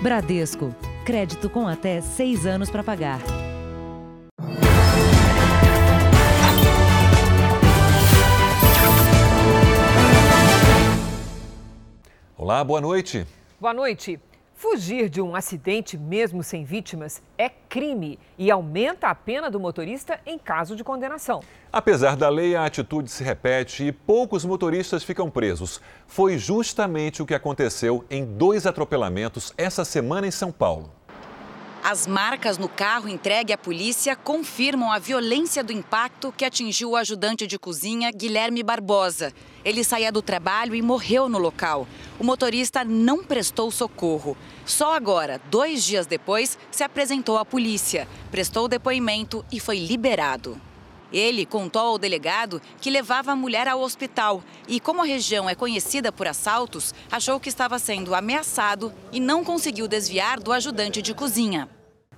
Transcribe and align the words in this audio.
Bradesco. 0.00 0.74
Crédito 1.04 1.50
com 1.50 1.68
até 1.68 2.00
seis 2.00 2.46
anos 2.46 2.70
para 2.70 2.82
pagar. 2.82 3.20
Olá, 12.36 12.64
boa 12.64 12.80
noite. 12.80 13.26
Boa 13.60 13.74
noite. 13.74 14.18
Fugir 14.60 15.08
de 15.08 15.22
um 15.22 15.34
acidente, 15.34 15.96
mesmo 15.96 16.42
sem 16.42 16.64
vítimas, 16.64 17.22
é 17.38 17.48
crime 17.48 18.18
e 18.36 18.50
aumenta 18.50 19.08
a 19.08 19.14
pena 19.14 19.50
do 19.50 19.58
motorista 19.58 20.20
em 20.26 20.38
caso 20.38 20.76
de 20.76 20.84
condenação. 20.84 21.40
Apesar 21.72 22.14
da 22.14 22.28
lei, 22.28 22.54
a 22.54 22.66
atitude 22.66 23.10
se 23.10 23.24
repete 23.24 23.86
e 23.86 23.90
poucos 23.90 24.44
motoristas 24.44 25.02
ficam 25.02 25.30
presos. 25.30 25.80
Foi 26.06 26.36
justamente 26.36 27.22
o 27.22 27.26
que 27.26 27.32
aconteceu 27.32 28.04
em 28.10 28.22
dois 28.26 28.66
atropelamentos 28.66 29.54
essa 29.56 29.82
semana 29.82 30.26
em 30.26 30.30
São 30.30 30.52
Paulo. 30.52 30.92
As 31.82 32.06
marcas 32.06 32.58
no 32.58 32.68
carro 32.68 33.08
entregue 33.08 33.54
à 33.54 33.58
polícia 33.58 34.14
confirmam 34.14 34.92
a 34.92 34.98
violência 34.98 35.64
do 35.64 35.72
impacto 35.72 36.30
que 36.30 36.44
atingiu 36.44 36.90
o 36.90 36.96
ajudante 36.96 37.46
de 37.46 37.58
cozinha 37.58 38.12
Guilherme 38.12 38.62
Barbosa. 38.62 39.32
Ele 39.64 39.82
saía 39.82 40.12
do 40.12 40.20
trabalho 40.20 40.74
e 40.74 40.82
morreu 40.82 41.26
no 41.26 41.38
local. 41.38 41.88
O 42.18 42.24
motorista 42.24 42.84
não 42.84 43.24
prestou 43.24 43.70
socorro. 43.70 44.36
Só 44.66 44.94
agora, 44.94 45.40
dois 45.50 45.82
dias 45.82 46.06
depois, 46.06 46.58
se 46.70 46.84
apresentou 46.84 47.38
à 47.38 47.46
polícia, 47.46 48.06
prestou 48.30 48.68
depoimento 48.68 49.42
e 49.50 49.58
foi 49.58 49.78
liberado. 49.78 50.60
Ele 51.12 51.44
contou 51.44 51.82
ao 51.82 51.98
delegado 51.98 52.60
que 52.80 52.90
levava 52.90 53.32
a 53.32 53.36
mulher 53.36 53.66
ao 53.68 53.80
hospital 53.80 54.42
e, 54.68 54.78
como 54.78 55.02
a 55.02 55.06
região 55.06 55.48
é 55.48 55.54
conhecida 55.54 56.12
por 56.12 56.26
assaltos, 56.26 56.94
achou 57.10 57.40
que 57.40 57.48
estava 57.48 57.78
sendo 57.78 58.14
ameaçado 58.14 58.92
e 59.12 59.18
não 59.18 59.44
conseguiu 59.44 59.88
desviar 59.88 60.38
do 60.38 60.52
ajudante 60.52 61.02
de 61.02 61.14
cozinha. 61.14 61.68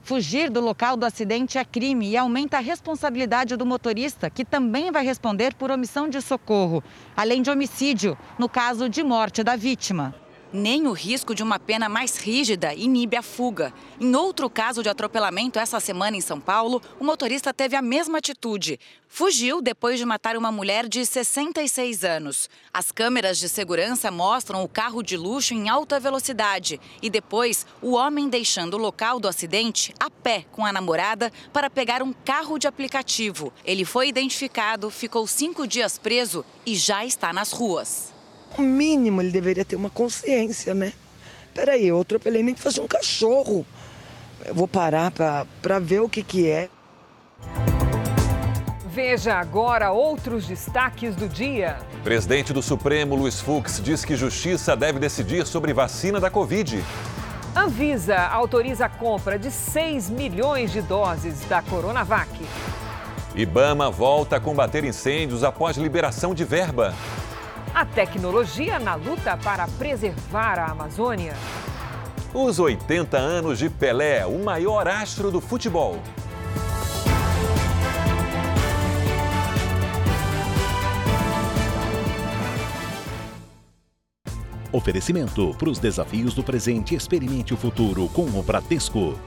Fugir 0.04 0.50
do 0.50 0.60
local 0.60 0.96
do 0.96 1.06
acidente 1.06 1.58
é 1.58 1.64
crime 1.64 2.08
e 2.10 2.16
aumenta 2.16 2.56
a 2.56 2.60
responsabilidade 2.60 3.54
do 3.54 3.64
motorista, 3.64 4.28
que 4.28 4.44
também 4.44 4.90
vai 4.90 5.04
responder 5.04 5.54
por 5.54 5.70
omissão 5.70 6.08
de 6.08 6.20
socorro, 6.20 6.82
além 7.16 7.40
de 7.40 7.50
homicídio, 7.50 8.18
no 8.36 8.48
caso 8.48 8.88
de 8.88 9.02
morte 9.04 9.44
da 9.44 9.54
vítima. 9.54 10.12
Nem 10.52 10.86
o 10.86 10.92
risco 10.92 11.34
de 11.34 11.42
uma 11.42 11.58
pena 11.58 11.88
mais 11.88 12.18
rígida 12.18 12.74
inibe 12.74 13.16
a 13.16 13.22
fuga. 13.22 13.72
Em 13.98 14.14
outro 14.14 14.50
caso 14.50 14.82
de 14.82 14.88
atropelamento 14.90 15.58
essa 15.58 15.80
semana 15.80 16.14
em 16.14 16.20
São 16.20 16.38
Paulo, 16.38 16.82
o 17.00 17.04
motorista 17.04 17.54
teve 17.54 17.74
a 17.74 17.80
mesma 17.80 18.18
atitude. 18.18 18.78
Fugiu 19.08 19.62
depois 19.62 19.98
de 19.98 20.04
matar 20.04 20.36
uma 20.36 20.52
mulher 20.52 20.88
de 20.88 21.06
66 21.06 22.04
anos. 22.04 22.50
As 22.70 22.92
câmeras 22.92 23.38
de 23.38 23.48
segurança 23.48 24.10
mostram 24.10 24.62
o 24.62 24.68
carro 24.68 25.02
de 25.02 25.16
luxo 25.16 25.54
em 25.54 25.70
alta 25.70 25.98
velocidade 25.98 26.78
e 27.00 27.08
depois 27.08 27.66
o 27.80 27.92
homem 27.92 28.28
deixando 28.28 28.74
o 28.74 28.80
local 28.80 29.18
do 29.18 29.28
acidente 29.28 29.94
a 29.98 30.10
pé 30.10 30.44
com 30.52 30.66
a 30.66 30.72
namorada 30.72 31.32
para 31.50 31.70
pegar 31.70 32.02
um 32.02 32.12
carro 32.12 32.58
de 32.58 32.66
aplicativo. 32.66 33.50
Ele 33.64 33.86
foi 33.86 34.08
identificado, 34.08 34.90
ficou 34.90 35.26
cinco 35.26 35.66
dias 35.66 35.96
preso 35.96 36.44
e 36.66 36.76
já 36.76 37.06
está 37.06 37.32
nas 37.32 37.52
ruas. 37.52 38.11
O 38.56 38.62
mínimo 38.62 39.20
ele 39.20 39.30
deveria 39.30 39.64
ter 39.64 39.76
uma 39.76 39.90
consciência, 39.90 40.74
né? 40.74 40.92
Peraí, 41.54 41.86
eu 41.86 42.00
atropelei 42.00 42.42
nem 42.42 42.54
que 42.54 42.60
fosse 42.60 42.80
um 42.80 42.86
cachorro. 42.86 43.66
Eu 44.44 44.54
vou 44.54 44.66
parar 44.66 45.10
para 45.10 45.78
ver 45.78 46.00
o 46.00 46.08
que, 46.08 46.22
que 46.22 46.48
é. 46.48 46.68
Veja 48.86 49.34
agora 49.34 49.90
outros 49.90 50.46
destaques 50.46 51.16
do 51.16 51.26
dia. 51.26 51.78
Presidente 52.04 52.52
do 52.52 52.62
Supremo, 52.62 53.14
Luiz 53.14 53.40
Fux, 53.40 53.80
diz 53.82 54.04
que 54.04 54.16
justiça 54.16 54.76
deve 54.76 54.98
decidir 54.98 55.46
sobre 55.46 55.72
vacina 55.72 56.20
da 56.20 56.28
Covid. 56.28 56.84
Anvisa 57.56 58.18
autoriza 58.18 58.86
a 58.86 58.88
compra 58.88 59.38
de 59.38 59.50
6 59.50 60.10
milhões 60.10 60.72
de 60.72 60.82
doses 60.82 61.40
da 61.48 61.62
Coronavac. 61.62 62.28
Ibama 63.34 63.90
volta 63.90 64.36
a 64.36 64.40
combater 64.40 64.84
incêndios 64.84 65.42
após 65.42 65.76
liberação 65.76 66.34
de 66.34 66.44
verba. 66.44 66.94
A 67.74 67.86
tecnologia 67.86 68.78
na 68.78 68.94
luta 68.94 69.34
para 69.34 69.66
preservar 69.66 70.58
a 70.58 70.66
Amazônia. 70.66 71.32
Os 72.34 72.58
80 72.58 73.16
anos 73.16 73.58
de 73.58 73.70
Pelé, 73.70 74.26
o 74.26 74.44
maior 74.44 74.86
astro 74.86 75.30
do 75.30 75.40
futebol. 75.40 75.98
Oferecimento 84.70 85.54
para 85.58 85.70
os 85.70 85.78
desafios 85.78 86.34
do 86.34 86.42
presente, 86.42 86.94
experimente 86.94 87.54
o 87.54 87.56
futuro 87.56 88.06
com 88.10 88.24
o 88.38 88.42
Bradesco. 88.42 89.18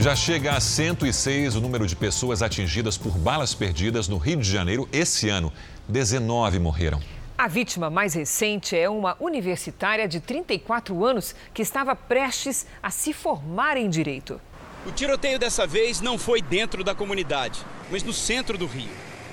Já 0.00 0.16
chega 0.16 0.52
a 0.52 0.60
106 0.60 1.56
o 1.56 1.60
número 1.60 1.86
de 1.86 1.94
pessoas 1.94 2.40
atingidas 2.40 2.96
por 2.96 3.18
balas 3.18 3.52
perdidas 3.52 4.08
no 4.08 4.16
Rio 4.16 4.38
de 4.38 4.50
Janeiro 4.50 4.88
esse 4.90 5.28
ano. 5.28 5.52
19 5.86 6.58
morreram. 6.58 7.02
A 7.36 7.46
vítima 7.46 7.90
mais 7.90 8.14
recente 8.14 8.74
é 8.74 8.88
uma 8.88 9.14
universitária 9.20 10.08
de 10.08 10.18
34 10.18 11.04
anos 11.04 11.34
que 11.52 11.60
estava 11.60 11.94
prestes 11.94 12.66
a 12.82 12.90
se 12.90 13.12
formar 13.12 13.76
em 13.76 13.90
direito. 13.90 14.40
O 14.86 14.90
tiroteio 14.90 15.38
dessa 15.38 15.66
vez 15.66 16.00
não 16.00 16.16
foi 16.16 16.40
dentro 16.40 16.82
da 16.82 16.94
comunidade, 16.94 17.60
mas 17.90 18.02
no 18.02 18.14
centro 18.14 18.56
do 18.56 18.64
Rio. 18.64 18.88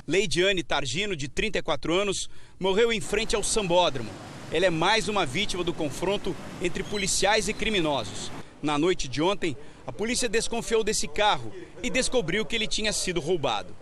Leidiane 0.05 0.63
Targino, 0.63 1.15
de 1.15 1.29
34 1.29 1.93
anos, 1.93 2.29
morreu 2.59 2.91
em 2.91 2.99
frente 2.99 3.37
ao 3.37 3.43
sambódromo. 3.43 4.09
Ela 4.51 4.65
é 4.65 4.69
mais 4.69 5.07
uma 5.07 5.25
vítima 5.25 5.63
do 5.63 5.73
confronto 5.73 6.35
entre 6.61 6.83
policiais 6.83 7.47
e 7.47 7.53
criminosos. 7.53 8.29
Na 8.67 8.77
noite 8.77 9.07
de 9.07 9.21
ontem, 9.21 9.55
a 9.85 9.93
polícia 9.93 10.27
desconfiou 10.27 10.83
desse 10.83 11.07
carro 11.07 11.53
e 11.81 11.89
descobriu 11.89 12.45
que 12.45 12.53
ele 12.53 12.67
tinha 12.67 12.91
sido 12.91 13.21
roubado. 13.21 13.73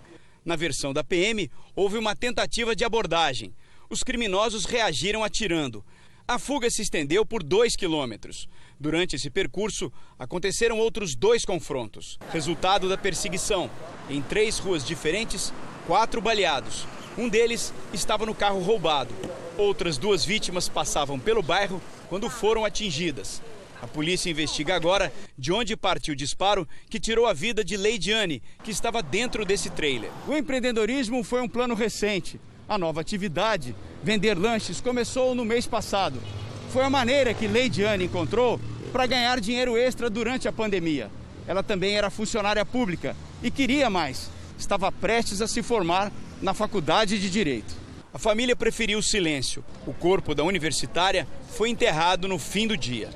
Na 0.45 0.55
versão 0.55 0.93
da 0.93 1.03
PM, 1.03 1.49
houve 1.75 1.97
uma 1.97 2.15
tentativa 2.15 2.75
de 2.75 2.85
abordagem. 2.85 3.51
Os 3.89 4.03
criminosos 4.03 4.65
reagiram 4.65 5.23
atirando. 5.23 5.83
A 6.27 6.37
fuga 6.37 6.69
se 6.69 6.83
estendeu 6.83 7.25
por 7.25 7.41
dois 7.41 7.75
quilômetros. 7.75 8.47
Durante 8.79 9.15
esse 9.15 9.27
percurso, 9.31 9.91
aconteceram 10.19 10.77
outros 10.77 11.15
dois 11.15 11.43
confrontos. 11.43 12.19
Resultado 12.31 12.87
da 12.87 12.95
perseguição: 12.95 13.71
em 14.07 14.21
três 14.21 14.59
ruas 14.59 14.85
diferentes, 14.85 15.51
quatro 15.87 16.21
baleados. 16.21 16.85
Um 17.17 17.27
deles 17.27 17.73
estava 17.91 18.23
no 18.23 18.35
carro 18.35 18.61
roubado. 18.61 19.15
Outras 19.57 19.97
duas 19.97 20.23
vítimas 20.23 20.69
passavam 20.69 21.19
pelo 21.19 21.41
bairro 21.41 21.81
quando 22.07 22.29
foram 22.29 22.63
atingidas. 22.63 23.41
A 23.81 23.87
polícia 23.87 24.29
investiga 24.29 24.75
agora 24.75 25.11
de 25.37 25.51
onde 25.51 25.75
partiu 25.75 26.13
o 26.13 26.17
disparo 26.17 26.67
que 26.89 26.99
tirou 26.99 27.25
a 27.25 27.33
vida 27.33 27.63
de 27.63 27.77
Leidiane, 27.77 28.41
que 28.63 28.71
estava 28.71 29.03
dentro 29.03 29.45
desse 29.45 29.69
trailer. 29.69 30.09
O 30.27 30.35
empreendedorismo 30.35 31.23
foi 31.23 31.41
um 31.41 31.47
plano 31.47 31.75
recente. 31.75 32.39
A 32.67 32.77
nova 32.77 33.01
atividade, 33.01 33.75
vender 34.01 34.37
lanches, 34.37 34.81
começou 34.81 35.35
no 35.35 35.45
mês 35.45 35.67
passado. 35.67 36.19
Foi 36.71 36.83
a 36.83 36.89
maneira 36.89 37.33
que 37.33 37.47
Leidiane 37.47 38.05
encontrou 38.05 38.59
para 38.91 39.05
ganhar 39.05 39.39
dinheiro 39.39 39.77
extra 39.77 40.09
durante 40.09 40.47
a 40.47 40.53
pandemia. 40.53 41.11
Ela 41.47 41.61
também 41.61 41.95
era 41.95 42.09
funcionária 42.09 42.65
pública 42.65 43.15
e 43.43 43.51
queria 43.51 43.89
mais. 43.89 44.31
Estava 44.57 44.91
prestes 44.91 45.41
a 45.41 45.47
se 45.47 45.61
formar 45.61 46.11
na 46.41 46.53
faculdade 46.53 47.19
de 47.19 47.29
Direito. 47.29 47.75
A 48.13 48.17
família 48.17 48.55
preferiu 48.55 48.99
o 48.99 49.03
silêncio. 49.03 49.63
O 49.85 49.93
corpo 49.93 50.33
da 50.33 50.43
universitária 50.43 51.27
foi 51.49 51.69
enterrado 51.69 52.27
no 52.27 52.39
fim 52.39 52.65
do 52.65 52.77
dia. 52.77 53.09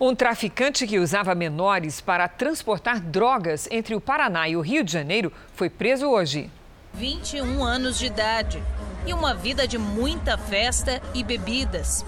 Um 0.00 0.12
traficante 0.12 0.88
que 0.88 0.98
usava 0.98 1.36
menores 1.36 2.00
para 2.00 2.26
transportar 2.26 3.00
drogas 3.00 3.68
entre 3.70 3.94
o 3.94 4.00
Paraná 4.00 4.48
e 4.48 4.56
o 4.56 4.60
Rio 4.60 4.82
de 4.82 4.92
Janeiro 4.92 5.32
foi 5.54 5.70
preso 5.70 6.08
hoje. 6.08 6.50
21 6.94 7.62
anos 7.62 7.98
de 7.98 8.06
idade 8.06 8.62
e 9.06 9.12
uma 9.12 9.34
vida 9.34 9.68
de 9.68 9.78
muita 9.78 10.36
festa 10.36 11.00
e 11.14 11.22
bebidas. 11.22 12.04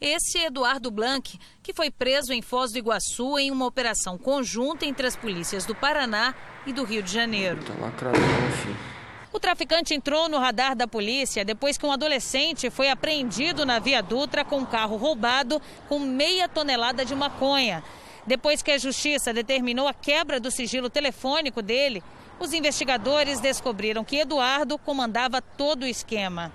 Esse 0.00 0.38
é 0.38 0.46
Eduardo 0.46 0.90
Blanc, 0.90 1.38
que 1.60 1.74
foi 1.74 1.90
preso 1.90 2.32
em 2.32 2.42
Foz 2.42 2.72
do 2.72 2.78
Iguaçu 2.78 3.38
em 3.38 3.50
uma 3.50 3.66
operação 3.66 4.16
conjunta 4.16 4.86
entre 4.86 5.06
as 5.06 5.16
polícias 5.16 5.64
do 5.64 5.74
Paraná 5.74 6.34
e 6.66 6.72
do 6.72 6.84
Rio 6.84 7.02
de 7.02 7.12
Janeiro. 7.12 7.62
Tá 7.64 7.74
lacradão, 7.80 8.20
filho. 8.62 9.01
O 9.32 9.40
traficante 9.40 9.94
entrou 9.94 10.28
no 10.28 10.38
radar 10.38 10.76
da 10.76 10.86
polícia 10.86 11.42
depois 11.42 11.78
que 11.78 11.86
um 11.86 11.92
adolescente 11.92 12.68
foi 12.68 12.90
apreendido 12.90 13.64
na 13.64 13.78
Via 13.78 14.02
Dutra 14.02 14.44
com 14.44 14.58
um 14.58 14.66
carro 14.66 14.96
roubado 14.96 15.60
com 15.88 15.98
meia 15.98 16.46
tonelada 16.48 17.02
de 17.02 17.14
maconha. 17.14 17.82
Depois 18.26 18.60
que 18.60 18.70
a 18.70 18.78
justiça 18.78 19.32
determinou 19.32 19.88
a 19.88 19.94
quebra 19.94 20.38
do 20.38 20.50
sigilo 20.50 20.90
telefônico 20.90 21.62
dele, 21.62 22.02
os 22.38 22.52
investigadores 22.52 23.40
descobriram 23.40 24.04
que 24.04 24.18
Eduardo 24.18 24.78
comandava 24.78 25.40
todo 25.40 25.84
o 25.84 25.88
esquema. 25.88 26.52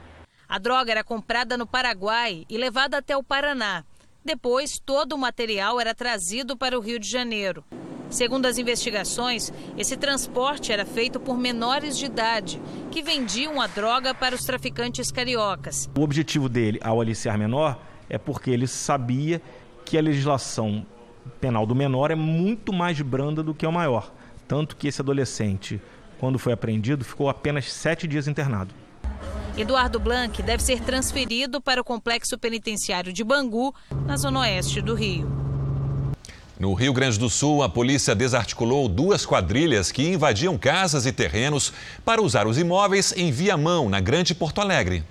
A 0.47 0.59
droga 0.59 0.91
era 0.91 1.03
comprada 1.03 1.57
no 1.57 1.65
Paraguai 1.65 2.45
e 2.47 2.57
levada 2.57 3.00
até 3.00 3.18
o 3.18 3.23
Paraná. 3.23 3.83
Depois, 4.23 4.80
todo 4.80 5.13
o 5.13 5.18
material 5.18 5.80
era 5.80 5.95
trazido 5.95 6.56
para 6.56 6.77
o 6.77 6.81
Rio 6.81 7.00
de 7.00 7.09
Janeiro. 7.09 7.65
Segundo 8.09 8.45
as 8.45 8.57
investigações, 8.57 9.51
esse 9.77 9.98
transporte 9.98 10.71
era 10.71 10.86
feito 10.86 11.19
por 11.19 11.38
menores 11.38 11.98
de 11.98 12.06
idade 12.06 12.62
que 12.89 13.01
vendiam 13.01 13.59
a 13.59 13.68
droga 13.68 14.13
para 14.13 14.33
os 14.33 14.44
traficantes 14.44 15.12
cariocas. 15.12 15.89
O 15.98 16.01
objetivo 16.01 16.48
dele, 16.48 16.80
ao 16.83 17.01
aliciar 17.01 17.38
menor, 17.38 17.80
é 18.09 18.18
porque 18.18 18.50
ele 18.50 18.68
sabia 18.68 19.42
que 19.83 19.98
a 19.98 20.01
legislação 20.01 20.86
penal 21.42 21.65
do 21.65 21.75
menor 21.75 22.12
é 22.12 22.15
muito 22.15 22.71
mais 22.71 23.00
branda 23.01 23.44
do 23.44 23.54
que 23.54 23.65
a 23.65 23.71
maior. 23.71 24.12
Tanto 24.48 24.77
que 24.77 24.88
esse 24.88 25.01
adolescente, 25.01 25.81
quando 26.19 26.39
foi 26.39 26.54
apreendido, 26.54 27.04
ficou 27.04 27.30
apenas 27.30 27.71
sete 27.71 28.07
dias 28.07 28.27
internado. 28.27 28.74
Eduardo 29.57 30.00
Blanc 30.00 30.42
deve 30.44 30.62
ser 30.63 30.80
transferido 30.81 31.59
para 31.59 31.81
o 31.81 31.83
complexo 31.83 32.38
penitenciário 32.38 33.12
de 33.12 33.24
Bangu, 33.24 33.74
na 34.06 34.15
zona 34.15 34.42
oeste 34.42 34.81
do 34.81 34.94
Rio. 34.94 35.46
No 36.59 36.74
Rio 36.74 36.92
Grande 36.92 37.19
do 37.19 37.30
Sul, 37.30 37.62
a 37.62 37.69
polícia 37.69 38.15
desarticulou 38.15 38.89
duas 38.89 39.27
quadrilhas 39.27 39.92
que 39.92 40.07
invadiam 40.07 40.57
casas 40.57 41.06
e 41.06 41.12
terrenos 41.12 41.71
para 42.04 42.19
usar 42.19 42.48
os 42.48 42.57
imóveis 42.57 43.13
em 43.15 43.31
Viamão, 43.31 43.88
na 43.88 44.00
Grande 44.00 44.33
Porto 44.33 44.59
Alegre. 44.59 45.04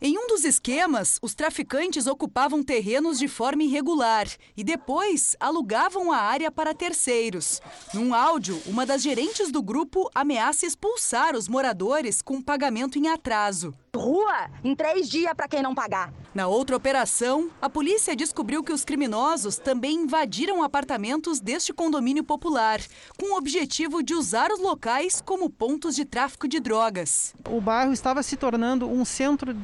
Em 0.00 0.18
um 0.18 0.26
dos 0.26 0.42
esquemas, 0.42 1.18
os 1.20 1.34
traficantes 1.34 2.06
ocupavam 2.06 2.62
terrenos 2.62 3.18
de 3.18 3.28
forma 3.28 3.62
irregular 3.62 4.26
e 4.56 4.64
depois 4.64 5.36
alugavam 5.38 6.10
a 6.10 6.16
área 6.16 6.50
para 6.50 6.74
terceiros. 6.74 7.60
Num 7.92 8.14
áudio, 8.14 8.60
uma 8.66 8.86
das 8.86 9.02
gerentes 9.02 9.52
do 9.52 9.62
grupo 9.62 10.10
ameaça 10.14 10.64
expulsar 10.64 11.36
os 11.36 11.46
moradores 11.46 12.22
com 12.22 12.40
pagamento 12.40 12.98
em 12.98 13.08
atraso. 13.08 13.74
Rua 13.98 14.50
em 14.62 14.74
três 14.74 15.08
dias 15.08 15.32
para 15.34 15.48
quem 15.48 15.62
não 15.62 15.74
pagar. 15.74 16.12
Na 16.34 16.48
outra 16.48 16.76
operação, 16.76 17.50
a 17.62 17.70
polícia 17.70 18.16
descobriu 18.16 18.62
que 18.62 18.72
os 18.72 18.84
criminosos 18.84 19.56
também 19.56 20.02
invadiram 20.02 20.62
apartamentos 20.62 21.40
deste 21.40 21.72
condomínio 21.72 22.24
popular, 22.24 22.80
com 23.18 23.34
o 23.34 23.38
objetivo 23.38 24.02
de 24.02 24.14
usar 24.14 24.50
os 24.50 24.60
locais 24.60 25.22
como 25.24 25.48
pontos 25.48 25.94
de 25.94 26.04
tráfico 26.04 26.48
de 26.48 26.58
drogas. 26.58 27.34
O 27.48 27.60
bairro 27.60 27.92
estava 27.92 28.22
se 28.22 28.36
tornando 28.36 28.88
um 28.88 29.04
centro 29.04 29.56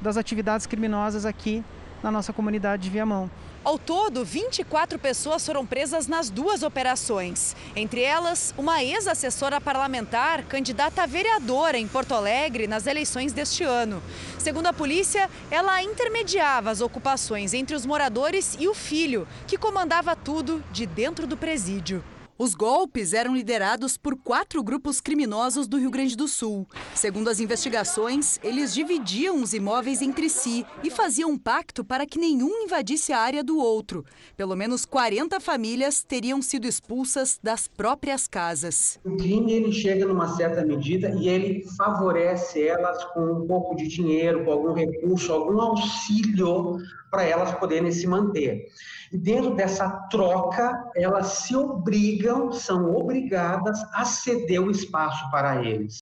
das 0.00 0.16
atividades 0.16 0.66
criminosas 0.66 1.24
aqui 1.24 1.64
na 2.02 2.10
nossa 2.10 2.32
comunidade 2.32 2.82
de 2.82 2.90
Viamão. 2.90 3.30
Ao 3.64 3.78
todo, 3.78 4.24
24 4.24 4.98
pessoas 4.98 5.46
foram 5.46 5.64
presas 5.64 6.08
nas 6.08 6.28
duas 6.28 6.64
operações. 6.64 7.54
Entre 7.76 8.00
elas, 8.00 8.52
uma 8.58 8.82
ex-assessora 8.82 9.60
parlamentar, 9.60 10.42
candidata 10.46 11.04
a 11.04 11.06
vereadora 11.06 11.78
em 11.78 11.86
Porto 11.86 12.12
Alegre 12.12 12.66
nas 12.66 12.88
eleições 12.88 13.32
deste 13.32 13.62
ano. 13.62 14.02
Segundo 14.36 14.66
a 14.66 14.72
polícia, 14.72 15.30
ela 15.48 15.80
intermediava 15.80 16.70
as 16.70 16.80
ocupações 16.80 17.54
entre 17.54 17.76
os 17.76 17.86
moradores 17.86 18.56
e 18.58 18.66
o 18.66 18.74
filho, 18.74 19.28
que 19.46 19.56
comandava 19.56 20.16
tudo 20.16 20.62
de 20.72 20.84
dentro 20.84 21.24
do 21.24 21.36
presídio. 21.36 22.02
Os 22.38 22.54
golpes 22.54 23.12
eram 23.12 23.36
liderados 23.36 23.98
por 23.98 24.16
quatro 24.16 24.62
grupos 24.62 25.02
criminosos 25.02 25.68
do 25.68 25.78
Rio 25.78 25.90
Grande 25.90 26.16
do 26.16 26.26
Sul. 26.26 26.66
Segundo 26.94 27.28
as 27.28 27.40
investigações, 27.40 28.40
eles 28.42 28.72
dividiam 28.72 29.42
os 29.42 29.52
imóveis 29.52 30.00
entre 30.00 30.30
si 30.30 30.64
e 30.82 30.90
faziam 30.90 31.30
um 31.30 31.38
pacto 31.38 31.84
para 31.84 32.06
que 32.06 32.18
nenhum 32.18 32.64
invadisse 32.64 33.12
a 33.12 33.18
área 33.18 33.44
do 33.44 33.58
outro. 33.58 34.04
Pelo 34.34 34.56
menos 34.56 34.86
40 34.86 35.38
famílias 35.40 36.02
teriam 36.02 36.40
sido 36.40 36.66
expulsas 36.66 37.38
das 37.42 37.68
próprias 37.68 38.26
casas. 38.26 38.98
O 39.04 39.16
crime 39.18 39.52
ele 39.52 39.70
chega 39.70 40.06
numa 40.06 40.34
certa 40.34 40.64
medida 40.64 41.10
e 41.10 41.28
ele 41.28 41.66
favorece 41.76 42.66
elas 42.66 43.04
com 43.12 43.42
um 43.42 43.46
pouco 43.46 43.76
de 43.76 43.86
dinheiro, 43.86 44.44
com 44.44 44.52
algum 44.52 44.72
recurso, 44.72 45.32
algum 45.32 45.60
auxílio 45.60 46.78
para 47.10 47.24
elas 47.24 47.54
poderem 47.56 47.92
se 47.92 48.06
manter. 48.06 48.68
E 49.12 49.18
dentro 49.18 49.54
dessa 49.54 49.90
troca, 50.08 50.90
elas 50.96 51.26
se 51.26 51.54
obrigam, 51.54 52.50
são 52.50 52.94
obrigadas 52.94 53.78
a 53.92 54.06
ceder 54.06 54.62
o 54.62 54.70
espaço 54.70 55.30
para 55.30 55.62
eles. 55.62 55.98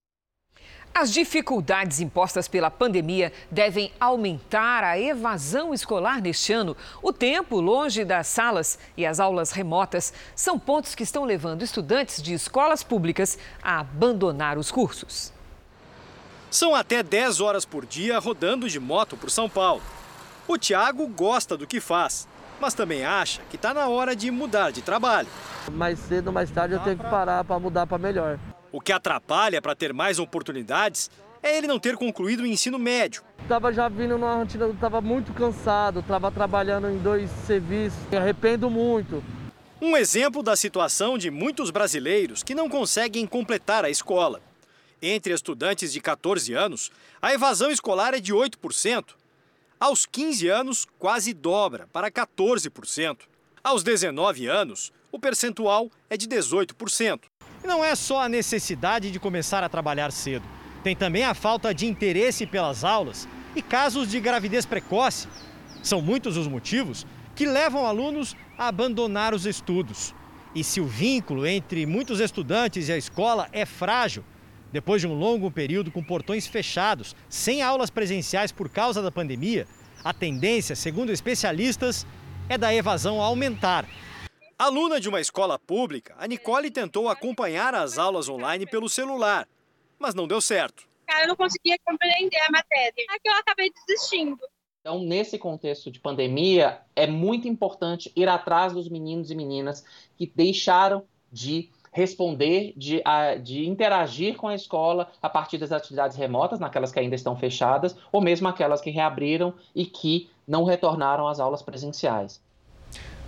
As 0.93 1.11
dificuldades 1.11 1.99
impostas 1.99 2.47
pela 2.47 2.69
pandemia 2.69 3.31
devem 3.49 3.91
aumentar 3.99 4.83
a 4.83 4.99
evasão 4.99 5.73
escolar 5.73 6.21
neste 6.21 6.51
ano. 6.51 6.75
O 7.01 7.13
tempo 7.13 7.59
longe 7.61 8.03
das 8.03 8.27
salas 8.27 8.77
e 8.97 9.05
as 9.05 9.19
aulas 9.19 9.51
remotas 9.51 10.13
são 10.35 10.59
pontos 10.59 10.93
que 10.93 11.03
estão 11.03 11.23
levando 11.23 11.63
estudantes 11.63 12.21
de 12.21 12.33
escolas 12.33 12.83
públicas 12.83 13.37
a 13.63 13.79
abandonar 13.79 14.57
os 14.57 14.69
cursos. 14.69 15.31
São 16.49 16.75
até 16.75 17.01
10 17.01 17.39
horas 17.39 17.63
por 17.63 17.85
dia 17.85 18.19
rodando 18.19 18.69
de 18.69 18.79
moto 18.79 19.15
por 19.15 19.31
São 19.31 19.49
Paulo. 19.49 19.81
O 20.45 20.57
Tiago 20.57 21.07
gosta 21.07 21.55
do 21.55 21.65
que 21.65 21.79
faz, 21.79 22.27
mas 22.61 22.75
também 22.75 23.03
acha 23.03 23.41
que 23.49 23.55
está 23.55 23.73
na 23.73 23.87
hora 23.87 24.15
de 24.15 24.29
mudar 24.29 24.71
de 24.71 24.83
trabalho. 24.83 25.27
Mais 25.71 25.97
cedo 25.97 26.27
ou 26.27 26.33
mais 26.33 26.51
tarde 26.51 26.75
eu 26.75 26.79
tenho 26.79 26.97
que 26.97 27.03
parar 27.03 27.43
para 27.43 27.59
mudar 27.59 27.87
para 27.87 27.97
melhor. 27.97 28.39
O 28.71 28.79
que 28.79 28.93
atrapalha 28.93 29.59
para 29.59 29.75
ter 29.75 29.91
mais 29.91 30.19
oportunidades 30.19 31.09
é 31.41 31.57
ele 31.57 31.65
não 31.65 31.79
ter 31.79 31.97
concluído 31.97 32.41
o 32.41 32.45
ensino 32.45 32.77
médio. 32.77 33.23
Estava 33.41 33.73
já 33.73 33.89
vindo 33.89 34.17
numa 34.17 34.35
rotina, 34.35 34.67
estava 34.67 35.01
muito 35.01 35.33
cansado, 35.33 36.01
estava 36.01 36.31
trabalhando 36.31 36.87
em 36.87 36.99
dois 36.99 37.29
serviços, 37.47 37.99
me 38.11 38.17
arrependo 38.17 38.69
muito. 38.69 39.23
Um 39.81 39.97
exemplo 39.97 40.43
da 40.43 40.55
situação 40.55 41.17
de 41.17 41.31
muitos 41.31 41.71
brasileiros 41.71 42.43
que 42.43 42.53
não 42.53 42.69
conseguem 42.69 43.25
completar 43.25 43.83
a 43.83 43.89
escola. 43.89 44.39
Entre 45.01 45.33
estudantes 45.33 45.91
de 45.91 45.99
14 45.99 46.53
anos, 46.53 46.91
a 47.19 47.33
evasão 47.33 47.71
escolar 47.71 48.13
é 48.13 48.19
de 48.19 48.31
8%. 48.31 49.03
Aos 49.81 50.05
15 50.05 50.47
anos, 50.47 50.87
quase 50.99 51.33
dobra, 51.33 51.89
para 51.91 52.11
14%. 52.11 53.21
Aos 53.63 53.81
19 53.81 54.45
anos, 54.45 54.93
o 55.11 55.17
percentual 55.17 55.89
é 56.07 56.15
de 56.15 56.27
18%. 56.27 57.21
E 57.63 57.67
não 57.67 57.83
é 57.83 57.95
só 57.95 58.21
a 58.21 58.29
necessidade 58.29 59.09
de 59.09 59.19
começar 59.19 59.63
a 59.63 59.69
trabalhar 59.69 60.11
cedo. 60.11 60.45
Tem 60.83 60.95
também 60.95 61.23
a 61.23 61.33
falta 61.33 61.73
de 61.73 61.87
interesse 61.87 62.45
pelas 62.45 62.83
aulas 62.83 63.27
e 63.55 63.61
casos 63.63 64.07
de 64.07 64.19
gravidez 64.19 64.67
precoce. 64.67 65.27
São 65.81 65.99
muitos 65.99 66.37
os 66.37 66.47
motivos 66.47 67.03
que 67.35 67.47
levam 67.47 67.87
alunos 67.87 68.35
a 68.59 68.67
abandonar 68.67 69.33
os 69.33 69.47
estudos. 69.47 70.13
E 70.53 70.63
se 70.63 70.79
o 70.79 70.85
vínculo 70.85 71.47
entre 71.47 71.87
muitos 71.87 72.19
estudantes 72.19 72.87
e 72.87 72.91
a 72.91 72.97
escola 72.99 73.49
é 73.51 73.65
frágil, 73.65 74.23
depois 74.71 75.01
de 75.01 75.07
um 75.07 75.13
longo 75.13 75.51
período 75.51 75.91
com 75.91 76.03
portões 76.03 76.47
fechados, 76.47 77.15
sem 77.29 77.61
aulas 77.61 77.89
presenciais 77.89 78.51
por 78.51 78.69
causa 78.69 79.01
da 79.01 79.11
pandemia, 79.11 79.67
a 80.03 80.13
tendência, 80.13 80.75
segundo 80.75 81.11
especialistas, 81.11 82.05
é 82.49 82.57
da 82.57 82.73
evasão 82.73 83.21
aumentar. 83.21 83.87
Aluna 84.57 84.99
de 84.99 85.09
uma 85.09 85.19
escola 85.19 85.57
pública, 85.57 86.15
a 86.17 86.27
Nicole 86.27 86.69
tentou 86.69 87.09
acompanhar 87.09 87.73
as 87.73 87.97
aulas 87.97 88.29
online 88.29 88.65
pelo 88.65 88.87
celular, 88.87 89.47
mas 89.97 90.13
não 90.13 90.27
deu 90.27 90.39
certo. 90.39 90.87
Cara, 91.07 91.23
eu 91.23 91.29
não 91.29 91.35
conseguia 91.35 91.75
compreender 91.83 92.39
a 92.47 92.51
matéria. 92.51 93.05
Aqui 93.09 93.27
eu 93.27 93.35
acabei 93.35 93.71
desistindo. 93.87 94.39
Então, 94.79 94.99
nesse 94.99 95.37
contexto 95.37 95.91
de 95.91 95.99
pandemia, 95.99 96.81
é 96.95 97.05
muito 97.05 97.47
importante 97.47 98.11
ir 98.15 98.27
atrás 98.27 98.73
dos 98.73 98.89
meninos 98.89 99.29
e 99.29 99.35
meninas 99.35 99.85
que 100.17 100.31
deixaram 100.35 101.05
de 101.31 101.69
responder, 101.91 102.73
de, 102.77 103.01
a, 103.03 103.35
de 103.35 103.67
interagir 103.67 104.35
com 104.35 104.47
a 104.47 104.55
escola 104.55 105.09
a 105.21 105.29
partir 105.29 105.57
das 105.57 105.71
atividades 105.71 106.15
remotas, 106.15 106.59
naquelas 106.59 106.91
que 106.91 106.99
ainda 106.99 107.15
estão 107.15 107.35
fechadas, 107.35 107.95
ou 108.11 108.21
mesmo 108.21 108.47
aquelas 108.47 108.81
que 108.81 108.89
reabriram 108.89 109.53
e 109.75 109.85
que 109.85 110.29
não 110.47 110.63
retornaram 110.63 111.27
às 111.27 111.39
aulas 111.39 111.61
presenciais. 111.61 112.41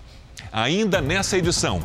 Ainda 0.49 1.01
nessa 1.01 1.37
edição, 1.37 1.81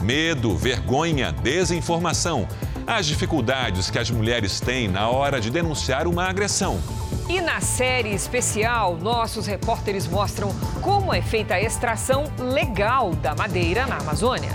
medo, 0.00 0.56
vergonha, 0.56 1.30
desinformação, 1.30 2.48
as 2.86 3.06
dificuldades 3.06 3.90
que 3.90 3.98
as 3.98 4.10
mulheres 4.10 4.60
têm 4.60 4.88
na 4.88 5.08
hora 5.08 5.40
de 5.40 5.50
denunciar 5.50 6.06
uma 6.06 6.24
agressão. 6.24 6.80
E 7.28 7.40
na 7.40 7.60
série 7.60 8.12
especial, 8.14 8.96
nossos 8.96 9.46
repórteres 9.46 10.06
mostram 10.06 10.54
como 10.82 11.12
é 11.12 11.22
feita 11.22 11.54
a 11.54 11.60
extração 11.60 12.24
legal 12.38 13.14
da 13.14 13.34
madeira 13.34 13.86
na 13.86 13.96
Amazônia. 13.96 14.50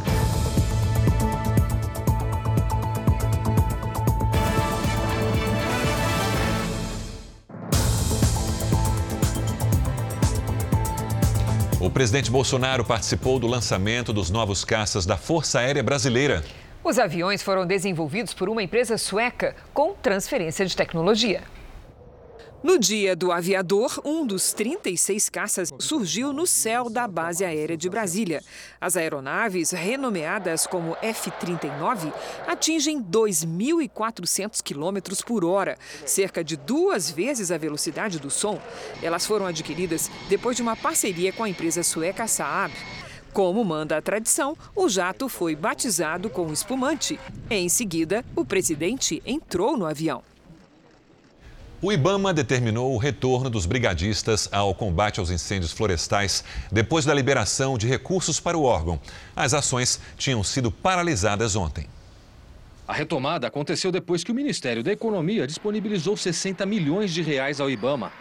O 11.79 11.89
presidente 11.89 12.29
Bolsonaro 12.29 12.85
participou 12.85 13.39
do 13.39 13.47
lançamento 13.47 14.13
dos 14.13 14.29
novos 14.29 14.63
caças 14.63 15.07
da 15.07 15.17
Força 15.17 15.59
Aérea 15.59 15.81
Brasileira. 15.81 16.43
Os 16.83 16.97
aviões 16.97 17.43
foram 17.43 17.65
desenvolvidos 17.65 18.33
por 18.33 18.47
uma 18.47 18.63
empresa 18.63 18.97
sueca 18.97 19.55
com 19.73 19.93
transferência 19.93 20.65
de 20.65 20.75
tecnologia. 20.75 21.43
No 22.61 22.77
dia 22.77 23.15
do 23.15 23.31
aviador, 23.31 24.01
um 24.03 24.25
dos 24.25 24.51
36 24.51 25.29
caças 25.29 25.73
surgiu 25.79 26.33
no 26.33 26.45
céu 26.45 26.89
da 26.89 27.07
base 27.07 27.45
aérea 27.45 27.77
de 27.77 27.89
Brasília. 27.89 28.41
As 28.81 28.97
aeronaves, 28.97 29.71
renomeadas 29.71 30.67
como 30.67 30.97
F-39, 31.01 32.11
atingem 32.45 33.01
2.400 33.01 34.61
km 34.61 35.23
por 35.25 35.45
hora, 35.45 35.77
cerca 36.05 36.43
de 36.43 36.57
duas 36.57 37.09
vezes 37.09 37.49
a 37.49 37.57
velocidade 37.57 38.19
do 38.19 38.29
som. 38.29 38.59
Elas 39.01 39.25
foram 39.25 39.45
adquiridas 39.45 40.11
depois 40.27 40.57
de 40.57 40.61
uma 40.61 40.75
parceria 40.75 41.31
com 41.31 41.45
a 41.45 41.49
empresa 41.49 41.81
sueca 41.81 42.27
Saab. 42.27 42.73
Como 43.33 43.63
manda 43.63 43.97
a 43.97 44.01
tradição, 44.01 44.57
o 44.75 44.89
jato 44.89 45.29
foi 45.29 45.55
batizado 45.55 46.29
com 46.29 46.51
espumante. 46.51 47.19
Em 47.49 47.69
seguida, 47.69 48.25
o 48.35 48.43
presidente 48.43 49.21
entrou 49.25 49.77
no 49.77 49.85
avião. 49.85 50.23
O 51.81 51.93
Ibama 51.93 52.33
determinou 52.33 52.93
o 52.93 52.97
retorno 52.97 53.49
dos 53.49 53.65
brigadistas 53.65 54.49
ao 54.51 54.75
combate 54.75 55.19
aos 55.19 55.29
incêndios 55.29 55.71
florestais 55.71 56.43
depois 56.69 57.05
da 57.05 57.13
liberação 57.13 57.77
de 57.77 57.87
recursos 57.87 58.37
para 58.37 58.57
o 58.57 58.63
órgão. 58.63 58.99
As 59.33 59.53
ações 59.53 60.01
tinham 60.17 60.43
sido 60.43 60.69
paralisadas 60.69 61.55
ontem. 61.55 61.87
A 62.85 62.91
retomada 62.91 63.47
aconteceu 63.47 63.91
depois 63.93 64.25
que 64.25 64.31
o 64.31 64.35
Ministério 64.35 64.83
da 64.83 64.91
Economia 64.91 65.47
disponibilizou 65.47 66.17
60 66.17 66.65
milhões 66.65 67.13
de 67.13 67.21
reais 67.21 67.61
ao 67.61 67.69
Ibama. 67.69 68.11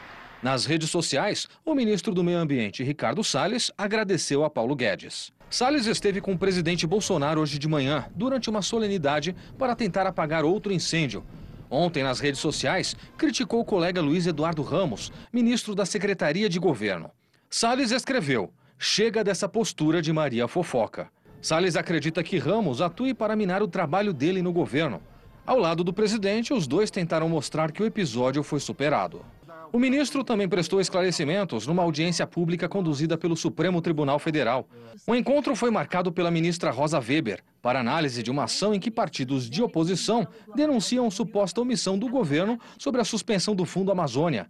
Nas 0.40 0.64
redes 0.64 0.88
sociais, 0.88 1.49
o 1.64 1.75
ministro 1.75 2.14
do 2.14 2.23
Meio 2.23 2.38
Ambiente, 2.38 2.85
Ricardo 2.85 3.25
Salles, 3.25 3.73
agradeceu 3.76 4.45
a 4.45 4.50
Paulo 4.50 4.76
Guedes. 4.76 5.33
Salles 5.50 5.87
esteve 5.87 6.21
com 6.21 6.33
o 6.33 6.38
presidente 6.38 6.87
Bolsonaro 6.87 7.40
hoje 7.40 7.59
de 7.59 7.66
manhã, 7.66 8.07
durante 8.14 8.49
uma 8.49 8.62
solenidade, 8.62 9.35
para 9.59 9.75
tentar 9.75 10.07
apagar 10.07 10.45
outro 10.45 10.73
incêndio. 10.73 11.25
Ontem, 11.68 12.04
nas 12.04 12.21
redes 12.21 12.40
sociais, 12.40 12.95
criticou 13.16 13.61
o 13.61 13.64
colega 13.64 14.00
Luiz 14.00 14.28
Eduardo 14.28 14.62
Ramos, 14.62 15.11
ministro 15.33 15.75
da 15.75 15.85
Secretaria 15.85 16.49
de 16.49 16.61
Governo. 16.61 17.11
Salles 17.50 17.90
escreveu: 17.90 18.52
chega 18.78 19.25
dessa 19.25 19.49
postura 19.49 20.00
de 20.00 20.12
Maria 20.12 20.47
Fofoca. 20.47 21.09
Salles 21.42 21.75
acredita 21.75 22.23
que 22.23 22.38
Ramos 22.38 22.80
atue 22.80 23.12
para 23.12 23.35
minar 23.35 23.61
o 23.61 23.68
trabalho 23.68 24.12
dele 24.12 24.40
no 24.40 24.52
governo. 24.52 25.02
Ao 25.45 25.59
lado 25.59 25.83
do 25.83 25.92
presidente, 25.92 26.52
os 26.52 26.66
dois 26.66 26.90
tentaram 26.90 27.28
mostrar 27.28 27.73
que 27.73 27.83
o 27.83 27.87
episódio 27.87 28.42
foi 28.42 28.61
superado. 28.61 29.25
O 29.70 29.78
ministro 29.78 30.25
também 30.25 30.48
prestou 30.48 30.80
esclarecimentos 30.80 31.66
numa 31.66 31.82
audiência 31.82 32.26
pública 32.26 32.68
conduzida 32.68 33.18
pelo 33.18 33.37
Supremo 33.37 33.82
Tribunal 33.82 34.18
Federal. 34.18 34.66
O 35.06 35.14
encontro 35.14 35.54
foi 35.54 35.70
marcado 35.70 36.10
pela 36.10 36.30
ministra 36.30 36.70
Rosa 36.70 36.98
Weber 36.98 37.42
para 37.60 37.80
análise 37.80 38.22
de 38.22 38.30
uma 38.30 38.44
ação 38.44 38.75
em 38.75 38.80
que 38.80 38.90
partidos 38.90 39.48
de 39.48 39.62
oposição 39.62 40.26
denunciam 40.56 41.10
suposta 41.10 41.60
omissão 41.60 41.98
do 41.98 42.08
governo 42.08 42.58
sobre 42.78 43.00
a 43.00 43.04
suspensão 43.04 43.54
do 43.54 43.66
Fundo 43.66 43.92
Amazônia. 43.92 44.48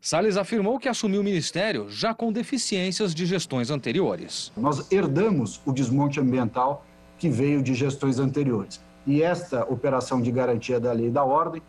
Salles 0.00 0.36
afirmou 0.36 0.78
que 0.78 0.88
assumiu 0.88 1.20
o 1.20 1.24
ministério 1.24 1.86
já 1.90 2.14
com 2.14 2.32
deficiências 2.32 3.12
de 3.12 3.26
gestões 3.26 3.70
anteriores. 3.70 4.52
Nós 4.56 4.90
herdamos 4.90 5.60
o 5.66 5.72
desmonte 5.72 6.20
ambiental 6.20 6.86
que 7.18 7.28
veio 7.28 7.60
de 7.60 7.74
gestões 7.74 8.18
anteriores. 8.18 8.80
E 9.06 9.22
esta 9.22 9.64
operação 9.64 10.22
de 10.22 10.30
garantia 10.30 10.78
da 10.78 10.92
lei 10.92 11.08
e 11.08 11.10
da 11.10 11.24
ordem 11.24 11.60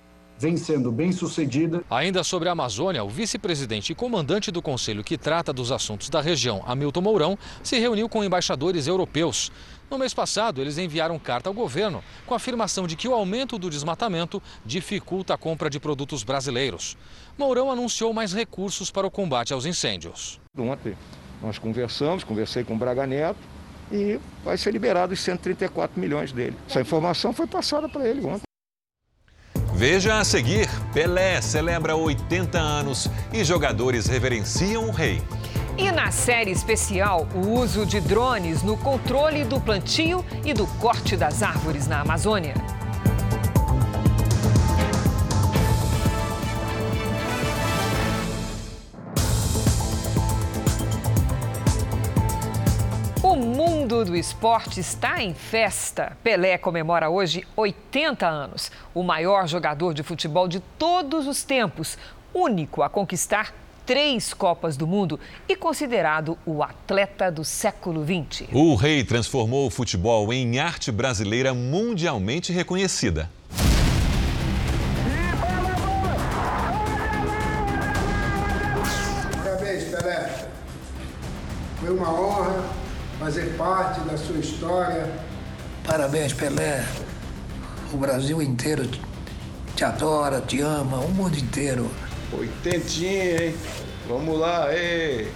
vem 0.41 0.57
sendo 0.57 0.91
bem 0.91 1.11
sucedida. 1.11 1.83
Ainda 1.87 2.23
sobre 2.23 2.49
a 2.49 2.53
Amazônia, 2.53 3.03
o 3.03 3.09
vice-presidente 3.09 3.91
e 3.91 3.95
comandante 3.95 4.49
do 4.49 4.59
conselho 4.59 5.03
que 5.03 5.15
trata 5.15 5.53
dos 5.53 5.71
assuntos 5.71 6.09
da 6.09 6.19
região, 6.19 6.63
Hamilton 6.65 7.01
Mourão, 7.01 7.37
se 7.61 7.77
reuniu 7.77 8.09
com 8.09 8.23
embaixadores 8.23 8.87
europeus. 8.87 9.51
No 9.87 9.99
mês 9.99 10.15
passado, 10.15 10.59
eles 10.59 10.79
enviaram 10.79 11.19
carta 11.19 11.47
ao 11.47 11.53
governo 11.53 12.03
com 12.25 12.33
a 12.33 12.37
afirmação 12.37 12.87
de 12.87 12.95
que 12.95 13.07
o 13.07 13.13
aumento 13.13 13.59
do 13.59 13.69
desmatamento 13.69 14.41
dificulta 14.65 15.35
a 15.35 15.37
compra 15.37 15.69
de 15.69 15.79
produtos 15.79 16.23
brasileiros. 16.23 16.97
Mourão 17.37 17.69
anunciou 17.69 18.11
mais 18.11 18.33
recursos 18.33 18.89
para 18.89 19.05
o 19.05 19.11
combate 19.11 19.53
aos 19.53 19.67
incêndios. 19.67 20.41
Ontem 20.57 20.97
nós 21.39 21.59
conversamos, 21.59 22.23
conversei 22.23 22.63
com 22.63 22.73
o 22.73 22.77
Braga 22.77 23.05
Neto 23.05 23.39
e 23.91 24.19
vai 24.43 24.57
ser 24.57 24.71
liberado 24.71 25.13
os 25.13 25.19
134 25.19 26.01
milhões 26.01 26.31
dele. 26.31 26.57
Essa 26.67 26.81
informação 26.81 27.31
foi 27.31 27.45
passada 27.45 27.87
para 27.87 28.07
ele 28.07 28.25
ontem. 28.25 28.50
Veja 29.81 30.19
a 30.19 30.23
seguir: 30.23 30.69
Pelé 30.93 31.41
celebra 31.41 31.95
80 31.95 32.55
anos 32.55 33.09
e 33.33 33.43
jogadores 33.43 34.05
reverenciam 34.05 34.87
o 34.87 34.91
rei. 34.91 35.23
E 35.75 35.91
na 35.91 36.11
série 36.11 36.51
especial, 36.51 37.27
o 37.33 37.59
uso 37.59 37.83
de 37.83 37.99
drones 37.99 38.61
no 38.61 38.77
controle 38.77 39.43
do 39.43 39.59
plantio 39.59 40.23
e 40.45 40.53
do 40.53 40.67
corte 40.67 41.17
das 41.17 41.41
árvores 41.41 41.87
na 41.87 42.01
Amazônia. 42.01 42.53
Mundo 53.91 54.05
do 54.05 54.15
esporte 54.15 54.79
está 54.79 55.21
em 55.21 55.33
festa. 55.33 56.15
Pelé 56.23 56.57
comemora 56.57 57.09
hoje 57.09 57.45
80 57.57 58.25
anos. 58.25 58.71
O 58.93 59.03
maior 59.03 59.47
jogador 59.47 59.93
de 59.93 60.01
futebol 60.01 60.47
de 60.47 60.61
todos 60.79 61.27
os 61.27 61.43
tempos, 61.43 61.97
único 62.33 62.83
a 62.83 62.89
conquistar 62.89 63.53
três 63.85 64.33
Copas 64.33 64.77
do 64.77 64.87
Mundo 64.87 65.19
e 65.47 65.57
considerado 65.57 66.37
o 66.45 66.63
atleta 66.63 67.29
do 67.29 67.43
século 67.43 68.05
XX. 68.05 68.47
O 68.53 68.75
rei 68.75 69.03
transformou 69.03 69.67
o 69.67 69.69
futebol 69.69 70.31
em 70.31 70.57
arte 70.57 70.89
brasileira 70.89 71.53
mundialmente 71.53 72.53
reconhecida. 72.53 73.29
Parabéns, 79.43 79.83
Pelé. 79.83 80.47
Foi 81.81 81.89
uma 81.89 82.09
honra 82.09 82.70
fazer 83.21 83.55
parte 83.55 83.99
da 84.01 84.17
sua 84.17 84.37
história. 84.37 85.07
Parabéns, 85.85 86.33
Pelé. 86.33 86.83
O 87.93 87.97
Brasil 87.97 88.41
inteiro 88.41 88.89
te 89.75 89.83
adora, 89.83 90.41
te 90.41 90.59
ama, 90.59 90.97
o 90.97 91.09
mundo 91.09 91.37
inteiro. 91.37 91.87
Oitentinha, 92.33 93.45
hein? 93.45 93.55
Vamos 94.09 94.39
lá, 94.39 94.73
ei! 94.73 95.31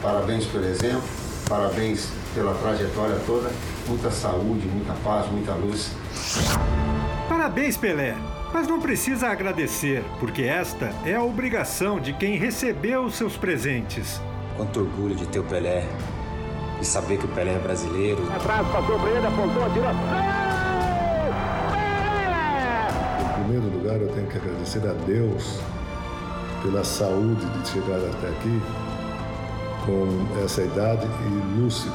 Parabéns 0.00 0.46
pelo 0.46 0.64
exemplo, 0.64 1.02
parabéns 1.46 2.08
pela 2.34 2.54
trajetória 2.54 3.20
toda. 3.26 3.50
Muita 3.86 4.10
saúde, 4.10 4.66
muita 4.66 4.94
paz, 5.04 5.30
muita 5.30 5.52
luz. 5.52 5.90
Parabéns, 7.28 7.76
Pelé! 7.76 8.16
Mas 8.54 8.66
não 8.66 8.80
precisa 8.80 9.28
agradecer, 9.28 10.02
porque 10.18 10.44
esta 10.44 10.90
é 11.04 11.14
a 11.14 11.22
obrigação 11.22 12.00
de 12.00 12.14
quem 12.14 12.38
recebeu 12.38 13.04
os 13.04 13.14
seus 13.14 13.36
presentes. 13.36 14.22
Quanto 14.56 14.80
orgulho 14.80 15.14
de 15.14 15.26
ter 15.26 15.40
o 15.40 15.44
Pelé 15.44 15.86
e 16.80 16.84
saber 16.84 17.18
que 17.18 17.24
o 17.24 17.28
Pelé 17.28 17.54
é 17.54 17.58
brasileiro. 17.58 18.22
Atrás, 18.34 18.66
passou 18.68 18.98
para 18.98 19.10
ele, 19.10 19.26
apontou, 19.26 19.64
atirou. 19.64 19.90
Em 23.20 23.28
primeiro 23.42 23.66
lugar, 23.76 24.00
eu 24.00 24.08
tenho 24.08 24.26
que 24.26 24.36
agradecer 24.36 24.86
a 24.86 24.92
Deus 24.92 25.60
pela 26.62 26.84
saúde 26.84 27.46
de 27.46 27.68
chegar 27.68 27.98
até 27.98 28.28
aqui 28.28 28.60
com 29.84 30.08
essa 30.44 30.62
idade 30.62 31.06
e 31.06 31.60
lúcido. 31.60 31.94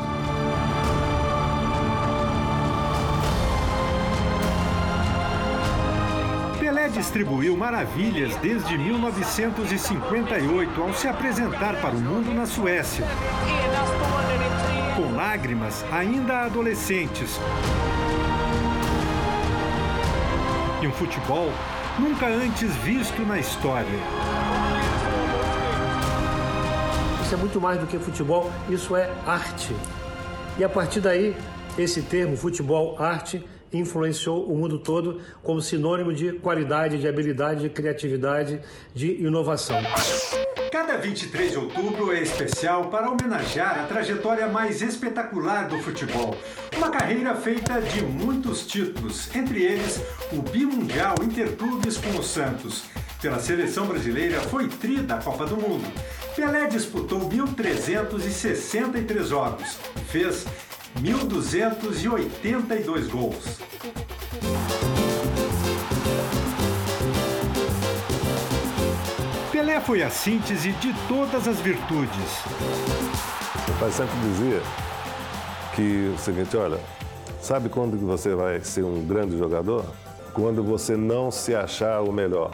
Pelé 6.57 6.87
distribuiu 6.87 7.57
maravilhas 7.57 8.35
desde 8.37 8.77
1958 8.77 10.81
ao 10.81 10.93
se 10.93 11.07
apresentar 11.07 11.75
para 11.81 11.95
o 11.95 11.99
mundo 11.99 12.33
na 12.33 12.45
Suécia. 12.45 13.05
Lágrimas 15.21 15.85
ainda 15.91 16.45
adolescentes. 16.45 17.39
E 20.81 20.87
um 20.87 20.91
futebol 20.91 21.47
nunca 21.99 22.25
antes 22.25 22.75
visto 22.77 23.21
na 23.21 23.37
história. 23.37 23.99
Isso 27.21 27.35
é 27.35 27.37
muito 27.37 27.61
mais 27.61 27.79
do 27.79 27.85
que 27.85 27.99
futebol, 27.99 28.51
isso 28.67 28.95
é 28.95 29.13
arte. 29.27 29.75
E 30.57 30.63
a 30.63 30.69
partir 30.69 31.01
daí, 31.01 31.37
esse 31.77 32.01
termo, 32.01 32.35
futebol, 32.35 32.95
arte, 32.97 33.45
influenciou 33.73 34.45
o 34.45 34.55
mundo 34.55 34.79
todo 34.79 35.19
como 35.43 35.61
sinônimo 35.61 36.13
de 36.13 36.33
qualidade, 36.33 36.99
de 36.99 37.07
habilidade, 37.07 37.61
de 37.61 37.69
criatividade, 37.69 38.59
de 38.93 39.23
inovação. 39.23 39.77
Cada 40.71 40.97
23 40.97 41.51
de 41.51 41.57
outubro 41.57 42.13
é 42.13 42.21
especial 42.21 42.85
para 42.85 43.09
homenagear 43.09 43.79
a 43.79 43.83
trajetória 43.83 44.47
mais 44.47 44.81
espetacular 44.81 45.67
do 45.67 45.77
futebol. 45.79 46.35
Uma 46.75 46.89
carreira 46.89 47.35
feita 47.35 47.81
de 47.81 48.01
muitos 48.03 48.65
títulos, 48.65 49.33
entre 49.35 49.63
eles 49.63 50.01
o 50.31 50.41
bimundial 50.41 51.15
Interclubes 51.21 51.97
com 51.97 52.17
o 52.17 52.23
Santos. 52.23 52.83
Pela 53.21 53.39
seleção 53.39 53.85
brasileira, 53.85 54.39
foi 54.41 54.67
tri 54.67 54.97
da 54.97 55.17
Copa 55.17 55.45
do 55.45 55.55
Mundo. 55.55 55.85
Pelé 56.35 56.65
disputou 56.67 57.29
1.363 57.29 59.23
jogos 59.25 59.77
fez 60.11 60.45
1.282 60.99 63.09
gols. 63.09 63.59
Pelé 69.51 69.79
foi 69.79 70.01
a 70.03 70.09
síntese 70.09 70.71
de 70.73 70.93
todas 71.07 71.47
as 71.47 71.59
virtudes. 71.59 72.43
O 73.67 73.73
pai 73.79 73.91
sempre 73.91 74.15
dizia 74.19 74.61
que 75.75 76.11
o 76.13 76.17
seguinte, 76.17 76.57
olha, 76.57 76.79
sabe 77.41 77.69
quando 77.69 77.97
você 77.97 78.35
vai 78.35 78.61
ser 78.63 78.83
um 78.83 79.05
grande 79.05 79.37
jogador? 79.37 79.85
Quando 80.33 80.63
você 80.63 80.97
não 80.97 81.31
se 81.31 81.53
achar 81.53 82.01
o 82.01 82.11
melhor. 82.11 82.51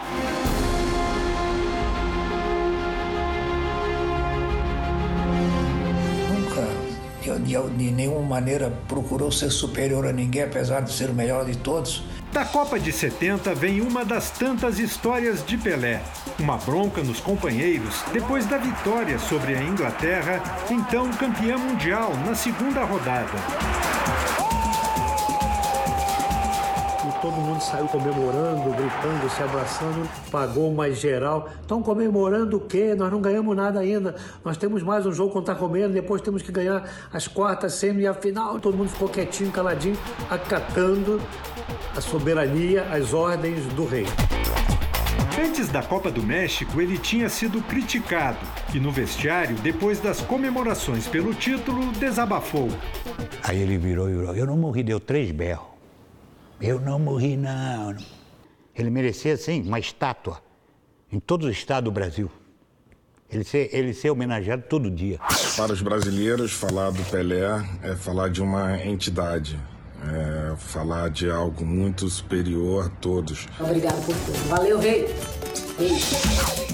Nunca, 7.27 7.39
de, 7.39 7.77
de 7.77 7.91
nenhuma 7.91 8.21
maneira, 8.21 8.71
procurou 8.87 9.31
ser 9.31 9.49
superior 9.49 10.05
a 10.07 10.13
ninguém, 10.13 10.43
apesar 10.43 10.81
de 10.81 10.93
ser 10.93 11.09
o 11.09 11.13
melhor 11.13 11.45
de 11.45 11.57
todos. 11.57 12.03
Da 12.31 12.45
Copa 12.45 12.79
de 12.79 12.91
70 12.91 13.53
vem 13.55 13.81
uma 13.81 14.05
das 14.05 14.31
tantas 14.31 14.79
histórias 14.79 15.45
de 15.45 15.57
Pelé. 15.57 16.01
Uma 16.39 16.57
bronca 16.57 17.01
nos 17.01 17.19
companheiros 17.19 18.03
depois 18.13 18.45
da 18.45 18.57
vitória 18.57 19.17
sobre 19.19 19.55
a 19.55 19.63
Inglaterra, 19.63 20.41
então 20.69 21.11
campeã 21.13 21.57
mundial 21.57 22.15
na 22.25 22.35
segunda 22.35 22.83
rodada. 22.83 23.96
Mundo 27.57 27.61
saiu 27.61 27.87
comemorando, 27.87 28.69
gritando, 28.69 29.29
se 29.29 29.43
abraçando, 29.43 30.09
pagou 30.31 30.73
mais 30.73 30.99
geral. 30.99 31.49
Estão 31.61 31.81
comemorando 31.81 32.57
o 32.57 32.59
quê? 32.59 32.95
Nós 32.95 33.11
não 33.11 33.19
ganhamos 33.19 33.55
nada 33.55 33.79
ainda. 33.79 34.15
Nós 34.45 34.57
temos 34.57 34.83
mais 34.83 35.05
um 35.05 35.11
jogo 35.11 35.33
contra 35.33 35.55
comendo, 35.55 35.93
depois 35.93 36.21
temos 36.21 36.41
que 36.41 36.51
ganhar 36.51 36.87
as 37.11 37.27
quartas, 37.27 37.73
semi 37.73 38.03
e 38.03 38.07
a 38.07 38.13
final. 38.13 38.59
Todo 38.59 38.77
mundo 38.77 38.89
ficou 38.89 39.09
quietinho, 39.09 39.51
caladinho, 39.51 39.97
acatando 40.29 41.19
a 41.95 42.01
soberania, 42.01 42.83
as 42.91 43.13
ordens 43.13 43.65
do 43.73 43.85
rei. 43.85 44.05
Antes 45.39 45.69
da 45.69 45.83
Copa 45.83 46.11
do 46.11 46.23
México, 46.23 46.79
ele 46.81 46.97
tinha 46.97 47.29
sido 47.29 47.61
criticado 47.61 48.39
e 48.73 48.79
no 48.79 48.91
vestiário, 48.91 49.55
depois 49.57 49.99
das 49.99 50.19
comemorações 50.21 51.07
pelo 51.07 51.33
título, 51.33 51.91
desabafou. 51.93 52.69
Aí 53.43 53.61
ele 53.61 53.77
virou 53.77 54.09
e 54.09 54.13
virou: 54.13 54.35
Eu 54.35 54.45
não 54.45 54.57
morri, 54.57 54.83
deu 54.83 54.99
três 54.99 55.31
berros. 55.31 55.76
Eu 56.59 56.79
não 56.79 56.97
morri, 56.97 57.37
não. 57.37 57.95
Ele 58.75 58.89
merecia, 58.89 59.37
sim, 59.37 59.61
uma 59.61 59.79
estátua 59.79 60.41
em 61.11 61.19
todo 61.19 61.43
o 61.45 61.49
estado 61.49 61.85
do 61.85 61.91
Brasil. 61.91 62.31
Ele 63.29 63.43
ser, 63.43 63.69
ele 63.73 63.93
ser 63.93 64.09
homenageado 64.09 64.63
todo 64.69 64.89
dia. 64.89 65.19
Para 65.55 65.73
os 65.73 65.81
brasileiros, 65.81 66.53
falar 66.53 66.91
do 66.91 67.03
Pelé 67.03 67.63
é 67.83 67.95
falar 67.95 68.29
de 68.29 68.41
uma 68.41 68.81
entidade, 68.83 69.59
é 70.01 70.55
falar 70.55 71.09
de 71.09 71.29
algo 71.29 71.65
muito 71.65 72.09
superior 72.09 72.85
a 72.85 72.89
todos. 72.89 73.47
Obrigado 73.59 74.05
por 74.05 74.15
tudo. 74.15 74.49
Valeu, 74.49 74.79
rei. 74.79 75.07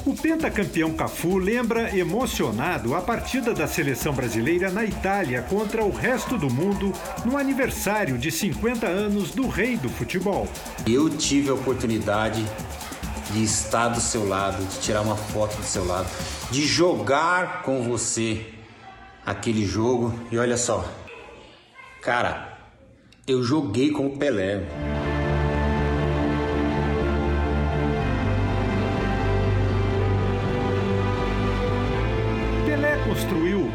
O 0.05 0.13
pentacampeão 0.13 0.93
Cafu 0.93 1.37
lembra 1.37 1.97
emocionado 1.97 2.93
a 2.93 2.99
partida 2.99 3.53
da 3.53 3.65
seleção 3.65 4.13
brasileira 4.13 4.69
na 4.69 4.83
Itália 4.83 5.41
contra 5.43 5.81
o 5.85 5.91
resto 5.91 6.37
do 6.37 6.49
mundo 6.49 6.91
no 7.23 7.37
aniversário 7.37 8.17
de 8.17 8.29
50 8.29 8.85
anos 8.85 9.31
do 9.31 9.47
rei 9.47 9.77
do 9.77 9.87
futebol. 9.87 10.45
Eu 10.85 11.09
tive 11.09 11.49
a 11.49 11.53
oportunidade 11.53 12.45
de 13.31 13.43
estar 13.45 13.87
do 13.87 14.01
seu 14.01 14.27
lado, 14.27 14.61
de 14.65 14.79
tirar 14.81 15.01
uma 15.01 15.15
foto 15.15 15.55
do 15.55 15.63
seu 15.63 15.85
lado, 15.85 16.09
de 16.51 16.65
jogar 16.65 17.61
com 17.61 17.81
você 17.83 18.45
aquele 19.25 19.65
jogo 19.65 20.13
e 20.29 20.37
olha 20.37 20.57
só, 20.57 20.85
cara, 22.01 22.57
eu 23.25 23.41
joguei 23.41 23.89
com 23.89 24.07
o 24.07 24.17
Pelé. 24.17 24.63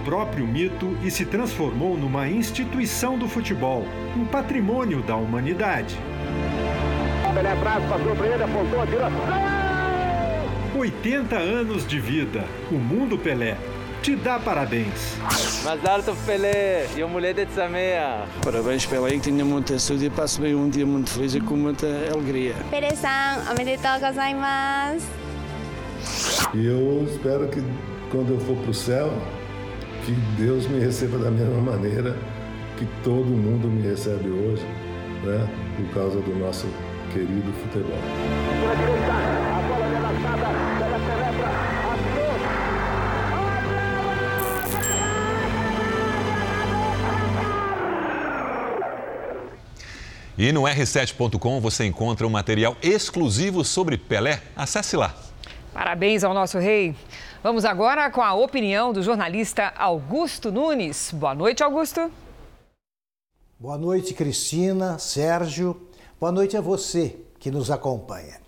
Próprio 0.08 0.46
mito 0.46 0.96
e 1.04 1.10
se 1.10 1.26
transformou 1.26 1.94
numa 1.94 2.26
instituição 2.26 3.18
do 3.18 3.28
futebol, 3.28 3.84
um 4.16 4.24
patrimônio 4.24 5.02
da 5.02 5.14
humanidade. 5.14 5.98
Pelé 7.34 7.52
atrás, 7.52 7.84
passou 7.84 8.16
para 8.16 8.26
ele, 8.26 8.42
apontou, 8.42 8.80
atirou. 8.80 9.10
80 10.74 11.36
anos 11.36 11.86
de 11.86 12.00
vida. 12.00 12.46
O 12.70 12.76
mundo 12.76 13.18
Pelé 13.18 13.58
te 14.00 14.16
dá 14.16 14.38
parabéns. 14.38 15.18
Mais 15.62 15.84
alto 15.84 16.16
Pelé 16.24 16.88
e 16.96 17.02
a 17.02 17.06
mulher 17.06 17.34
de 17.34 17.46
Samea. 17.52 18.24
Parabéns 18.42 18.86
Pelé, 18.86 19.10
que 19.10 19.20
tenha 19.20 19.44
muita 19.44 19.78
saúde 19.78 20.06
e 20.06 20.10
passe 20.10 20.40
bem 20.40 20.54
um 20.54 20.70
dia 20.70 20.86
muito 20.86 21.10
feliz 21.10 21.34
e 21.34 21.40
com 21.40 21.54
muita 21.54 21.86
alegria. 21.86 22.54
Pelé-san, 22.70 23.44
omedetou 23.50 24.00
gozaimasu. 24.00 25.06
E 26.54 26.64
eu 26.64 27.06
espero 27.12 27.46
que 27.48 27.62
quando 28.10 28.32
eu 28.32 28.40
for 28.40 28.56
para 28.56 28.70
o 28.70 28.74
céu, 28.74 29.12
que 30.08 30.14
Deus 30.42 30.66
me 30.66 30.80
receba 30.80 31.18
da 31.18 31.30
mesma 31.30 31.60
maneira 31.60 32.16
que 32.78 32.86
todo 33.04 33.26
mundo 33.26 33.68
me 33.68 33.86
recebe 33.86 34.30
hoje, 34.30 34.64
né? 35.22 35.46
Por 35.76 35.92
causa 35.92 36.18
do 36.20 36.34
nosso 36.34 36.66
querido 37.12 37.52
futebol. 37.52 37.98
E 50.38 50.52
no 50.52 50.62
r7.com 50.62 51.60
você 51.60 51.84
encontra 51.84 52.26
um 52.26 52.30
material 52.30 52.78
exclusivo 52.82 53.62
sobre 53.62 53.98
Pelé. 53.98 54.40
Acesse 54.56 54.96
lá. 54.96 55.27
Parabéns 55.78 56.24
ao 56.24 56.34
nosso 56.34 56.58
rei. 56.58 56.92
Vamos 57.40 57.64
agora 57.64 58.10
com 58.10 58.20
a 58.20 58.34
opinião 58.34 58.92
do 58.92 59.00
jornalista 59.00 59.72
Augusto 59.76 60.50
Nunes. 60.50 61.12
Boa 61.12 61.36
noite, 61.36 61.62
Augusto. 61.62 62.10
Boa 63.56 63.78
noite, 63.78 64.12
Cristina, 64.12 64.98
Sérgio. 64.98 65.80
Boa 66.18 66.32
noite 66.32 66.56
a 66.56 66.60
você 66.60 67.20
que 67.38 67.48
nos 67.48 67.70
acompanha. 67.70 68.40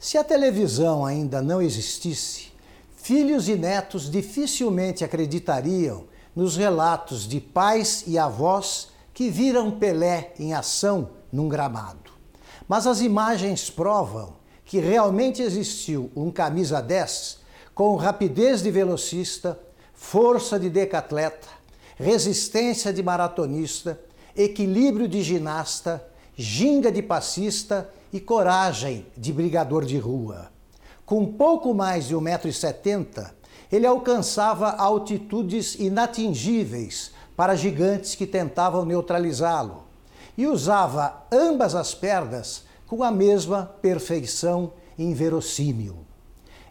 Se 0.00 0.18
a 0.18 0.24
televisão 0.24 1.06
ainda 1.06 1.40
não 1.40 1.62
existisse, 1.62 2.52
filhos 2.96 3.48
e 3.48 3.54
netos 3.54 4.10
dificilmente 4.10 5.04
acreditariam 5.04 6.06
nos 6.34 6.56
relatos 6.56 7.28
de 7.28 7.38
pais 7.38 8.02
e 8.04 8.18
avós 8.18 8.88
que 9.14 9.30
viram 9.30 9.70
Pelé 9.70 10.32
em 10.40 10.52
ação 10.52 11.10
num 11.32 11.48
gramado. 11.48 12.10
Mas 12.66 12.84
as 12.84 13.00
imagens 13.00 13.70
provam 13.70 14.42
que 14.64 14.78
realmente 14.78 15.42
existiu 15.42 16.10
um 16.16 16.30
camisa 16.30 16.80
10 16.80 17.38
com 17.74 17.96
rapidez 17.96 18.62
de 18.62 18.70
velocista, 18.70 19.58
força 19.92 20.58
de 20.58 20.70
decatleta, 20.70 21.48
resistência 21.96 22.92
de 22.92 23.02
maratonista, 23.02 24.00
equilíbrio 24.36 25.08
de 25.08 25.22
ginasta, 25.22 26.04
ginga 26.36 26.90
de 26.90 27.02
passista 27.02 27.88
e 28.12 28.20
coragem 28.20 29.06
de 29.16 29.32
brigador 29.32 29.84
de 29.84 29.98
rua. 29.98 30.50
Com 31.04 31.26
pouco 31.26 31.74
mais 31.74 32.06
de 32.06 32.14
1,70m, 32.14 33.30
ele 33.70 33.86
alcançava 33.86 34.70
altitudes 34.70 35.74
inatingíveis 35.74 37.10
para 37.36 37.56
gigantes 37.56 38.14
que 38.14 38.26
tentavam 38.26 38.84
neutralizá-lo 38.84 39.84
e 40.36 40.46
usava 40.46 41.24
ambas 41.30 41.74
as 41.74 41.94
pernas 41.94 42.64
com 42.86 43.02
a 43.02 43.10
mesma 43.10 43.64
perfeição 43.80 44.72
inverossímil. 44.98 45.98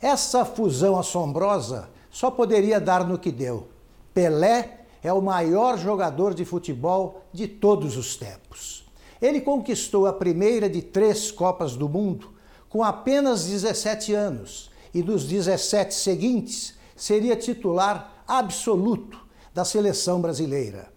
Essa 0.02 0.46
fusão 0.46 0.98
assombrosa 0.98 1.90
só 2.10 2.30
poderia 2.30 2.80
dar 2.80 3.08
no 3.08 3.18
que 3.18 3.32
deu. 3.32 3.68
Pelé 4.14 4.86
é 5.02 5.12
o 5.12 5.22
maior 5.22 5.78
jogador 5.78 6.34
de 6.34 6.46
futebol 6.46 7.24
de 7.34 7.48
todos 7.48 7.98
os 7.98 8.16
tempos. 8.16 8.86
Ele 9.22 9.42
conquistou 9.42 10.06
a 10.06 10.14
primeira 10.14 10.70
de 10.70 10.82
três 10.82 11.32
Copas 11.32 11.76
do 11.76 11.90
Mundo 11.90 12.34
com 12.70 12.84
apenas 12.84 13.46
17 13.46 14.14
anos 14.14 14.70
e 14.94 15.02
nos 15.02 15.26
17 15.26 15.94
seguintes 15.94 16.76
seria 16.96 17.36
titular 17.36 18.24
absoluto 18.28 19.20
da 19.54 19.66
seleção 19.66 20.22
brasileira. 20.22 20.92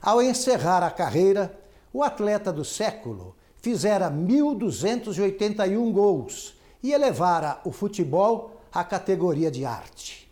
Ao 0.00 0.22
encerrar 0.22 0.82
a 0.82 0.90
carreira, 0.90 1.58
o 1.92 2.02
atleta 2.02 2.52
do 2.52 2.64
século 2.64 3.34
fizera 3.60 4.10
1.281 4.10 5.92
gols 5.92 6.54
e 6.82 6.92
elevara 6.92 7.60
o 7.64 7.72
futebol 7.72 8.60
à 8.72 8.84
categoria 8.84 9.50
de 9.50 9.64
arte. 9.64 10.30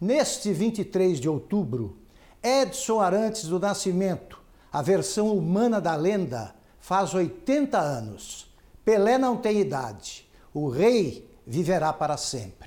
Neste 0.00 0.52
23 0.52 1.20
de 1.20 1.28
outubro, 1.28 1.96
Edson 2.42 3.00
Arantes 3.00 3.44
do 3.44 3.58
Nascimento, 3.58 4.40
a 4.72 4.80
versão 4.82 5.36
humana 5.36 5.80
da 5.80 5.94
lenda, 5.94 6.54
faz 6.80 7.12
80 7.12 7.78
anos. 7.78 8.50
Pelé 8.84 9.18
não 9.18 9.36
tem 9.36 9.60
idade. 9.60 10.28
O 10.54 10.68
rei 10.68 11.28
viverá 11.46 11.92
para 11.92 12.16
sempre. 12.16 12.59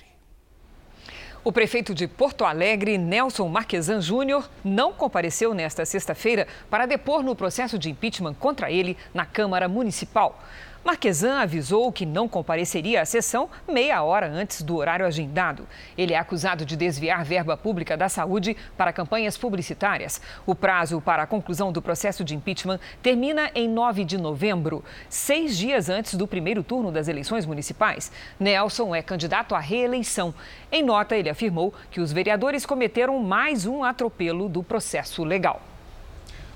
O 1.46 1.52
prefeito 1.52 1.94
de 1.94 2.08
Porto 2.08 2.46
Alegre, 2.46 2.98
Nelson 2.98 3.50
Marquesan 3.50 4.00
Júnior, 4.00 4.50
não 4.64 4.94
compareceu 4.94 5.54
nesta 5.54 5.86
sexta-feira 5.86 6.48
para 6.70 6.86
depor 6.86 7.22
no 7.22 7.36
processo 7.36 7.78
de 7.78 7.90
impeachment 7.90 8.34
contra 8.36 8.72
ele 8.72 8.96
na 9.14 9.26
Câmara 9.26 9.68
Municipal. 9.68 10.42
Marquesan 10.84 11.40
avisou 11.40 11.90
que 11.94 12.06
não 12.06 12.28
compareceria 12.28 13.02
à 13.02 13.06
sessão 13.06 13.50
meia 13.66 14.04
hora 14.04 14.28
antes 14.28 14.62
do 14.62 14.76
horário 14.76 15.06
agendado. 15.06 15.66
Ele 15.98 16.14
é 16.14 16.18
acusado 16.18 16.66
de 16.66 16.76
desviar 16.76 17.24
verba 17.24 17.56
pública 17.56 17.96
da 17.96 18.10
saúde 18.10 18.58
para 18.78 18.92
campanhas 18.92 19.38
publicitárias. 19.38 20.22
O 20.46 20.54
prazo 20.54 21.00
para 21.00 21.24
a 21.24 21.28
conclusão 21.28 21.72
do 21.72 21.82
processo 21.82 22.22
de 22.22 22.36
impeachment 22.36 22.82
termina 23.02 23.50
em 23.56 23.70
9 23.70 24.04
de 24.04 24.18
novembro, 24.18 24.84
seis 25.08 25.58
dias 25.58 25.88
antes 25.88 26.16
do 26.16 26.28
primeiro 26.28 26.62
turno 26.62 26.92
das 26.92 27.08
eleições 27.08 27.46
municipais. 27.46 28.12
Nelson 28.38 28.94
é 28.94 29.02
candidato 29.02 29.56
à 29.56 29.60
reeleição. 29.60 30.34
Em 30.70 30.84
nota, 30.84 31.16
ele 31.16 31.30
afirmou 31.30 31.74
que 31.90 32.02
os 32.02 32.12
vereadores 32.12 32.66
cometeram 32.66 33.20
mais 33.20 33.66
um 33.66 33.86
atropelo 33.86 34.50
do 34.50 34.62
processo 34.62 35.24
legal. 35.24 35.62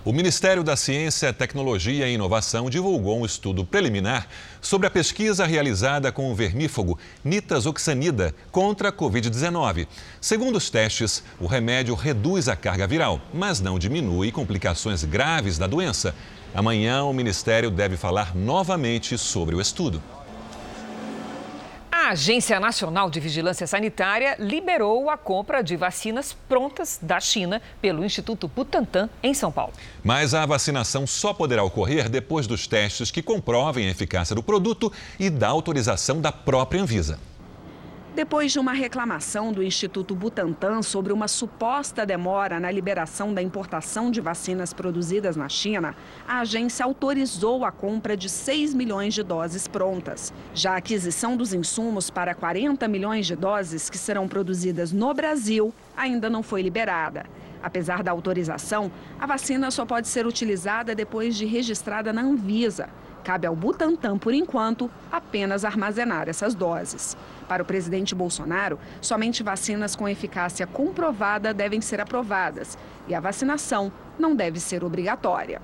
O 0.07 0.13
Ministério 0.13 0.63
da 0.63 0.77
Ciência, 0.77 1.33
Tecnologia 1.33 2.07
e 2.07 2.13
Inovação 2.13 2.69
divulgou 2.69 3.19
um 3.19 3.25
estudo 3.25 3.65
preliminar 3.65 4.25
sobre 4.61 4.87
a 4.87 4.89
pesquisa 4.89 5.45
realizada 5.45 6.13
com 6.13 6.31
o 6.31 6.33
vermífugo 6.33 6.97
nitazoxanida 7.25 8.33
contra 8.49 8.87
a 8.87 8.91
Covid-19. 8.93 9.85
Segundo 10.21 10.55
os 10.55 10.69
testes, 10.69 11.21
o 11.37 11.45
remédio 11.45 11.93
reduz 11.93 12.47
a 12.47 12.55
carga 12.55 12.87
viral, 12.87 13.19
mas 13.33 13.59
não 13.59 13.77
diminui 13.77 14.31
complicações 14.31 15.03
graves 15.03 15.57
da 15.57 15.67
doença. 15.67 16.15
Amanhã, 16.55 17.03
o 17.03 17.11
Ministério 17.11 17.69
deve 17.69 17.97
falar 17.97 18.33
novamente 18.33 19.17
sobre 19.17 19.57
o 19.57 19.59
estudo. 19.59 20.01
A 22.07 22.11
Agência 22.11 22.57
Nacional 22.57 23.09
de 23.09 23.19
Vigilância 23.19 23.67
Sanitária 23.67 24.37
liberou 24.39 25.09
a 25.09 25.17
compra 25.17 25.61
de 25.61 25.75
vacinas 25.75 26.31
prontas 26.47 26.97
da 27.01 27.19
China 27.19 27.61
pelo 27.81 28.01
Instituto 28.01 28.47
Butantan, 28.47 29.09
em 29.21 29.33
São 29.33 29.51
Paulo. 29.51 29.73
Mas 30.05 30.33
a 30.33 30.45
vacinação 30.45 31.05
só 31.05 31.33
poderá 31.33 31.65
ocorrer 31.65 32.07
depois 32.07 32.47
dos 32.47 32.65
testes 32.65 33.11
que 33.11 33.21
comprovem 33.21 33.89
a 33.89 33.91
eficácia 33.91 34.33
do 34.33 34.41
produto 34.41 34.89
e 35.19 35.29
da 35.29 35.49
autorização 35.49 36.21
da 36.21 36.31
própria 36.31 36.81
Anvisa. 36.81 37.19
Depois 38.17 38.51
de 38.51 38.57
uma 38.57 38.73
reclamação 38.73 39.53
do 39.53 39.61
Instituto 39.61 40.15
Butantan 40.15 40.81
sobre 40.81 41.13
uma 41.13 41.27
suposta 41.27 42.03
demora 42.03 42.59
na 42.59 42.71
liberação 42.71 43.31
da 43.31 43.43
importação 43.43 44.09
de 44.09 44.19
vacinas 44.19 44.73
produzidas 44.73 45.35
na 45.35 45.47
China, 45.47 45.95
a 46.27 46.39
agência 46.39 46.83
autorizou 46.83 47.63
a 47.63 47.71
compra 47.71 48.17
de 48.17 48.27
6 48.27 48.73
milhões 48.73 49.13
de 49.13 49.21
doses 49.21 49.67
prontas. 49.67 50.33
Já 50.51 50.73
a 50.73 50.77
aquisição 50.77 51.37
dos 51.37 51.53
insumos 51.53 52.09
para 52.09 52.33
40 52.33 52.87
milhões 52.87 53.27
de 53.27 53.35
doses 53.35 53.87
que 53.87 53.99
serão 53.99 54.27
produzidas 54.27 54.91
no 54.91 55.13
Brasil 55.13 55.71
ainda 55.95 56.27
não 56.27 56.41
foi 56.41 56.63
liberada. 56.63 57.23
Apesar 57.61 58.01
da 58.01 58.09
autorização, 58.09 58.91
a 59.19 59.27
vacina 59.27 59.69
só 59.69 59.85
pode 59.85 60.07
ser 60.07 60.25
utilizada 60.25 60.95
depois 60.95 61.35
de 61.35 61.45
registrada 61.45 62.11
na 62.11 62.23
Anvisa. 62.23 62.89
Cabe 63.27 63.45
ao 63.45 63.53
Butantan, 63.53 64.17
por 64.17 64.33
enquanto, 64.33 64.89
apenas 65.11 65.65
armazenar 65.65 66.29
essas 66.29 66.55
doses. 66.55 67.17
Para 67.45 67.61
o 67.61 67.65
presidente 67.65 68.15
Bolsonaro, 68.15 68.79
somente 69.01 69.43
vacinas 69.43 69.97
com 69.97 70.07
eficácia 70.07 70.65
comprovada 70.65 71.53
devem 71.53 71.81
ser 71.81 71.99
aprovadas 71.99 72.77
e 73.05 73.13
a 73.13 73.19
vacinação 73.19 73.91
não 74.17 74.33
deve 74.33 74.61
ser 74.61 74.81
obrigatória. 74.81 75.61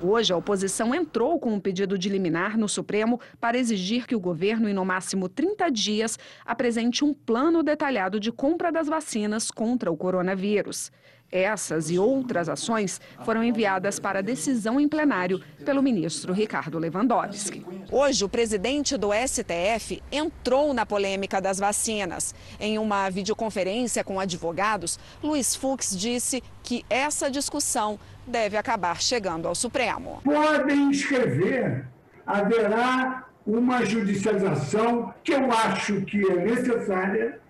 Hoje, 0.00 0.32
a 0.32 0.36
oposição 0.36 0.94
entrou 0.94 1.40
com 1.40 1.52
um 1.52 1.58
pedido 1.58 1.98
de 1.98 2.08
liminar 2.08 2.56
no 2.56 2.68
Supremo 2.68 3.20
para 3.40 3.58
exigir 3.58 4.06
que 4.06 4.14
o 4.14 4.20
governo, 4.20 4.68
em 4.68 4.72
no 4.72 4.84
máximo 4.84 5.28
30 5.28 5.68
dias, 5.68 6.16
apresente 6.46 7.04
um 7.04 7.12
plano 7.12 7.60
detalhado 7.64 8.20
de 8.20 8.30
compra 8.30 8.70
das 8.70 8.86
vacinas 8.86 9.50
contra 9.50 9.90
o 9.90 9.96
coronavírus. 9.96 10.92
Essas 11.32 11.90
e 11.90 11.98
outras 11.98 12.48
ações 12.48 13.00
foram 13.24 13.44
enviadas 13.44 14.00
para 14.00 14.20
decisão 14.20 14.80
em 14.80 14.88
plenário 14.88 15.40
pelo 15.64 15.82
ministro 15.82 16.32
Ricardo 16.32 16.78
Lewandowski. 16.78 17.64
Hoje, 17.90 18.24
o 18.24 18.28
presidente 18.28 18.96
do 18.96 19.10
STF 19.12 20.02
entrou 20.10 20.74
na 20.74 20.84
polêmica 20.84 21.40
das 21.40 21.58
vacinas. 21.58 22.34
Em 22.58 22.78
uma 22.78 23.08
videoconferência 23.10 24.02
com 24.02 24.18
advogados, 24.18 24.98
Luiz 25.22 25.54
Fux 25.54 25.96
disse 25.96 26.42
que 26.64 26.84
essa 26.90 27.30
discussão 27.30 27.98
deve 28.26 28.56
acabar 28.56 29.00
chegando 29.00 29.46
ao 29.46 29.54
Supremo. 29.54 30.20
Podem 30.24 30.90
escrever, 30.90 31.86
haverá 32.26 33.28
uma 33.46 33.84
judicialização 33.84 35.14
que 35.22 35.32
eu 35.32 35.50
acho 35.50 36.02
que 36.02 36.24
é 36.28 36.44
necessária 36.44 37.40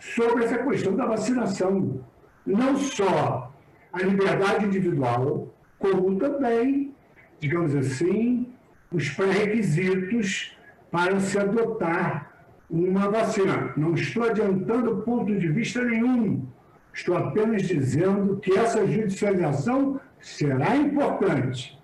sobre 0.00 0.44
essa 0.44 0.58
questão 0.58 0.96
da 0.96 1.06
vacinação 1.06 2.04
não 2.46 2.76
só 2.76 3.52
a 3.92 4.02
liberdade 4.02 4.66
individual, 4.66 5.52
como 5.78 6.16
também, 6.18 6.94
digamos 7.38 7.74
assim, 7.74 8.52
os 8.92 9.08
pré-requisitos 9.10 10.56
para 10.90 11.18
se 11.20 11.38
adotar 11.38 12.30
uma 12.68 13.10
vacina. 13.10 13.72
Não 13.76 13.94
estou 13.94 14.24
adiantando 14.24 15.02
ponto 15.02 15.36
de 15.36 15.48
vista 15.48 15.82
nenhum. 15.82 16.46
Estou 16.92 17.16
apenas 17.16 17.62
dizendo 17.62 18.36
que 18.36 18.56
essa 18.56 18.86
judicialização 18.86 20.00
será 20.20 20.76
importante 20.76 21.78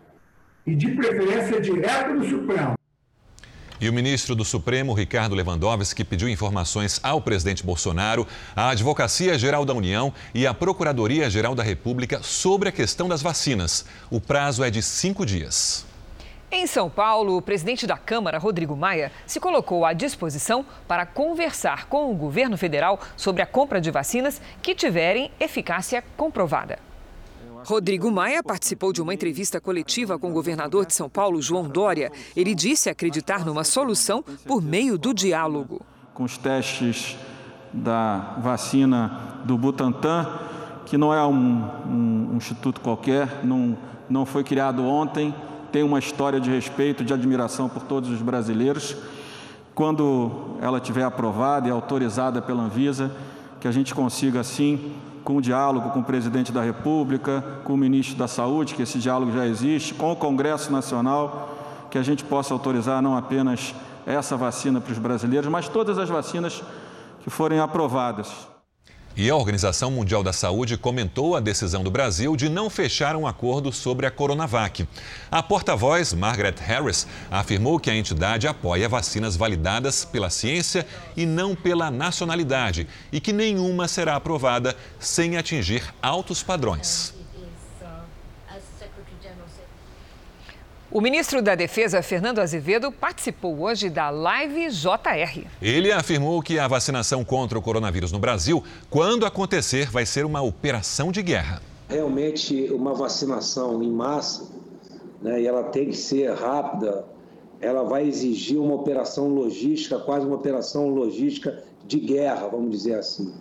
e, 0.66 0.74
de 0.74 0.94
preferência, 0.94 1.60
direto 1.60 2.18
do 2.18 2.24
Supremo. 2.24 2.75
E 3.80 3.88
o 3.88 3.92
ministro 3.92 4.34
do 4.34 4.44
Supremo, 4.44 4.94
Ricardo 4.94 5.34
Lewandowski, 5.34 6.02
pediu 6.02 6.28
informações 6.28 6.98
ao 7.02 7.20
presidente 7.20 7.62
Bolsonaro, 7.62 8.26
à 8.54 8.70
Advocacia 8.70 9.38
Geral 9.38 9.64
da 9.64 9.74
União 9.74 10.12
e 10.34 10.46
à 10.46 10.54
Procuradoria 10.54 11.28
Geral 11.28 11.54
da 11.54 11.62
República 11.62 12.22
sobre 12.22 12.68
a 12.68 12.72
questão 12.72 13.08
das 13.08 13.20
vacinas. 13.20 13.84
O 14.10 14.20
prazo 14.20 14.64
é 14.64 14.70
de 14.70 14.82
cinco 14.82 15.26
dias. 15.26 15.84
Em 16.50 16.66
São 16.66 16.88
Paulo, 16.88 17.36
o 17.36 17.42
presidente 17.42 17.86
da 17.86 17.98
Câmara, 17.98 18.38
Rodrigo 18.38 18.76
Maia, 18.76 19.12
se 19.26 19.40
colocou 19.40 19.84
à 19.84 19.92
disposição 19.92 20.64
para 20.86 21.04
conversar 21.04 21.86
com 21.86 22.10
o 22.10 22.14
governo 22.14 22.56
federal 22.56 23.00
sobre 23.16 23.42
a 23.42 23.46
compra 23.46 23.80
de 23.80 23.90
vacinas 23.90 24.40
que 24.62 24.74
tiverem 24.74 25.30
eficácia 25.40 26.02
comprovada. 26.16 26.85
Rodrigo 27.66 28.12
Maia 28.12 28.44
participou 28.44 28.92
de 28.92 29.02
uma 29.02 29.12
entrevista 29.12 29.60
coletiva 29.60 30.16
com 30.16 30.30
o 30.30 30.32
governador 30.32 30.86
de 30.86 30.94
São 30.94 31.08
Paulo, 31.08 31.42
João 31.42 31.68
Dória. 31.68 32.12
Ele 32.36 32.54
disse 32.54 32.88
acreditar 32.88 33.44
numa 33.44 33.64
solução 33.64 34.22
por 34.46 34.62
meio 34.62 34.96
do 34.96 35.12
diálogo. 35.12 35.84
Com 36.14 36.22
os 36.22 36.38
testes 36.38 37.16
da 37.72 38.36
vacina 38.40 39.40
do 39.44 39.58
Butantan, 39.58 40.28
que 40.84 40.96
não 40.96 41.12
é 41.12 41.26
um, 41.26 41.34
um, 41.84 42.28
um 42.34 42.36
instituto 42.36 42.80
qualquer, 42.80 43.44
não, 43.44 43.76
não 44.08 44.24
foi 44.24 44.44
criado 44.44 44.84
ontem, 44.84 45.34
tem 45.72 45.82
uma 45.82 45.98
história 45.98 46.38
de 46.38 46.48
respeito, 46.48 47.02
de 47.04 47.12
admiração 47.12 47.68
por 47.68 47.82
todos 47.82 48.10
os 48.10 48.22
brasileiros. 48.22 48.96
Quando 49.74 50.56
ela 50.62 50.78
tiver 50.78 51.02
aprovada 51.02 51.66
e 51.66 51.70
autorizada 51.72 52.40
pela 52.40 52.62
Anvisa, 52.62 53.10
que 53.60 53.66
a 53.66 53.72
gente 53.72 53.92
consiga, 53.92 54.38
assim, 54.38 54.94
com 55.26 55.38
o 55.38 55.42
diálogo 55.42 55.90
com 55.90 55.98
o 55.98 56.04
presidente 56.04 56.52
da 56.52 56.62
República, 56.62 57.44
com 57.64 57.74
o 57.74 57.76
ministro 57.76 58.16
da 58.16 58.28
Saúde, 58.28 58.76
que 58.76 58.82
esse 58.82 59.00
diálogo 59.00 59.32
já 59.32 59.44
existe, 59.44 59.92
com 59.92 60.12
o 60.12 60.16
Congresso 60.16 60.70
Nacional, 60.70 61.88
que 61.90 61.98
a 61.98 62.02
gente 62.02 62.22
possa 62.22 62.54
autorizar 62.54 63.02
não 63.02 63.16
apenas 63.16 63.74
essa 64.06 64.36
vacina 64.36 64.80
para 64.80 64.92
os 64.92 64.98
brasileiros, 65.00 65.50
mas 65.50 65.68
todas 65.68 65.98
as 65.98 66.08
vacinas 66.08 66.62
que 67.24 67.28
forem 67.28 67.58
aprovadas. 67.58 68.55
E 69.18 69.30
a 69.30 69.34
Organização 69.34 69.90
Mundial 69.90 70.22
da 70.22 70.32
Saúde 70.32 70.76
comentou 70.76 71.34
a 71.34 71.40
decisão 71.40 71.82
do 71.82 71.90
Brasil 71.90 72.36
de 72.36 72.50
não 72.50 72.68
fechar 72.68 73.16
um 73.16 73.26
acordo 73.26 73.72
sobre 73.72 74.04
a 74.04 74.10
Coronavac. 74.10 74.86
A 75.30 75.42
porta-voz, 75.42 76.12
Margaret 76.12 76.56
Harris, 76.60 77.06
afirmou 77.30 77.80
que 77.80 77.90
a 77.90 77.96
entidade 77.96 78.46
apoia 78.46 78.90
vacinas 78.90 79.34
validadas 79.34 80.04
pela 80.04 80.28
ciência 80.28 80.86
e 81.16 81.24
não 81.24 81.54
pela 81.54 81.90
nacionalidade 81.90 82.86
e 83.10 83.18
que 83.18 83.32
nenhuma 83.32 83.88
será 83.88 84.16
aprovada 84.16 84.76
sem 85.00 85.38
atingir 85.38 85.82
altos 86.02 86.42
padrões. 86.42 87.15
O 90.96 91.00
ministro 91.02 91.42
da 91.42 91.54
Defesa, 91.54 92.00
Fernando 92.00 92.38
Azevedo, 92.38 92.90
participou 92.90 93.60
hoje 93.60 93.90
da 93.90 94.08
Live 94.08 94.70
JR. 94.70 95.46
Ele 95.60 95.92
afirmou 95.92 96.40
que 96.40 96.58
a 96.58 96.66
vacinação 96.66 97.22
contra 97.22 97.58
o 97.58 97.60
coronavírus 97.60 98.12
no 98.12 98.18
Brasil, 98.18 98.64
quando 98.88 99.26
acontecer, 99.26 99.90
vai 99.90 100.06
ser 100.06 100.24
uma 100.24 100.40
operação 100.40 101.12
de 101.12 101.22
guerra. 101.22 101.60
Realmente, 101.86 102.72
uma 102.72 102.94
vacinação 102.94 103.82
em 103.82 103.92
massa, 103.92 104.46
né, 105.20 105.42
e 105.42 105.46
ela 105.46 105.64
tem 105.64 105.90
que 105.90 105.96
ser 105.98 106.32
rápida, 106.32 107.04
ela 107.60 107.82
vai 107.82 108.08
exigir 108.08 108.58
uma 108.58 108.76
operação 108.76 109.28
logística, 109.28 109.98
quase 109.98 110.24
uma 110.24 110.36
operação 110.36 110.88
logística 110.88 111.62
de 111.86 112.00
guerra, 112.00 112.48
vamos 112.48 112.70
dizer 112.70 112.94
assim. 112.94 113.34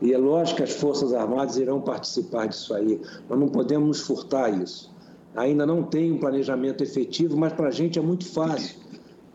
E 0.00 0.10
é 0.10 0.16
lógico 0.16 0.56
que 0.56 0.62
as 0.62 0.72
Forças 0.72 1.12
Armadas 1.12 1.58
irão 1.58 1.82
participar 1.82 2.46
disso 2.46 2.72
aí. 2.72 2.98
Nós 3.28 3.38
não 3.38 3.48
podemos 3.48 3.88
nos 3.88 4.00
furtar 4.00 4.48
isso 4.48 4.93
ainda 5.34 5.66
não 5.66 5.82
tem 5.82 6.12
um 6.12 6.18
planejamento 6.18 6.82
efetivo, 6.82 7.36
mas 7.36 7.52
para 7.52 7.68
a 7.68 7.72
gente 7.72 7.98
é 7.98 8.02
muito 8.02 8.26
fácil. 8.26 8.82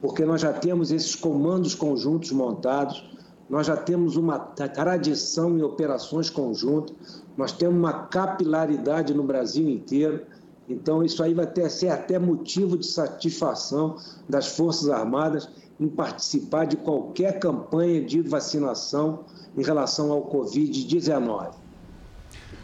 porque 0.02 0.24
nós 0.24 0.40
já 0.40 0.54
temos 0.54 0.94
esses 0.94 1.14
comandos 1.14 1.76
conjuntos 1.76 2.32
montados, 2.32 3.04
nós 3.50 3.68
já 3.68 3.76
temos 3.76 4.16
uma 4.16 4.40
tradição 4.40 5.58
em 5.58 5.62
operações 5.62 6.30
conjuntas, 6.30 6.96
nós 7.36 7.52
temos 7.52 7.76
uma 7.76 8.06
capilaridade 8.06 9.14
no 9.14 9.24
Brasil 9.24 9.68
inteiro. 9.68 10.22
Então, 10.70 11.04
isso 11.04 11.22
aí 11.22 11.34
vai 11.34 11.48
ter, 11.48 11.70
ser 11.70 11.90
até 11.90 12.18
motivo 12.18 12.78
de 12.78 12.86
satisfação 12.86 13.98
das 14.30 14.56
Forças 14.56 14.90
Armadas 14.90 15.50
em 15.80 15.90
participar 15.90 16.66
de 16.66 16.78
qualquer 16.78 17.40
campanha 17.40 18.02
de 18.02 18.22
vacinação 18.22 19.26
em 19.58 19.64
relação 19.64 20.12
ao 20.12 20.30
Covid-19. 20.30 21.59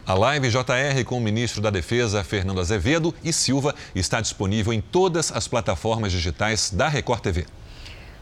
A 0.06 0.14
live 0.14 0.48
JR 0.48 1.04
com 1.04 1.18
o 1.18 1.20
ministro 1.20 1.60
da 1.60 1.68
Defesa, 1.68 2.22
Fernando 2.22 2.60
Azevedo 2.60 3.12
e 3.24 3.32
Silva, 3.32 3.74
está 3.92 4.20
disponível 4.20 4.72
em 4.72 4.80
todas 4.80 5.32
as 5.32 5.48
plataformas 5.48 6.12
digitais 6.12 6.70
da 6.70 6.86
Record 6.86 7.20
TV. 7.20 7.44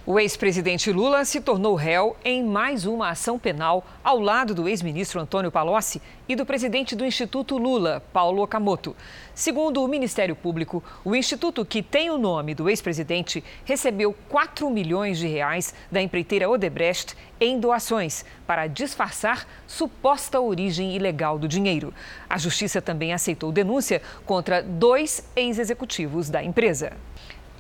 O 0.07 0.21
ex-presidente 0.21 0.93
Lula 0.93 1.25
se 1.25 1.41
tornou 1.41 1.75
réu 1.75 2.15
em 2.23 2.45
mais 2.45 2.85
uma 2.85 3.09
ação 3.09 3.39
penal 3.39 3.83
ao 4.05 4.21
lado 4.21 4.55
do 4.55 4.69
ex-ministro 4.69 5.19
Antônio 5.19 5.51
Palocci 5.51 6.03
e 6.29 6.37
do 6.37 6.45
presidente 6.45 6.95
do 6.95 7.07
Instituto 7.07 7.57
Lula, 7.57 8.03
Paulo 8.13 8.43
Okamoto. 8.43 8.95
Segundo 9.35 9.83
o 9.83 9.89
Ministério 9.89 10.37
Público, 10.37 10.85
o 11.03 11.17
instituto 11.17 11.65
que 11.65 11.83
tem 11.83 12.11
o 12.11 12.19
nome 12.19 12.55
do 12.55 12.69
ex-presidente 12.69 13.43
recebeu 13.65 14.15
4 14.29 14.69
milhões 14.69 15.17
de 15.17 15.27
reais 15.27 15.75
da 15.91 16.03
empreiteira 16.03 16.51
Odebrecht 16.51 17.17
em 17.41 17.59
doações 17.59 18.27
para 18.47 18.67
disfarçar 18.67 19.49
suposta 19.67 20.39
origem 20.39 20.95
ilegal 20.95 21.39
do 21.39 21.49
dinheiro. 21.49 21.95
A 22.29 22.37
justiça 22.37 22.83
também 22.83 23.15
aceitou 23.15 23.51
denúncia 23.51 24.03
contra 24.27 24.63
dois 24.63 25.27
ex-executivos 25.35 26.29
da 26.29 26.45
empresa. 26.45 26.93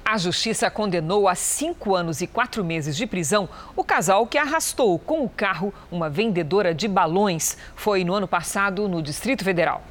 A 0.07 0.19
justiça 0.19 0.71
condenou 0.71 1.27
a 1.27 1.35
cinco 1.35 1.95
anos 1.95 2.21
e 2.21 2.27
quatro 2.27 2.63
meses 2.63 2.95
de 2.95 3.07
prisão 3.07 3.49
o 3.75 3.83
casal 3.83 4.27
que 4.27 4.37
arrastou 4.37 4.99
com 4.99 5.25
o 5.25 5.31
carro 5.31 5.73
uma 5.91 6.11
vendedora 6.11 6.75
de 6.75 6.87
balões. 6.87 7.57
Foi 7.75 8.05
no 8.05 8.13
ano 8.13 8.29
passado 8.29 8.87
no 8.87 9.01
Distrito 9.01 9.43
Federal. 9.43 9.83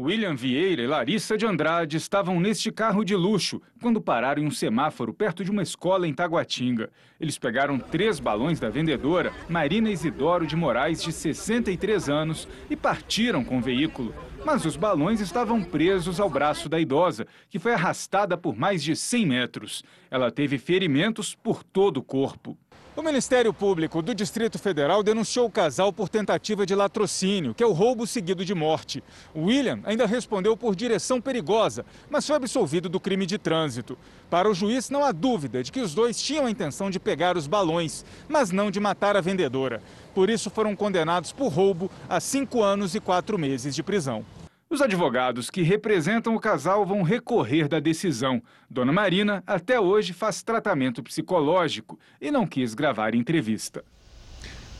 William 0.00 0.36
Vieira 0.36 0.80
e 0.80 0.86
Larissa 0.86 1.36
de 1.36 1.44
Andrade 1.44 1.96
estavam 1.96 2.38
neste 2.38 2.70
carro 2.70 3.04
de 3.04 3.16
luxo 3.16 3.60
quando 3.82 4.00
pararam 4.00 4.40
em 4.40 4.46
um 4.46 4.50
semáforo 4.50 5.12
perto 5.12 5.42
de 5.42 5.50
uma 5.50 5.60
escola 5.60 6.06
em 6.06 6.14
Taguatinga. 6.14 6.88
Eles 7.20 7.36
pegaram 7.36 7.80
três 7.80 8.20
balões 8.20 8.60
da 8.60 8.70
vendedora, 8.70 9.32
Marina 9.48 9.90
Isidoro 9.90 10.46
de 10.46 10.54
Moraes, 10.54 11.02
de 11.02 11.10
63 11.12 12.08
anos, 12.08 12.46
e 12.70 12.76
partiram 12.76 13.42
com 13.44 13.58
o 13.58 13.60
veículo. 13.60 14.14
Mas 14.44 14.64
os 14.64 14.76
balões 14.76 15.20
estavam 15.20 15.64
presos 15.64 16.20
ao 16.20 16.30
braço 16.30 16.68
da 16.68 16.78
idosa, 16.78 17.26
que 17.50 17.58
foi 17.58 17.74
arrastada 17.74 18.38
por 18.38 18.56
mais 18.56 18.84
de 18.84 18.94
100 18.94 19.26
metros. 19.26 19.82
Ela 20.08 20.30
teve 20.30 20.58
ferimentos 20.58 21.34
por 21.34 21.64
todo 21.64 21.96
o 21.96 22.04
corpo. 22.04 22.56
O 22.98 23.02
Ministério 23.02 23.54
Público 23.54 24.02
do 24.02 24.12
Distrito 24.12 24.58
Federal 24.58 25.04
denunciou 25.04 25.46
o 25.46 25.50
casal 25.50 25.92
por 25.92 26.08
tentativa 26.08 26.66
de 26.66 26.74
latrocínio, 26.74 27.54
que 27.54 27.62
é 27.62 27.66
o 27.66 27.70
roubo 27.70 28.08
seguido 28.08 28.44
de 28.44 28.52
morte. 28.56 29.04
William 29.36 29.78
ainda 29.84 30.04
respondeu 30.04 30.56
por 30.56 30.74
direção 30.74 31.20
perigosa, 31.20 31.86
mas 32.10 32.26
foi 32.26 32.34
absolvido 32.34 32.88
do 32.88 32.98
crime 32.98 33.24
de 33.24 33.38
trânsito. 33.38 33.96
Para 34.28 34.50
o 34.50 34.52
juiz, 34.52 34.90
não 34.90 35.04
há 35.04 35.12
dúvida 35.12 35.62
de 35.62 35.70
que 35.70 35.80
os 35.80 35.94
dois 35.94 36.20
tinham 36.20 36.46
a 36.46 36.50
intenção 36.50 36.90
de 36.90 36.98
pegar 36.98 37.36
os 37.36 37.46
balões, 37.46 38.04
mas 38.28 38.50
não 38.50 38.68
de 38.68 38.80
matar 38.80 39.16
a 39.16 39.20
vendedora. 39.20 39.80
Por 40.12 40.28
isso, 40.28 40.50
foram 40.50 40.74
condenados 40.74 41.30
por 41.30 41.52
roubo 41.52 41.88
a 42.08 42.18
cinco 42.18 42.64
anos 42.64 42.96
e 42.96 43.00
quatro 43.00 43.38
meses 43.38 43.76
de 43.76 43.82
prisão. 43.84 44.24
Os 44.70 44.82
advogados 44.82 45.48
que 45.48 45.62
representam 45.62 46.36
o 46.36 46.40
casal 46.40 46.84
vão 46.84 47.02
recorrer 47.02 47.68
da 47.68 47.80
decisão. 47.80 48.42
Dona 48.68 48.92
Marina, 48.92 49.42
até 49.46 49.80
hoje, 49.80 50.12
faz 50.12 50.42
tratamento 50.42 51.02
psicológico 51.02 51.98
e 52.20 52.30
não 52.30 52.46
quis 52.46 52.74
gravar 52.74 53.14
entrevista. 53.14 53.82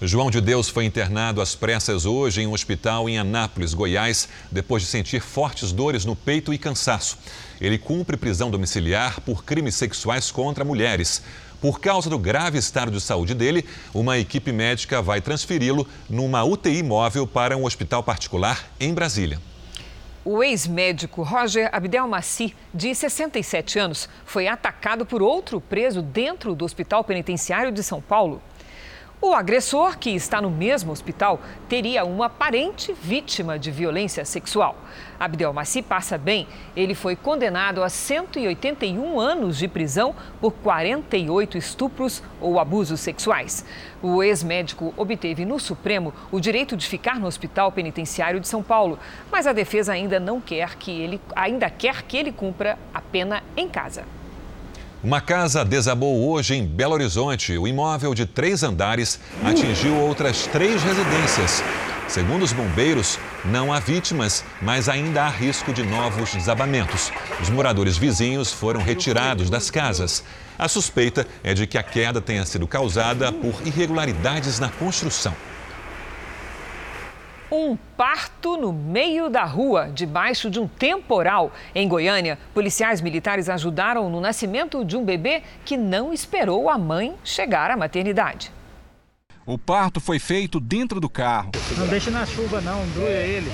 João 0.03 0.31
de 0.31 0.42
Deus 0.42 0.68
foi 0.68 0.85
internado 0.85 1.40
às 1.40 1.55
pressas 1.55 2.05
hoje 2.05 2.42
em 2.42 2.46
um 2.46 2.53
hospital 2.53 3.09
em 3.09 3.18
Anápolis, 3.18 3.72
Goiás, 3.72 4.29
depois 4.53 4.83
de 4.83 4.88
sentir 4.90 5.22
fortes 5.22 5.72
dores 5.72 6.05
no 6.05 6.14
peito 6.14 6.53
e 6.53 6.59
cansaço. 6.59 7.16
Ele 7.59 7.79
cumpre 7.79 8.18
prisão 8.18 8.51
domiciliar 8.51 9.22
por 9.22 9.42
crimes 9.42 9.74
sexuais 9.74 10.31
contra 10.31 10.66
mulheres. 10.66 11.22
Por 11.62 11.81
causa 11.81 12.11
do 12.11 12.18
grave 12.18 12.59
estado 12.59 12.92
de 12.92 13.01
saúde 13.01 13.33
dele, 13.35 13.64
uma 13.94 14.18
equipe 14.18 14.53
médica 14.53 15.01
vai 15.01 15.22
transferi-lo 15.22 15.88
numa 16.11 16.44
UTI 16.44 16.83
móvel 16.83 17.27
para 17.27 17.57
um 17.57 17.64
hospital 17.64 18.03
particular 18.03 18.70
em 18.79 18.92
Brasília. 18.92 19.40
O 20.31 20.43
ex-médico 20.43 21.23
Roger 21.23 21.71
Abdelmaci, 21.73 22.55
de 22.75 22.95
67 22.95 23.79
anos, 23.79 24.11
foi 24.27 24.47
atacado 24.47 25.07
por 25.07 25.23
outro 25.23 25.59
preso 25.59 26.03
dentro 26.03 26.55
do 26.55 26.67
Hospital 26.67 27.03
Penitenciário 27.03 27.73
de 27.73 27.83
São 27.83 28.03
Paulo. 28.03 28.43
O 29.20 29.35
agressor, 29.35 29.98
que 29.98 30.11
está 30.11 30.40
no 30.40 30.48
mesmo 30.48 30.92
hospital, 30.92 31.40
teria 31.68 32.04
uma 32.04 32.26
aparente 32.26 32.92
vítima 32.92 33.59
de 33.59 33.68
violência 33.68 34.24
sexual. 34.24 34.76
Abdelmaci 35.18 35.83
passa 35.83 36.16
bem. 36.16 36.46
Ele 36.76 36.94
foi 36.94 37.16
condenado 37.16 37.83
a 37.83 37.88
181 37.88 39.18
anos 39.18 39.59
de 39.59 39.66
prisão 39.66 40.14
por 40.40 40.52
48 40.52 41.59
estupros 41.59 42.22
ou 42.40 42.61
abusos 42.61 43.00
sexuais. 43.00 43.64
O 44.00 44.22
ex-médico 44.22 44.94
obteve 44.96 45.44
no 45.44 45.59
Supremo 45.59 46.14
o 46.31 46.38
direito 46.38 46.76
de 46.76 46.87
ficar 46.87 47.18
no 47.18 47.26
Hospital 47.26 47.72
Penitenciário 47.72 48.38
de 48.38 48.46
São 48.46 48.62
Paulo, 48.62 49.00
mas 49.33 49.48
a 49.48 49.52
defesa 49.52 49.94
ainda 49.94 50.20
não 50.20 50.40
quer 50.40 50.76
que 50.76 50.92
ele 50.92 51.20
ainda 51.35 51.68
quer 51.68 52.02
que 52.02 52.16
ele 52.16 52.31
cumpra 52.31 52.78
a 52.94 53.00
pena 53.00 53.42
em 53.57 53.68
casa. 53.68 54.04
Uma 55.03 55.21
casa 55.21 55.65
desabou 55.65 56.29
hoje 56.29 56.57
em 56.57 56.67
Belo 56.67 56.95
Horizonte. 56.95 57.57
O 57.57 57.69
imóvel 57.69 58.15
de 58.15 58.27
três 58.27 58.65
andares 58.65 59.21
atingiu 59.45 59.95
outras 59.95 60.49
três 60.49 60.83
residências. 60.83 61.63
Segundo 62.09 62.43
os 62.43 62.53
bombeiros, 62.53 63.17
não 63.45 63.73
há 63.73 63.79
vítimas, 63.79 64.45
mas 64.61 64.89
ainda 64.89 65.23
há 65.23 65.29
risco 65.29 65.73
de 65.73 65.85
novos 65.85 66.35
desabamentos. 66.35 67.13
Os 67.41 67.49
moradores 67.49 67.97
vizinhos 67.97 68.53
foram 68.53 68.83
retirados 68.83 69.49
das 69.49 69.71
casas. 69.71 70.25
A 70.59 70.67
suspeita 70.67 71.25
é 71.45 71.55
de 71.55 71.65
que 71.65 71.79
a 71.79 71.83
queda 71.85 72.21
tenha 72.21 72.45
sido 72.45 72.67
causada 72.67 73.31
por 73.31 73.55
irregularidades 73.65 74.59
na 74.59 74.69
construção. 74.69 75.35
Um 77.51 77.77
parto 77.97 78.59
no 78.59 78.75
meio 78.75 79.31
da 79.31 79.45
rua, 79.45 79.91
debaixo 79.91 80.51
de 80.51 80.61
um 80.61 80.69
temporal. 80.69 81.51
Em 81.75 81.89
Goiânia, 81.89 82.39
policiais 82.53 83.01
militares 83.01 83.49
ajudaram 83.49 84.11
no 84.11 84.21
nascimento 84.21 84.85
de 84.85 84.99
um 84.99 85.05
bebê 85.05 85.43
que 85.65 85.75
não 85.75 86.13
esperou 86.13 86.69
a 86.69 86.77
mãe 86.77 87.17
chegar 87.25 87.71
à 87.71 87.77
maternidade. 87.77 88.53
O 89.47 89.57
parto 89.57 89.99
foi 89.99 90.19
feito 90.19 90.61
dentro 90.61 91.01
do 91.01 91.09
carro. 91.09 91.53
Não 91.79 91.87
deixe 91.87 92.11
na 92.11 92.27
chuva, 92.27 92.61
não, 92.61 92.85
embrulha 92.85 93.23
ele. 93.23 93.51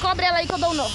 Cobre 0.00 0.24
ela 0.24 0.38
aí 0.38 0.46
que 0.46 0.54
eu 0.54 0.58
dou 0.58 0.70
um 0.70 0.74
nó. 0.74 0.88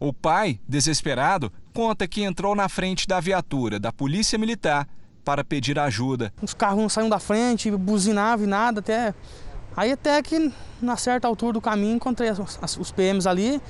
O 0.00 0.12
pai, 0.12 0.58
desesperado, 0.68 1.52
conta 1.72 2.08
que 2.08 2.24
entrou 2.24 2.56
na 2.56 2.68
frente 2.68 3.06
da 3.06 3.20
viatura 3.20 3.78
da 3.78 3.92
Polícia 3.92 4.36
Militar 4.36 4.88
para 5.24 5.42
pedir 5.42 5.78
ajuda. 5.78 6.32
Os 6.42 6.52
carros 6.52 6.80
não 6.80 6.88
saíam 6.88 7.08
da 7.08 7.18
frente, 7.18 7.70
buzinavam 7.70 8.44
e 8.44 8.48
nada, 8.48 8.80
até. 8.80 9.14
Aí 9.76 9.90
até 9.90 10.22
que 10.22 10.52
na 10.80 10.96
certa 10.96 11.26
altura 11.26 11.54
do 11.54 11.60
caminho 11.60 11.96
encontrei 11.96 12.30
os 12.30 12.92
PMs 12.92 13.26
ali 13.26 13.60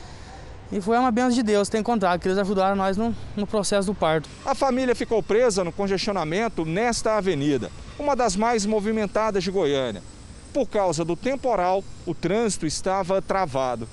e 0.73 0.81
foi 0.81 0.99
uma 0.99 1.11
benção 1.11 1.31
de 1.31 1.43
Deus 1.43 1.69
ter 1.69 1.79
encontrado, 1.79 2.21
que 2.21 2.29
eles 2.29 2.39
ajudaram 2.39 2.75
nós 2.75 2.97
no, 2.97 3.15
no 3.37 3.47
processo 3.47 3.87
do 3.87 3.95
parto. 3.95 4.29
A 4.45 4.55
família 4.55 4.95
ficou 4.95 5.23
presa 5.23 5.63
no 5.63 5.73
congestionamento 5.73 6.65
nesta 6.65 7.17
avenida, 7.17 7.71
uma 7.99 8.17
das 8.17 8.35
mais 8.35 8.67
movimentadas 8.67 9.45
de 9.45 9.51
Goiânia. 9.51 10.03
Por 10.53 10.69
causa 10.69 11.05
do 11.05 11.17
temporal, 11.17 11.83
o 12.05 12.15
trânsito 12.15 12.67
estava 12.67 13.23
travado. 13.23 13.89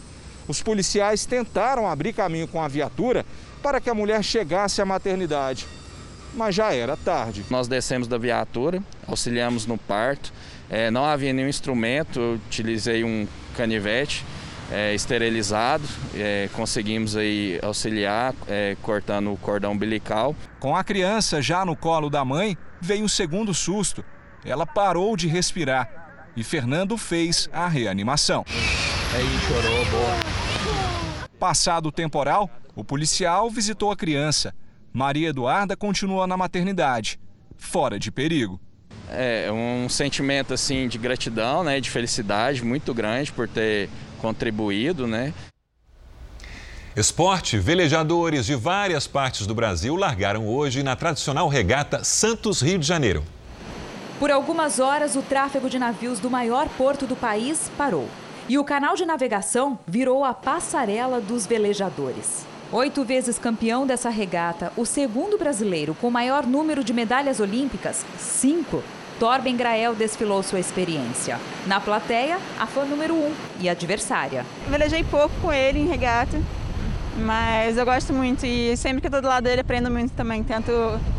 Os 0.47 0.61
policiais 0.61 1.25
tentaram 1.25 1.87
abrir 1.87 2.13
caminho 2.13 2.47
com 2.47 2.61
a 2.61 2.67
viatura 2.67 3.25
para 3.61 3.79
que 3.79 3.89
a 3.89 3.93
mulher 3.93 4.23
chegasse 4.23 4.81
à 4.81 4.85
maternidade 4.85 5.67
mas 6.33 6.55
já 6.55 6.73
era 6.73 6.95
tarde. 6.95 7.43
Nós 7.49 7.67
descemos 7.67 8.07
da 8.07 8.17
viatura, 8.17 8.81
auxiliamos 9.07 9.65
no 9.65 9.77
parto, 9.77 10.33
é, 10.69 10.89
não 10.89 11.05
havia 11.05 11.33
nenhum 11.33 11.49
instrumento, 11.49 12.19
eu 12.19 12.33
utilizei 12.35 13.03
um 13.03 13.27
canivete 13.55 14.25
é, 14.71 14.95
esterilizado, 14.95 15.83
é, 16.15 16.49
conseguimos 16.53 17.17
aí 17.17 17.59
auxiliar 17.61 18.33
é, 18.47 18.77
cortando 18.81 19.33
o 19.33 19.37
cordão 19.37 19.73
umbilical. 19.73 20.35
Com 20.59 20.75
a 20.75 20.83
criança 20.83 21.41
já 21.41 21.65
no 21.65 21.75
colo 21.75 22.09
da 22.09 22.23
mãe, 22.23 22.57
veio 22.79 23.03
um 23.03 23.09
segundo 23.09 23.53
susto. 23.53 24.03
Ela 24.45 24.65
parou 24.65 25.17
de 25.17 25.27
respirar 25.27 26.31
e 26.35 26.43
Fernando 26.43 26.97
fez 26.97 27.49
a 27.51 27.67
reanimação. 27.67 28.45
Aí 29.13 29.27
chorou, 29.47 29.85
boa. 29.85 31.29
Passado 31.37 31.87
o 31.87 31.91
temporal, 31.91 32.49
o 32.75 32.83
policial 32.83 33.49
visitou 33.49 33.91
a 33.91 33.95
criança 33.95 34.53
Maria 34.93 35.29
Eduarda 35.29 35.75
continua 35.75 36.27
na 36.27 36.35
maternidade, 36.35 37.19
fora 37.57 37.97
de 37.97 38.11
perigo. 38.11 38.59
É 39.09 39.49
um 39.51 39.89
sentimento 39.89 40.53
assim 40.53 40.87
de 40.87 40.97
gratidão, 40.97 41.63
né, 41.63 41.79
de 41.79 41.89
felicidade 41.89 42.63
muito 42.63 42.93
grande 42.93 43.31
por 43.31 43.47
ter 43.47 43.89
contribuído, 44.19 45.07
né? 45.07 45.33
Esporte, 46.95 47.57
velejadores 47.57 48.45
de 48.45 48.55
várias 48.55 49.07
partes 49.07 49.47
do 49.47 49.55
Brasil 49.55 49.95
largaram 49.95 50.45
hoje 50.45 50.83
na 50.83 50.93
tradicional 50.95 51.47
regata 51.47 52.03
Santos 52.03 52.61
Rio 52.61 52.77
de 52.79 52.85
Janeiro. 52.85 53.23
Por 54.19 54.29
algumas 54.29 54.77
horas, 54.77 55.15
o 55.15 55.21
tráfego 55.21 55.69
de 55.69 55.79
navios 55.79 56.19
do 56.19 56.29
maior 56.29 56.67
porto 56.77 57.07
do 57.07 57.15
país 57.15 57.71
parou. 57.77 58.09
E 58.47 58.59
o 58.59 58.63
canal 58.63 58.95
de 58.95 59.05
navegação 59.05 59.79
virou 59.87 60.25
a 60.25 60.33
passarela 60.33 61.21
dos 61.21 61.45
velejadores. 61.45 62.45
Oito 62.73 63.03
vezes 63.03 63.37
campeão 63.37 63.85
dessa 63.85 64.09
regata, 64.09 64.71
o 64.77 64.85
segundo 64.85 65.37
brasileiro 65.37 65.93
com 65.93 66.09
maior 66.09 66.47
número 66.47 66.85
de 66.85 66.93
medalhas 66.93 67.41
olímpicas, 67.41 68.05
cinco, 68.17 68.81
Torben 69.19 69.57
Grael 69.57 69.93
desfilou 69.93 70.41
sua 70.41 70.57
experiência. 70.57 71.37
Na 71.67 71.81
plateia, 71.81 72.39
a 72.57 72.65
fã 72.65 72.85
número 72.85 73.13
um 73.13 73.33
e 73.59 73.67
adversária. 73.67 74.45
Velejei 74.69 75.03
pouco 75.03 75.35
com 75.41 75.51
ele 75.51 75.79
em 75.79 75.85
regata, 75.85 76.41
mas 77.17 77.77
eu 77.77 77.83
gosto 77.83 78.13
muito 78.13 78.45
e 78.45 78.77
sempre 78.77 79.01
que 79.01 79.07
eu 79.07 79.11
tô 79.11 79.19
do 79.19 79.27
lado 79.27 79.43
dele 79.43 79.59
aprendo 79.59 79.91
muito 79.91 80.13
também, 80.13 80.41
tento 80.41 80.71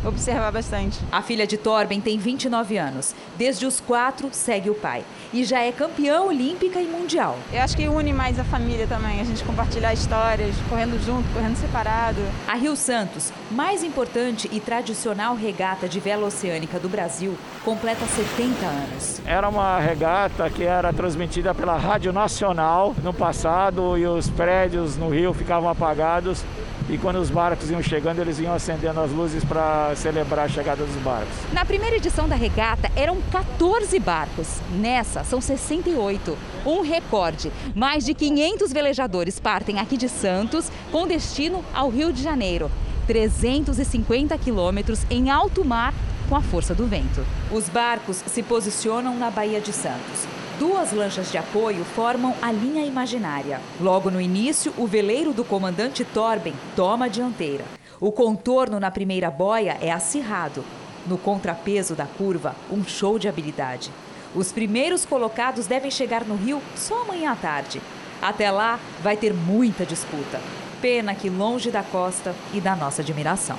observar 0.03 0.51
bastante. 0.51 0.99
A 1.11 1.21
filha 1.21 1.45
de 1.45 1.57
Torben 1.57 2.01
tem 2.01 2.17
29 2.17 2.77
anos. 2.77 3.13
Desde 3.37 3.67
os 3.67 3.79
quatro, 3.79 4.29
segue 4.31 4.71
o 4.71 4.75
pai. 4.75 5.03
E 5.33 5.43
já 5.43 5.61
é 5.61 5.71
campeã 5.71 6.21
olímpica 6.21 6.79
e 6.79 6.85
mundial. 6.85 7.39
Eu 7.51 7.61
acho 7.61 7.75
que 7.75 7.87
une 7.87 8.13
mais 8.13 8.37
a 8.37 8.43
família 8.43 8.85
também, 8.85 9.19
a 9.19 9.23
gente 9.23 9.43
compartilhar 9.43 9.91
histórias, 9.91 10.55
correndo 10.69 11.03
junto, 11.03 11.27
correndo 11.33 11.55
separado. 11.55 12.21
A 12.47 12.53
Rio 12.53 12.75
Santos, 12.75 13.33
mais 13.49 13.83
importante 13.83 14.47
e 14.51 14.59
tradicional 14.59 15.35
regata 15.35 15.89
de 15.89 15.99
vela 15.99 16.27
oceânica 16.27 16.79
do 16.79 16.87
Brasil, 16.87 17.35
completa 17.65 18.05
70 18.05 18.63
anos. 18.63 19.21
Era 19.25 19.49
uma 19.49 19.79
regata 19.79 20.47
que 20.51 20.63
era 20.63 20.93
transmitida 20.93 21.51
pela 21.55 21.77
Rádio 21.77 22.13
Nacional 22.13 22.95
no 23.01 23.11
passado 23.11 23.97
e 23.97 24.05
os 24.05 24.29
prédios 24.29 24.97
no 24.97 25.09
Rio 25.09 25.33
ficavam 25.33 25.67
apagados 25.67 26.45
e 26.89 26.97
quando 26.97 27.15
os 27.17 27.29
barcos 27.29 27.71
iam 27.71 27.81
chegando, 27.81 28.19
eles 28.19 28.39
iam 28.39 28.53
acendendo 28.53 28.99
as 28.99 29.09
luzes 29.11 29.43
para 29.43 29.95
celebrar 29.95 30.45
a 30.45 30.49
chegada 30.49 30.83
dos 30.83 30.95
barcos. 30.97 31.33
Na 31.53 31.63
primeira 31.63 31.95
edição 31.95 32.27
da 32.27 32.35
regata 32.35 32.91
eram 32.95 33.21
14 33.31 33.97
barcos. 33.99 34.59
Nessa 34.71 35.22
são 35.23 35.41
68. 35.41 36.37
Um 36.65 36.81
recorde. 36.81 37.51
Mais 37.75 38.05
de 38.05 38.13
500 38.13 38.71
velejadores 38.71 39.39
partem 39.39 39.79
aqui 39.79 39.97
de 39.97 40.09
Santos 40.09 40.71
com 40.91 41.07
destino 41.07 41.63
ao 41.73 41.89
Rio 41.89 42.11
de 42.11 42.21
Janeiro. 42.21 42.69
350 43.07 44.37
quilômetros 44.37 45.05
em 45.09 45.29
alto 45.29 45.65
mar 45.65 45.93
com 46.29 46.35
a 46.35 46.41
força 46.41 46.73
do 46.73 46.87
vento. 46.87 47.25
Os 47.51 47.67
barcos 47.69 48.23
se 48.25 48.41
posicionam 48.41 49.17
na 49.17 49.29
Baía 49.29 49.59
de 49.59 49.73
Santos. 49.73 50.25
Duas 50.57 50.91
lanchas 50.93 51.31
de 51.31 51.37
apoio 51.37 51.83
formam 51.83 52.33
a 52.41 52.51
linha 52.51 52.85
imaginária. 52.85 53.59
Logo 53.81 54.09
no 54.09 54.21
início, 54.21 54.73
o 54.77 54.87
veleiro 54.87 55.33
do 55.33 55.43
comandante 55.43 56.05
Torben 56.05 56.53
toma 56.75 57.05
a 57.05 57.07
dianteira. 57.07 57.65
O 57.99 58.11
contorno 58.11 58.79
na 58.79 58.91
primeira 58.91 59.31
boia 59.31 59.77
é 59.81 59.91
acirrado. 59.91 60.63
No 61.05 61.17
contrapeso 61.17 61.95
da 61.95 62.05
curva, 62.05 62.55
um 62.71 62.83
show 62.83 63.19
de 63.19 63.27
habilidade. 63.27 63.91
Os 64.35 64.51
primeiros 64.51 65.05
colocados 65.05 65.67
devem 65.67 65.91
chegar 65.91 66.25
no 66.25 66.35
Rio 66.35 66.61
só 66.75 67.03
amanhã 67.03 67.31
à 67.31 67.35
tarde. 67.35 67.81
Até 68.21 68.49
lá, 68.49 68.79
vai 69.01 69.15
ter 69.15 69.33
muita 69.33 69.85
disputa. 69.85 70.41
Pena 70.81 71.13
que 71.13 71.29
longe 71.29 71.69
da 71.69 71.83
costa 71.83 72.35
e 72.53 72.59
da 72.59 72.75
nossa 72.75 73.01
admiração. 73.01 73.57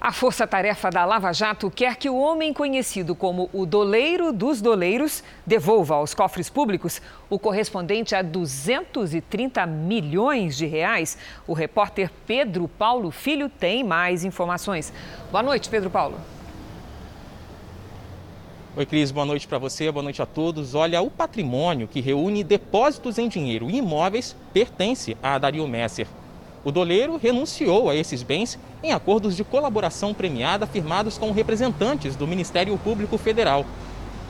A 0.00 0.12
força-tarefa 0.12 0.90
da 0.90 1.04
Lava 1.04 1.32
Jato 1.32 1.70
quer 1.70 1.96
que 1.96 2.08
o 2.08 2.16
homem 2.16 2.52
conhecido 2.52 3.14
como 3.14 3.50
o 3.52 3.66
doleiro 3.66 4.32
dos 4.32 4.60
doleiros 4.60 5.24
devolva 5.44 5.96
aos 5.96 6.14
cofres 6.14 6.48
públicos 6.48 7.02
o 7.28 7.38
correspondente 7.38 8.14
a 8.14 8.22
230 8.22 9.66
milhões 9.66 10.56
de 10.56 10.66
reais. 10.66 11.18
O 11.46 11.52
repórter 11.52 12.10
Pedro 12.26 12.68
Paulo 12.68 13.10
Filho 13.10 13.48
tem 13.48 13.84
mais 13.84 14.24
informações. 14.24 14.92
Boa 15.30 15.42
noite, 15.42 15.68
Pedro 15.68 15.90
Paulo. 15.90 16.18
Oi, 18.76 18.84
Cris, 18.84 19.10
boa 19.10 19.24
noite 19.24 19.48
para 19.48 19.58
você, 19.58 19.90
boa 19.90 20.02
noite 20.02 20.20
a 20.20 20.26
todos. 20.26 20.74
Olha, 20.74 21.00
o 21.00 21.10
patrimônio 21.10 21.88
que 21.88 22.00
reúne 22.00 22.44
depósitos 22.44 23.18
em 23.18 23.26
dinheiro 23.26 23.68
e 23.70 23.78
imóveis 23.78 24.36
pertence 24.52 25.16
a 25.22 25.38
Dario 25.38 25.66
Messer. 25.66 26.06
O 26.62 26.70
doleiro 26.70 27.16
renunciou 27.16 27.88
a 27.88 27.96
esses 27.96 28.22
bens 28.22 28.58
em 28.82 28.92
acordos 28.92 29.34
de 29.34 29.42
colaboração 29.42 30.12
premiada 30.12 30.66
firmados 30.66 31.16
com 31.16 31.32
representantes 31.32 32.14
do 32.14 32.26
Ministério 32.26 32.76
Público 32.78 33.16
Federal. 33.16 33.64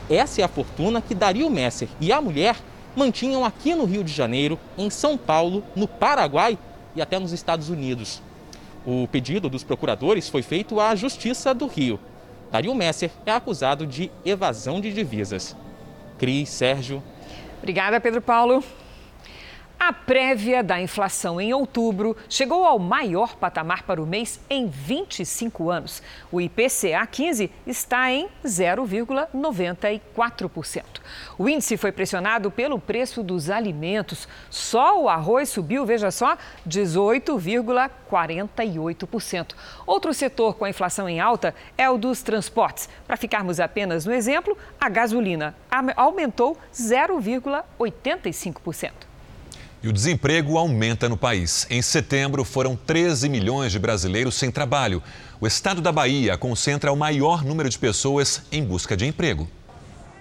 Essa 0.09 0.41
é 0.41 0.45
a 0.45 0.49
fortuna 0.49 1.03
que 1.03 1.17
Dario 1.17 1.51
Messer 1.51 1.89
e 2.01 2.13
a 2.13 2.21
mulher 2.21 2.57
mantinham 2.97 3.45
aqui 3.45 3.75
no 3.75 3.85
Rio 3.85 4.05
de 4.05 4.13
Janeiro, 4.13 4.59
em 4.79 4.89
São 4.89 5.19
Paulo, 5.19 5.65
no 5.75 5.89
Paraguai 5.89 6.57
e 6.95 7.03
até 7.03 7.19
nos 7.19 7.33
Estados 7.33 7.69
Unidos. 7.69 8.23
O 8.87 9.09
pedido 9.09 9.51
dos 9.51 9.65
procuradores 9.65 10.29
foi 10.29 10.43
feito 10.43 10.81
à 10.81 10.95
Justiça 10.95 11.53
do 11.53 11.67
Rio. 11.67 11.99
Dario 12.51 12.75
Messer 12.75 13.11
é 13.27 13.33
acusado 13.33 13.87
de 13.87 14.11
evasão 14.25 14.81
de 14.81 14.93
divisas. 14.93 15.57
Cris, 16.19 16.49
Sérgio. 16.49 17.03
Obrigada, 17.59 18.01
Pedro 18.01 18.21
Paulo. 18.23 18.65
A 19.81 19.93
prévia 19.93 20.61
da 20.61 20.81
inflação 20.81 21.41
em 21.41 21.55
outubro 21.55 22.17
chegou 22.29 22.65
ao 22.65 22.81
maior 22.81 23.37
patamar 23.37 23.85
para 23.85 24.03
o 24.03 24.07
mês 24.07 24.41
em 24.51 24.67
25 24.67 25.71
anos. 25.71 26.03
O 26.33 26.41
IPCA 26.41 27.07
15 27.07 27.49
está 27.65 28.11
em 28.11 28.29
0,94%. 28.45 30.83
O 31.39 31.49
índice 31.49 31.77
foi 31.77 31.93
pressionado 31.93 32.51
pelo 32.51 32.81
preço 32.81 33.23
dos 33.23 33.51
alimentos. 33.51 34.27
Só 34.51 35.01
o 35.01 35.09
arroz 35.09 35.49
subiu, 35.49 35.87
veja 35.87 36.11
só, 36.11 36.37
18,48%. 36.69 39.55
Outro 39.87 40.13
setor 40.13 40.55
com 40.55 40.65
a 40.65 40.71
inflação 40.71 41.09
em 41.09 41.21
alta 41.21 41.55
é 41.79 41.89
o 41.89 41.97
dos 41.97 42.21
transportes. 42.21 42.89
Para 43.07 43.17
ficarmos 43.17 43.61
apenas 43.61 44.05
no 44.05 44.13
exemplo, 44.13 44.59
a 44.81 44.89
gasolina 44.89 45.55
aumentou 45.97 46.59
0,85%. 46.75 49.08
E 49.81 49.89
o 49.89 49.93
desemprego 49.93 50.59
aumenta 50.59 51.09
no 51.09 51.17
país. 51.17 51.65
Em 51.71 51.81
setembro, 51.81 52.45
foram 52.45 52.75
13 52.75 53.29
milhões 53.29 53.71
de 53.71 53.79
brasileiros 53.79 54.35
sem 54.35 54.51
trabalho. 54.51 55.01
O 55.41 55.47
estado 55.47 55.81
da 55.81 55.93
Bahia 55.93 56.37
concentra 56.37 56.93
o 56.93 56.97
maior 56.97 57.45
número 57.45 57.69
de 57.69 57.79
pessoas 57.79 58.43
em 58.51 58.65
busca 58.65 58.97
de 58.97 59.07
emprego. 59.07 59.49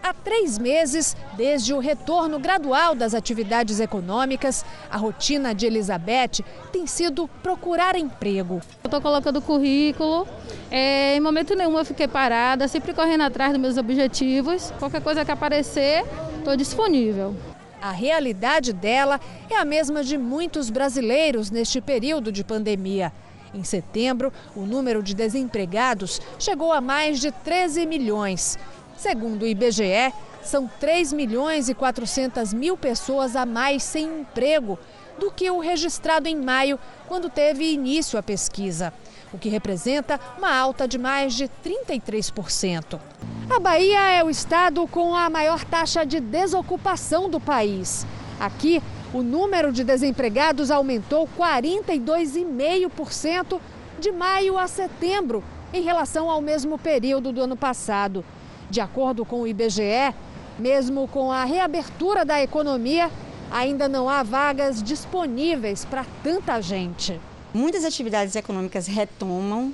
Há 0.03 0.13
três 0.13 0.59
meses, 0.59 1.17
desde 1.35 1.73
o 1.73 1.79
retorno 1.79 2.37
gradual 2.37 2.93
das 2.93 3.15
atividades 3.15 3.79
econômicas, 3.79 4.63
a 4.91 4.95
rotina 4.95 5.55
de 5.55 5.65
Elizabeth 5.65 6.43
tem 6.71 6.85
sido 6.85 7.27
procurar 7.41 7.95
emprego. 7.95 8.61
Eu 8.83 8.87
estou 8.87 9.01
colocando 9.01 9.41
currículo, 9.41 10.27
é, 10.69 11.15
em 11.15 11.19
momento 11.19 11.55
nenhum 11.55 11.77
eu 11.77 11.83
fiquei 11.83 12.07
parada, 12.07 12.67
sempre 12.67 12.93
correndo 12.93 13.23
atrás 13.23 13.51
dos 13.51 13.59
meus 13.59 13.75
objetivos. 13.75 14.71
Qualquer 14.77 15.01
coisa 15.01 15.25
que 15.25 15.31
aparecer, 15.31 16.05
estou 16.37 16.55
disponível. 16.55 17.35
A 17.81 17.91
realidade 17.91 18.73
dela 18.73 19.19
é 19.49 19.55
a 19.55 19.65
mesma 19.65 20.03
de 20.03 20.17
muitos 20.17 20.69
brasileiros 20.69 21.51
neste 21.51 21.79
período 21.79 22.31
de 22.31 22.43
pandemia. 22.43 23.13
Em 23.53 23.63
setembro, 23.63 24.33
o 24.55 24.61
número 24.61 25.01
de 25.01 25.13
desempregados 25.13 26.21
chegou 26.39 26.73
a 26.73 26.81
mais 26.81 27.19
de 27.19 27.31
13 27.31 27.85
milhões. 27.85 28.57
Segundo 28.97 29.43
o 29.43 29.47
IBGE, 29.47 30.13
são 30.41 30.69
3 30.79 31.13
milhões 31.13 31.69
e 31.69 31.73
400 31.73 32.53
mil 32.53 32.75
pessoas 32.75 33.35
a 33.35 33.45
mais 33.45 33.83
sem 33.83 34.21
emprego 34.21 34.77
do 35.19 35.31
que 35.31 35.49
o 35.49 35.59
registrado 35.59 36.27
em 36.27 36.35
maio, 36.35 36.79
quando 37.07 37.29
teve 37.29 37.71
início 37.71 38.17
a 38.17 38.23
pesquisa 38.23 38.93
o 39.31 39.37
que 39.37 39.49
representa 39.49 40.19
uma 40.37 40.55
alta 40.55 40.87
de 40.87 40.97
mais 40.97 41.33
de 41.33 41.49
33%. 41.63 42.99
A 43.49 43.59
Bahia 43.59 44.11
é 44.11 44.23
o 44.23 44.29
estado 44.29 44.87
com 44.87 45.13
a 45.15 45.29
maior 45.29 45.63
taxa 45.63 46.05
de 46.05 46.19
desocupação 46.19 47.29
do 47.29 47.39
país. 47.39 48.05
Aqui, 48.37 48.83
o 49.13 49.23
número 49.23 49.71
de 49.71 49.85
desempregados 49.85 50.69
aumentou 50.69 51.29
42,5% 51.37 53.61
de 53.99 54.11
maio 54.11 54.57
a 54.57 54.67
setembro, 54.67 55.41
em 55.73 55.81
relação 55.81 56.29
ao 56.29 56.41
mesmo 56.41 56.77
período 56.77 57.31
do 57.31 57.39
ano 57.41 57.55
passado. 57.55 58.25
De 58.69 58.81
acordo 58.81 59.23
com 59.23 59.39
o 59.41 59.47
IBGE, 59.47 60.13
mesmo 60.59 61.07
com 61.07 61.31
a 61.31 61.45
reabertura 61.45 62.25
da 62.25 62.43
economia, 62.43 63.09
ainda 63.49 63.87
não 63.87 64.09
há 64.09 64.23
vagas 64.23 64.83
disponíveis 64.83 65.85
para 65.85 66.05
tanta 66.21 66.61
gente. 66.61 67.17
Muitas 67.53 67.85
atividades 67.85 68.35
econômicas 68.35 68.87
retomam, 68.87 69.73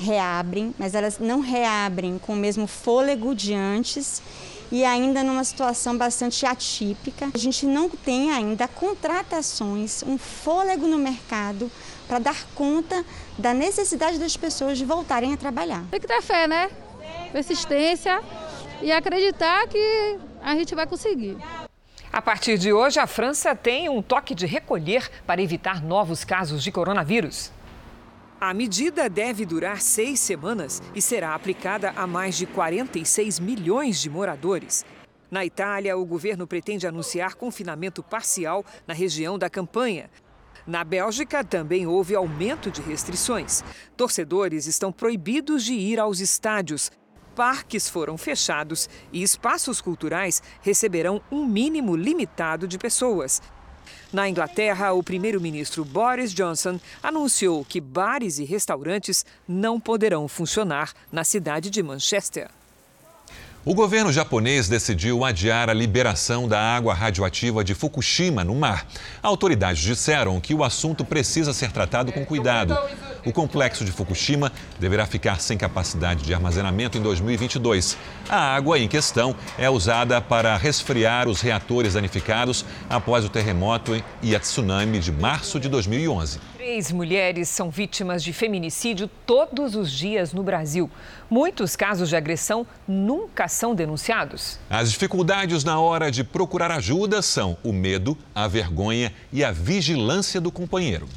reabrem, 0.00 0.74
mas 0.78 0.94
elas 0.94 1.18
não 1.18 1.40
reabrem 1.40 2.18
com 2.18 2.32
o 2.32 2.36
mesmo 2.36 2.66
fôlego 2.66 3.34
de 3.34 3.54
antes 3.54 4.22
e 4.72 4.84
ainda 4.84 5.22
numa 5.22 5.44
situação 5.44 5.96
bastante 5.96 6.46
atípica. 6.46 7.28
A 7.34 7.38
gente 7.38 7.66
não 7.66 7.88
tem 7.88 8.30
ainda 8.30 8.66
contratações, 8.66 10.02
um 10.02 10.16
fôlego 10.16 10.86
no 10.86 10.98
mercado 10.98 11.70
para 12.08 12.18
dar 12.18 12.46
conta 12.54 13.04
da 13.38 13.52
necessidade 13.52 14.18
das 14.18 14.36
pessoas 14.36 14.78
de 14.78 14.84
voltarem 14.84 15.32
a 15.32 15.36
trabalhar. 15.36 15.84
Tem 15.90 16.00
que 16.00 16.06
ter 16.06 16.22
fé, 16.22 16.46
né? 16.46 16.70
Persistência 17.32 18.20
e 18.82 18.90
acreditar 18.90 19.66
que 19.68 20.18
a 20.42 20.54
gente 20.54 20.74
vai 20.74 20.86
conseguir. 20.86 21.36
A 22.12 22.20
partir 22.20 22.58
de 22.58 22.72
hoje, 22.72 22.98
a 22.98 23.06
França 23.06 23.54
tem 23.54 23.88
um 23.88 24.02
toque 24.02 24.34
de 24.34 24.44
recolher 24.44 25.08
para 25.24 25.40
evitar 25.40 25.80
novos 25.80 26.24
casos 26.24 26.62
de 26.62 26.72
coronavírus. 26.72 27.52
A 28.40 28.54
medida 28.54 29.06
deve 29.06 29.44
durar 29.44 29.82
seis 29.82 30.18
semanas 30.18 30.80
e 30.94 31.02
será 31.02 31.34
aplicada 31.34 31.90
a 31.90 32.06
mais 32.06 32.38
de 32.38 32.46
46 32.46 33.38
milhões 33.38 34.00
de 34.00 34.08
moradores. 34.08 34.82
Na 35.30 35.44
Itália, 35.44 35.94
o 35.94 36.06
governo 36.06 36.46
pretende 36.46 36.86
anunciar 36.86 37.34
confinamento 37.34 38.02
parcial 38.02 38.64
na 38.86 38.94
região 38.94 39.38
da 39.38 39.50
campanha. 39.50 40.08
Na 40.66 40.82
Bélgica, 40.82 41.44
também 41.44 41.86
houve 41.86 42.14
aumento 42.14 42.70
de 42.70 42.80
restrições. 42.80 43.62
Torcedores 43.94 44.66
estão 44.66 44.90
proibidos 44.90 45.62
de 45.62 45.74
ir 45.74 46.00
aos 46.00 46.18
estádios. 46.18 46.90
Parques 47.36 47.90
foram 47.90 48.16
fechados 48.16 48.88
e 49.12 49.22
espaços 49.22 49.82
culturais 49.82 50.42
receberão 50.62 51.20
um 51.30 51.44
mínimo 51.44 51.94
limitado 51.94 52.66
de 52.66 52.78
pessoas. 52.78 53.42
Na 54.12 54.28
Inglaterra, 54.28 54.92
o 54.92 55.02
primeiro-ministro 55.02 55.84
Boris 55.84 56.34
Johnson 56.34 56.80
anunciou 57.00 57.64
que 57.64 57.80
bares 57.80 58.38
e 58.38 58.44
restaurantes 58.44 59.24
não 59.46 59.78
poderão 59.78 60.26
funcionar 60.26 60.92
na 61.12 61.22
cidade 61.22 61.70
de 61.70 61.80
Manchester. 61.80 62.48
O 63.64 63.74
governo 63.74 64.10
japonês 64.10 64.68
decidiu 64.68 65.22
adiar 65.22 65.68
a 65.68 65.74
liberação 65.74 66.48
da 66.48 66.58
água 66.58 66.94
radioativa 66.94 67.62
de 67.62 67.74
Fukushima 67.74 68.42
no 68.42 68.54
mar. 68.54 68.86
Autoridades 69.22 69.82
disseram 69.82 70.40
que 70.40 70.54
o 70.54 70.64
assunto 70.64 71.04
precisa 71.04 71.52
ser 71.52 71.70
tratado 71.70 72.10
com 72.10 72.24
cuidado. 72.24 72.76
O 73.24 73.32
complexo 73.32 73.84
de 73.84 73.92
Fukushima 73.92 74.50
deverá 74.78 75.04
ficar 75.04 75.40
sem 75.40 75.58
capacidade 75.58 76.24
de 76.24 76.32
armazenamento 76.32 76.96
em 76.96 77.02
2022. 77.02 77.98
A 78.28 78.54
água 78.54 78.78
em 78.78 78.88
questão 78.88 79.36
é 79.58 79.68
usada 79.68 80.20
para 80.20 80.56
resfriar 80.56 81.28
os 81.28 81.40
reatores 81.40 81.94
danificados 81.94 82.64
após 82.88 83.24
o 83.24 83.28
terremoto 83.28 84.02
e 84.22 84.34
a 84.34 84.40
tsunami 84.40 84.98
de 84.98 85.12
março 85.12 85.60
de 85.60 85.68
2011. 85.68 86.40
Três 86.56 86.92
mulheres 86.92 87.48
são 87.48 87.70
vítimas 87.70 88.22
de 88.22 88.32
feminicídio 88.32 89.08
todos 89.26 89.74
os 89.74 89.90
dias 89.90 90.32
no 90.32 90.42
Brasil. 90.42 90.90
Muitos 91.28 91.76
casos 91.76 92.08
de 92.08 92.16
agressão 92.16 92.66
nunca 92.86 93.48
são 93.48 93.74
denunciados. 93.74 94.58
As 94.68 94.90
dificuldades 94.90 95.62
na 95.62 95.78
hora 95.78 96.10
de 96.10 96.24
procurar 96.24 96.70
ajuda 96.70 97.20
são 97.22 97.56
o 97.62 97.72
medo, 97.72 98.16
a 98.34 98.48
vergonha 98.48 99.12
e 99.32 99.44
a 99.44 99.50
vigilância 99.50 100.40
do 100.40 100.50
companheiro. 100.50 101.08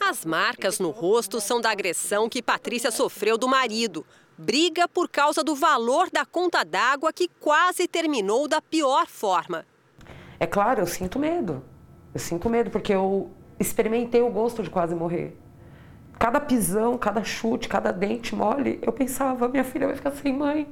As 0.00 0.24
marcas 0.24 0.78
no 0.78 0.90
rosto 0.90 1.40
são 1.40 1.60
da 1.60 1.72
agressão 1.72 2.28
que 2.28 2.40
Patrícia 2.40 2.92
sofreu 2.92 3.36
do 3.36 3.48
marido. 3.48 4.06
Briga 4.38 4.86
por 4.86 5.08
causa 5.08 5.42
do 5.42 5.56
valor 5.56 6.08
da 6.08 6.24
conta 6.24 6.64
d'água 6.64 7.12
que 7.12 7.28
quase 7.40 7.88
terminou 7.88 8.46
da 8.46 8.62
pior 8.62 9.08
forma. 9.08 9.66
É 10.38 10.46
claro, 10.46 10.82
eu 10.82 10.86
sinto 10.86 11.18
medo. 11.18 11.64
Eu 12.14 12.20
sinto 12.20 12.48
medo 12.48 12.70
porque 12.70 12.94
eu 12.94 13.28
experimentei 13.58 14.22
o 14.22 14.30
gosto 14.30 14.62
de 14.62 14.70
quase 14.70 14.94
morrer. 14.94 15.36
Cada 16.16 16.38
pisão, 16.38 16.96
cada 16.96 17.24
chute, 17.24 17.68
cada 17.68 17.90
dente 17.90 18.36
mole, 18.36 18.78
eu 18.82 18.92
pensava, 18.92 19.48
minha 19.48 19.64
filha 19.64 19.88
vai 19.88 19.96
ficar 19.96 20.12
sem 20.12 20.32
mãe. 20.32 20.68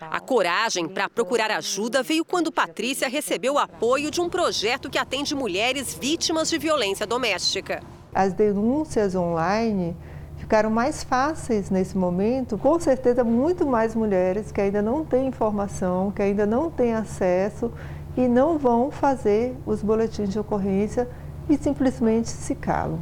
A 0.00 0.20
coragem 0.20 0.86
para 0.86 1.08
procurar 1.08 1.50
ajuda 1.50 2.04
veio 2.04 2.24
quando 2.24 2.52
Patrícia 2.52 3.08
recebeu 3.08 3.54
o 3.54 3.58
apoio 3.58 4.12
de 4.12 4.20
um 4.20 4.28
projeto 4.28 4.88
que 4.88 4.98
atende 4.98 5.34
mulheres 5.34 5.94
vítimas 5.94 6.50
de 6.50 6.58
violência 6.58 7.04
doméstica. 7.04 7.82
As 8.14 8.32
denúncias 8.32 9.14
online 9.16 9.96
ficaram 10.36 10.70
mais 10.70 11.02
fáceis 11.02 11.68
nesse 11.68 11.96
momento. 11.96 12.56
Com 12.56 12.78
certeza, 12.78 13.24
muito 13.24 13.66
mais 13.66 13.94
mulheres 13.94 14.52
que 14.52 14.60
ainda 14.60 14.80
não 14.80 15.04
têm 15.04 15.26
informação, 15.26 16.12
que 16.12 16.22
ainda 16.22 16.46
não 16.46 16.70
têm 16.70 16.94
acesso 16.94 17.72
e 18.16 18.28
não 18.28 18.56
vão 18.56 18.90
fazer 18.90 19.56
os 19.66 19.82
boletins 19.82 20.30
de 20.30 20.38
ocorrência 20.38 21.08
e 21.48 21.56
simplesmente 21.58 22.28
se 22.28 22.54
calam. 22.54 23.00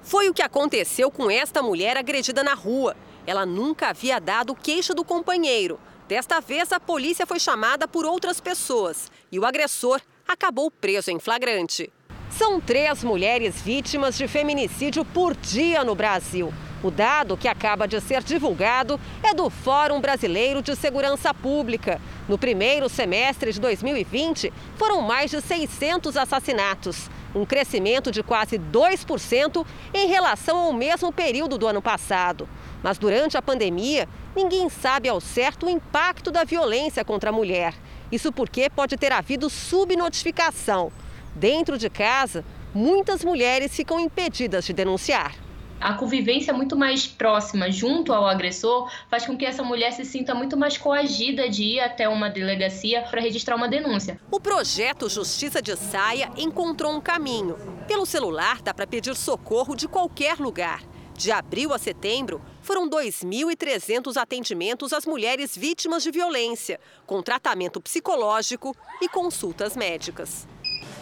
Foi 0.00 0.28
o 0.28 0.34
que 0.34 0.42
aconteceu 0.42 1.10
com 1.10 1.30
esta 1.30 1.62
mulher 1.62 1.96
agredida 1.96 2.42
na 2.42 2.54
rua. 2.54 2.96
Ela 3.26 3.44
nunca 3.44 3.88
havia 3.88 4.20
dado 4.20 4.54
queixa 4.54 4.94
do 4.94 5.04
companheiro. 5.04 5.78
Desta 6.08 6.40
vez, 6.40 6.72
a 6.72 6.80
polícia 6.80 7.26
foi 7.26 7.38
chamada 7.40 7.88
por 7.88 8.04
outras 8.04 8.40
pessoas 8.40 9.10
e 9.30 9.38
o 9.38 9.44
agressor 9.44 10.00
acabou 10.26 10.70
preso 10.70 11.10
em 11.10 11.18
flagrante. 11.18 11.90
São 12.38 12.58
três 12.58 13.04
mulheres 13.04 13.60
vítimas 13.60 14.16
de 14.16 14.26
feminicídio 14.26 15.04
por 15.04 15.36
dia 15.36 15.84
no 15.84 15.94
Brasil. 15.94 16.52
O 16.82 16.90
dado 16.90 17.36
que 17.36 17.46
acaba 17.46 17.86
de 17.86 18.00
ser 18.00 18.22
divulgado 18.22 18.98
é 19.22 19.34
do 19.34 19.50
Fórum 19.50 20.00
Brasileiro 20.00 20.62
de 20.62 20.74
Segurança 20.74 21.34
Pública. 21.34 22.00
No 22.26 22.38
primeiro 22.38 22.88
semestre 22.88 23.52
de 23.52 23.60
2020, 23.60 24.50
foram 24.76 25.02
mais 25.02 25.30
de 25.30 25.42
600 25.42 26.16
assassinatos 26.16 27.10
um 27.34 27.46
crescimento 27.46 28.10
de 28.10 28.22
quase 28.22 28.58
2% 28.58 29.66
em 29.94 30.06
relação 30.08 30.58
ao 30.58 30.72
mesmo 30.72 31.12
período 31.12 31.56
do 31.56 31.66
ano 31.66 31.80
passado. 31.80 32.48
Mas 32.82 32.98
durante 32.98 33.36
a 33.36 33.42
pandemia, 33.42 34.08
ninguém 34.34 34.68
sabe 34.68 35.08
ao 35.08 35.20
certo 35.20 35.66
o 35.66 35.70
impacto 35.70 36.30
da 36.30 36.44
violência 36.44 37.04
contra 37.04 37.30
a 37.30 37.32
mulher. 37.32 37.74
Isso 38.10 38.32
porque 38.32 38.68
pode 38.68 38.96
ter 38.96 39.12
havido 39.12 39.48
subnotificação. 39.48 40.92
Dentro 41.34 41.78
de 41.78 41.88
casa, 41.88 42.44
muitas 42.74 43.24
mulheres 43.24 43.74
ficam 43.74 43.98
impedidas 43.98 44.64
de 44.64 44.72
denunciar 44.72 45.34
a 45.82 45.94
convivência 45.94 46.54
muito 46.54 46.76
mais 46.76 47.06
próxima 47.06 47.70
junto 47.70 48.12
ao 48.12 48.26
agressor 48.26 48.88
faz 49.10 49.26
com 49.26 49.36
que 49.36 49.44
essa 49.44 49.64
mulher 49.64 49.92
se 49.92 50.04
sinta 50.04 50.34
muito 50.34 50.56
mais 50.56 50.78
coagida 50.78 51.48
de 51.48 51.64
ir 51.64 51.80
até 51.80 52.08
uma 52.08 52.30
delegacia 52.30 53.02
para 53.02 53.20
registrar 53.20 53.56
uma 53.56 53.68
denúncia. 53.68 54.18
O 54.30 54.38
projeto 54.38 55.10
Justiça 55.10 55.60
de 55.60 55.76
Saia 55.76 56.30
encontrou 56.36 56.92
um 56.92 57.00
caminho. 57.00 57.56
Pelo 57.88 58.06
celular 58.06 58.62
dá 58.62 58.72
para 58.72 58.86
pedir 58.86 59.16
socorro 59.16 59.74
de 59.74 59.88
qualquer 59.88 60.38
lugar. 60.38 60.82
De 61.14 61.30
abril 61.30 61.74
a 61.74 61.78
setembro, 61.78 62.40
foram 62.62 62.88
2.300 62.88 64.16
atendimentos 64.16 64.92
às 64.92 65.04
mulheres 65.04 65.56
vítimas 65.56 66.02
de 66.02 66.10
violência, 66.10 66.80
com 67.06 67.22
tratamento 67.22 67.80
psicológico 67.80 68.74
e 69.00 69.08
consultas 69.08 69.76
médicas. 69.76 70.46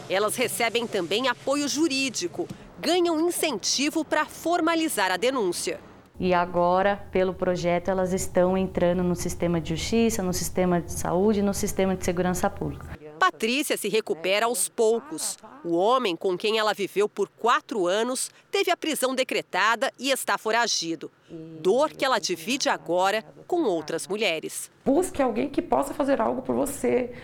Elas 0.09 0.37
recebem 0.37 0.87
também 0.87 1.29
apoio 1.29 1.69
jurídico, 1.69 2.49
ganham 2.79 3.21
incentivo 3.21 4.05
para 4.05 4.25
formalizar 4.25 5.11
a 5.11 5.17
denúncia. 5.17 5.81
E 6.19 6.35
agora, 6.35 7.03
pelo 7.11 7.33
projeto, 7.33 7.91
elas 7.91 8.13
estão 8.13 8.55
entrando 8.57 9.03
no 9.03 9.17
sistema 9.17 9.59
de 9.59 9.75
justiça, 9.75 10.23
no 10.23 10.35
sistema 10.35 10.79
de 10.79 10.93
saúde, 10.93 11.41
no 11.41 11.55
sistema 11.55 11.97
de 11.97 12.05
segurança 12.05 12.51
pública. 12.51 12.99
Patrícia 13.19 13.77
se 13.77 13.89
recupera 13.89 14.47
aos 14.47 14.69
poucos. 14.69 15.39
O 15.65 15.77
homem 15.77 16.15
com 16.17 16.37
quem 16.37 16.59
ela 16.59 16.75
viveu 16.75 17.09
por 17.09 17.29
quatro 17.29 17.87
anos 17.87 18.31
teve 18.51 18.71
a 18.71 18.77
prisão 18.77 19.15
decretada 19.15 19.91
e 19.99 20.11
está 20.11 20.37
foragido. 20.37 21.11
Dor 21.31 21.91
que 21.91 22.05
ela 22.05 22.19
divide 22.19 22.69
agora 22.69 23.25
com 23.47 23.63
outras 23.63 24.07
mulheres. 24.07 24.71
Busque 24.85 25.23
alguém 25.23 25.49
que 25.49 25.63
possa 25.63 25.95
fazer 25.95 26.21
algo 26.21 26.43
por 26.43 26.55
você. 26.55 27.15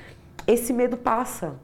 Esse 0.47 0.73
medo 0.73 0.97
passa. 0.97 1.59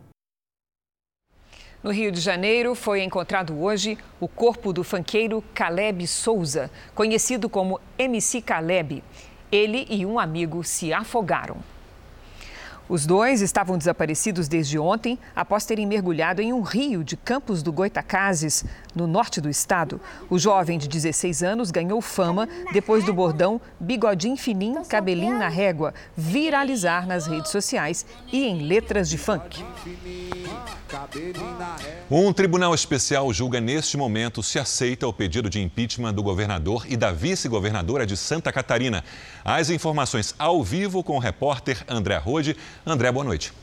No 1.82 1.90
Rio 1.90 2.12
de 2.12 2.20
Janeiro, 2.20 2.76
foi 2.76 3.02
encontrado 3.02 3.60
hoje 3.60 3.98
o 4.20 4.28
corpo 4.28 4.72
do 4.72 4.84
fanqueiro 4.84 5.42
Caleb 5.52 6.06
Souza, 6.06 6.70
conhecido 6.94 7.48
como 7.48 7.80
MC 7.98 8.40
Caleb. 8.40 9.02
Ele 9.50 9.84
e 9.90 10.06
um 10.06 10.16
amigo 10.16 10.62
se 10.62 10.92
afogaram. 10.92 11.56
Os 12.92 13.06
dois 13.06 13.40
estavam 13.40 13.78
desaparecidos 13.78 14.48
desde 14.48 14.78
ontem, 14.78 15.18
após 15.34 15.64
terem 15.64 15.86
mergulhado 15.86 16.42
em 16.42 16.52
um 16.52 16.60
rio 16.60 17.02
de 17.02 17.16
Campos 17.16 17.62
do 17.62 17.72
Goitacazes, 17.72 18.66
no 18.94 19.06
norte 19.06 19.40
do 19.40 19.48
estado. 19.48 19.98
O 20.28 20.38
jovem 20.38 20.78
de 20.78 20.86
16 20.86 21.42
anos 21.42 21.70
ganhou 21.70 22.02
fama 22.02 22.46
depois 22.70 23.02
do 23.02 23.14
bordão 23.14 23.58
bigodinho 23.80 24.36
fininho, 24.36 24.84
cabelinho 24.84 25.38
na 25.38 25.48
régua, 25.48 25.94
viralizar 26.14 27.06
nas 27.06 27.26
redes 27.26 27.50
sociais 27.50 28.04
e 28.30 28.44
em 28.44 28.60
letras 28.60 29.08
de 29.08 29.16
funk. 29.16 29.64
Um 32.10 32.32
tribunal 32.34 32.74
especial 32.74 33.32
julga 33.32 33.58
neste 33.60 33.96
momento 33.96 34.42
se 34.42 34.58
aceita 34.58 35.08
o 35.08 35.12
pedido 35.12 35.48
de 35.48 35.58
impeachment 35.58 36.12
do 36.12 36.22
governador 36.22 36.84
e 36.86 36.96
da 36.98 37.10
vice-governadora 37.10 38.04
de 38.04 38.14
Santa 38.14 38.52
Catarina. 38.52 39.02
As 39.42 39.70
informações 39.70 40.34
ao 40.38 40.62
vivo 40.62 41.02
com 41.02 41.16
o 41.16 41.18
repórter 41.18 41.82
André 41.88 42.18
Rode. 42.18 42.56
André, 42.84 43.12
boa 43.12 43.24
noite. 43.24 43.61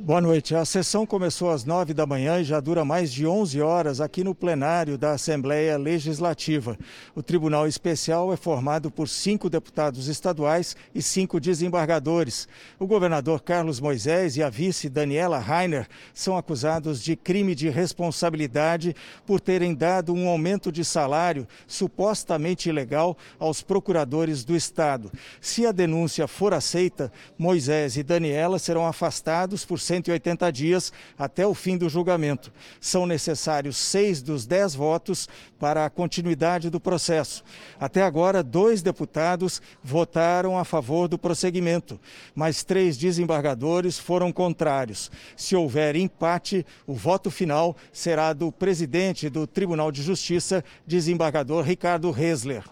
Boa 0.00 0.20
noite. 0.20 0.54
A 0.54 0.64
sessão 0.64 1.04
começou 1.04 1.50
às 1.50 1.64
nove 1.64 1.92
da 1.92 2.06
manhã 2.06 2.40
e 2.40 2.44
já 2.44 2.60
dura 2.60 2.84
mais 2.84 3.12
de 3.12 3.26
11 3.26 3.60
horas 3.60 4.00
aqui 4.00 4.22
no 4.22 4.32
plenário 4.32 4.96
da 4.96 5.10
Assembleia 5.10 5.76
Legislativa. 5.76 6.78
O 7.16 7.22
Tribunal 7.22 7.66
Especial 7.66 8.32
é 8.32 8.36
formado 8.36 8.92
por 8.92 9.08
cinco 9.08 9.50
deputados 9.50 10.06
estaduais 10.06 10.76
e 10.94 11.02
cinco 11.02 11.40
desembargadores. 11.40 12.46
O 12.78 12.86
governador 12.86 13.42
Carlos 13.42 13.80
Moisés 13.80 14.36
e 14.36 14.42
a 14.42 14.48
vice 14.48 14.88
Daniela 14.88 15.40
Rainer 15.40 15.88
são 16.14 16.38
acusados 16.38 17.02
de 17.02 17.16
crime 17.16 17.52
de 17.52 17.68
responsabilidade 17.68 18.94
por 19.26 19.40
terem 19.40 19.74
dado 19.74 20.14
um 20.14 20.28
aumento 20.28 20.70
de 20.70 20.84
salário 20.84 21.44
supostamente 21.66 22.68
ilegal 22.68 23.18
aos 23.36 23.62
procuradores 23.62 24.44
do 24.44 24.54
Estado. 24.54 25.10
Se 25.40 25.66
a 25.66 25.72
denúncia 25.72 26.28
for 26.28 26.54
aceita, 26.54 27.12
Moisés 27.36 27.96
e 27.96 28.04
Daniela 28.04 28.60
serão 28.60 28.86
afastados 28.86 29.64
por 29.64 29.87
180 29.88 30.52
dias 30.52 30.92
até 31.18 31.46
o 31.46 31.54
fim 31.54 31.76
do 31.76 31.88
julgamento. 31.88 32.52
São 32.80 33.06
necessários 33.06 33.76
seis 33.76 34.22
dos 34.22 34.46
dez 34.46 34.74
votos 34.74 35.28
para 35.58 35.84
a 35.84 35.90
continuidade 35.90 36.70
do 36.70 36.78
processo. 36.78 37.42
Até 37.80 38.02
agora, 38.02 38.42
dois 38.42 38.82
deputados 38.82 39.60
votaram 39.82 40.58
a 40.58 40.64
favor 40.64 41.08
do 41.08 41.18
prosseguimento, 41.18 41.98
mas 42.34 42.62
três 42.62 42.96
desembargadores 42.96 43.98
foram 43.98 44.30
contrários. 44.30 45.10
Se 45.36 45.56
houver 45.56 45.96
empate, 45.96 46.64
o 46.86 46.94
voto 46.94 47.30
final 47.30 47.76
será 47.92 48.32
do 48.32 48.52
presidente 48.52 49.28
do 49.28 49.46
Tribunal 49.46 49.90
de 49.90 50.02
Justiça, 50.02 50.62
desembargador 50.86 51.64
Ricardo 51.64 52.10
Resler. 52.10 52.62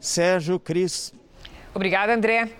Sérgio 0.00 0.58
Cris. 0.58 1.12
Obrigada, 1.74 2.14
André. 2.14 2.50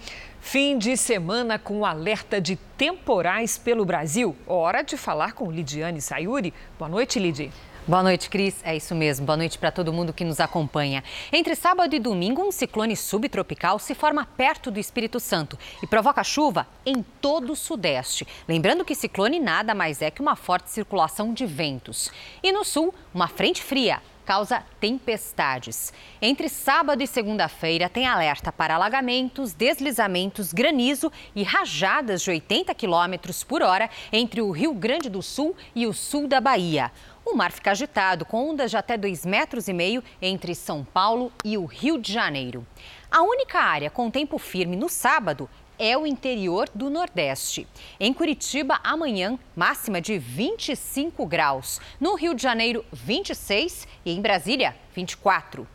Fim 0.50 0.78
de 0.78 0.96
semana 0.96 1.58
com 1.58 1.84
alerta 1.84 2.40
de 2.40 2.56
temporais 2.56 3.58
pelo 3.58 3.84
Brasil. 3.84 4.34
Hora 4.46 4.80
de 4.80 4.96
falar 4.96 5.32
com 5.32 5.52
Lidiane 5.52 6.00
Sayuri. 6.00 6.54
Boa 6.78 6.88
noite, 6.88 7.18
Lidy. 7.18 7.52
Boa 7.86 8.02
noite, 8.02 8.30
Cris. 8.30 8.56
É 8.64 8.74
isso 8.74 8.94
mesmo. 8.94 9.26
Boa 9.26 9.36
noite 9.36 9.58
para 9.58 9.70
todo 9.70 9.92
mundo 9.92 10.10
que 10.10 10.24
nos 10.24 10.40
acompanha. 10.40 11.04
Entre 11.30 11.54
sábado 11.54 11.94
e 11.94 11.98
domingo, 11.98 12.40
um 12.40 12.50
ciclone 12.50 12.96
subtropical 12.96 13.78
se 13.78 13.94
forma 13.94 14.24
perto 14.24 14.70
do 14.70 14.80
Espírito 14.80 15.20
Santo 15.20 15.58
e 15.82 15.86
provoca 15.86 16.24
chuva 16.24 16.66
em 16.86 17.04
todo 17.20 17.52
o 17.52 17.56
Sudeste. 17.56 18.26
Lembrando 18.48 18.86
que 18.86 18.94
ciclone 18.94 19.38
nada 19.38 19.74
mais 19.74 20.00
é 20.00 20.10
que 20.10 20.22
uma 20.22 20.34
forte 20.34 20.70
circulação 20.70 21.34
de 21.34 21.44
ventos. 21.44 22.10
E 22.42 22.50
no 22.52 22.64
sul, 22.64 22.94
uma 23.12 23.28
frente 23.28 23.62
fria 23.62 24.00
causa 24.28 24.62
tempestades. 24.78 25.90
Entre 26.20 26.50
sábado 26.50 27.02
e 27.02 27.06
segunda-feira, 27.06 27.88
tem 27.88 28.06
alerta 28.06 28.52
para 28.52 28.74
alagamentos, 28.74 29.54
deslizamentos, 29.54 30.52
granizo 30.52 31.10
e 31.34 31.42
rajadas 31.42 32.20
de 32.20 32.32
80 32.32 32.74
km 32.74 33.32
por 33.48 33.62
hora 33.62 33.88
entre 34.12 34.42
o 34.42 34.50
Rio 34.50 34.74
Grande 34.74 35.08
do 35.08 35.22
Sul 35.22 35.56
e 35.74 35.86
o 35.86 35.94
sul 35.94 36.28
da 36.28 36.42
Bahia. 36.42 36.92
O 37.24 37.34
mar 37.34 37.50
fica 37.50 37.70
agitado, 37.70 38.26
com 38.26 38.50
ondas 38.50 38.70
de 38.70 38.76
até 38.76 38.98
2,5 38.98 39.26
metros 39.26 39.66
e 39.66 39.72
meio 39.72 40.04
entre 40.20 40.54
São 40.54 40.84
Paulo 40.84 41.32
e 41.42 41.56
o 41.56 41.64
Rio 41.64 41.96
de 41.96 42.12
Janeiro. 42.12 42.66
A 43.10 43.22
única 43.22 43.58
área 43.58 43.88
com 43.88 44.10
tempo 44.10 44.36
firme 44.36 44.76
no 44.76 44.90
sábado 44.90 45.48
é 45.78 45.96
o 45.96 46.06
interior 46.06 46.68
do 46.74 46.90
Nordeste. 46.90 47.66
Em 47.98 48.12
Curitiba, 48.12 48.80
amanhã, 48.82 49.38
máxima 49.54 50.00
de 50.00 50.18
25 50.18 51.24
graus. 51.26 51.80
No 52.00 52.14
Rio 52.14 52.34
de 52.34 52.42
Janeiro, 52.42 52.84
26 52.92 53.86
e 54.04 54.12
em 54.12 54.20
Brasília, 54.20 54.74
24. 54.94 55.66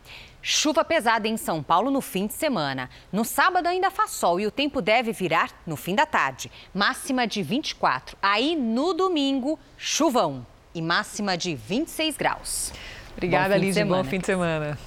Chuva 0.46 0.84
pesada 0.84 1.26
em 1.26 1.38
São 1.38 1.62
Paulo 1.62 1.90
no 1.90 2.02
fim 2.02 2.26
de 2.26 2.34
semana. 2.34 2.90
No 3.10 3.24
sábado 3.24 3.66
ainda 3.66 3.90
faz 3.90 4.10
sol 4.10 4.38
e 4.38 4.46
o 4.46 4.50
tempo 4.50 4.82
deve 4.82 5.10
virar 5.10 5.50
no 5.66 5.74
fim 5.74 5.94
da 5.94 6.04
tarde. 6.04 6.52
Máxima 6.74 7.26
de 7.26 7.42
24. 7.42 8.14
Aí 8.20 8.54
no 8.54 8.92
domingo, 8.92 9.58
chuvão 9.78 10.46
e 10.74 10.82
máxima 10.82 11.34
de 11.34 11.54
26 11.54 12.16
graus. 12.18 12.72
Obrigada, 13.12 13.56
Liz. 13.56 13.78
Bom 13.78 14.04
fim 14.04 14.18
de 14.18 14.26
semana. 14.26 14.78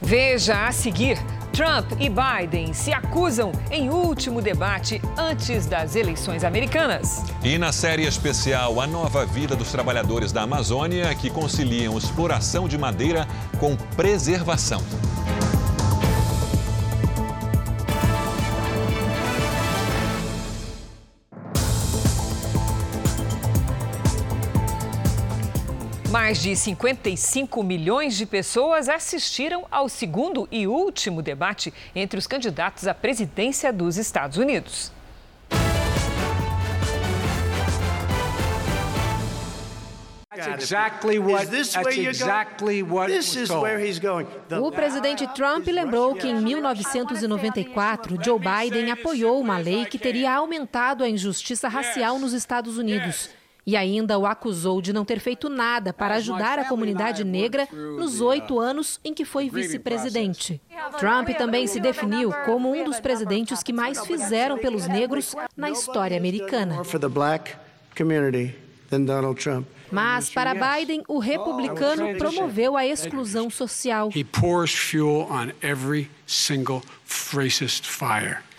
Veja 0.00 0.66
a 0.66 0.72
seguir: 0.72 1.18
Trump 1.52 1.92
e 1.98 2.10
Biden 2.10 2.74
se 2.74 2.92
acusam 2.92 3.50
em 3.70 3.88
último 3.88 4.42
debate 4.42 5.00
antes 5.16 5.66
das 5.66 5.96
eleições 5.96 6.44
americanas. 6.44 7.24
E 7.42 7.56
na 7.56 7.72
série 7.72 8.06
especial, 8.06 8.80
a 8.80 8.86
nova 8.86 9.24
vida 9.24 9.56
dos 9.56 9.70
trabalhadores 9.72 10.32
da 10.32 10.42
Amazônia 10.42 11.14
que 11.14 11.30
conciliam 11.30 11.96
exploração 11.96 12.68
de 12.68 12.76
madeira 12.76 13.26
com 13.58 13.74
preservação. 13.96 14.82
Mais 26.18 26.38
de 26.38 26.56
55 26.56 27.62
milhões 27.62 28.16
de 28.16 28.24
pessoas 28.24 28.88
assistiram 28.88 29.66
ao 29.70 29.86
segundo 29.86 30.48
e 30.50 30.66
último 30.66 31.20
debate 31.20 31.74
entre 31.94 32.18
os 32.18 32.26
candidatos 32.26 32.86
à 32.88 32.94
presidência 32.94 33.70
dos 33.70 33.98
Estados 33.98 34.38
Unidos. 34.38 34.90
O 44.58 44.72
presidente 44.72 45.26
Trump 45.34 45.66
lembrou 45.66 46.14
que 46.14 46.28
em 46.28 46.40
1994 46.40 48.24
Joe 48.24 48.40
Biden 48.40 48.90
apoiou 48.90 49.38
uma 49.38 49.58
lei 49.58 49.84
que 49.84 49.98
teria 49.98 50.32
aumentado 50.32 51.04
a 51.04 51.08
injustiça 51.10 51.68
racial 51.68 52.18
nos 52.18 52.32
Estados 52.32 52.78
Unidos 52.78 53.35
e 53.66 53.76
ainda 53.76 54.16
o 54.16 54.24
acusou 54.24 54.80
de 54.80 54.92
não 54.92 55.04
ter 55.04 55.18
feito 55.18 55.48
nada 55.48 55.92
para 55.92 56.14
ajudar 56.14 56.58
a 56.58 56.64
comunidade 56.66 57.24
negra 57.24 57.66
nos 57.72 58.20
oito 58.20 58.60
anos 58.60 59.00
em 59.04 59.12
que 59.12 59.24
foi 59.24 59.50
vice-presidente. 59.50 60.60
Trump 60.98 61.28
também 61.36 61.66
se 61.66 61.80
definiu 61.80 62.32
como 62.44 62.72
um 62.72 62.84
dos 62.84 63.00
presidentes 63.00 63.62
que 63.62 63.72
mais 63.72 64.06
fizeram 64.06 64.56
pelos 64.56 64.86
negros 64.86 65.34
na 65.56 65.68
história 65.70 66.16
americana. 66.16 66.84
Mas 69.90 70.30
para 70.30 70.54
Biden, 70.54 71.02
o 71.08 71.18
republicano 71.18 72.16
promoveu 72.16 72.76
a 72.76 72.86
exclusão 72.86 73.48
social. 73.48 74.10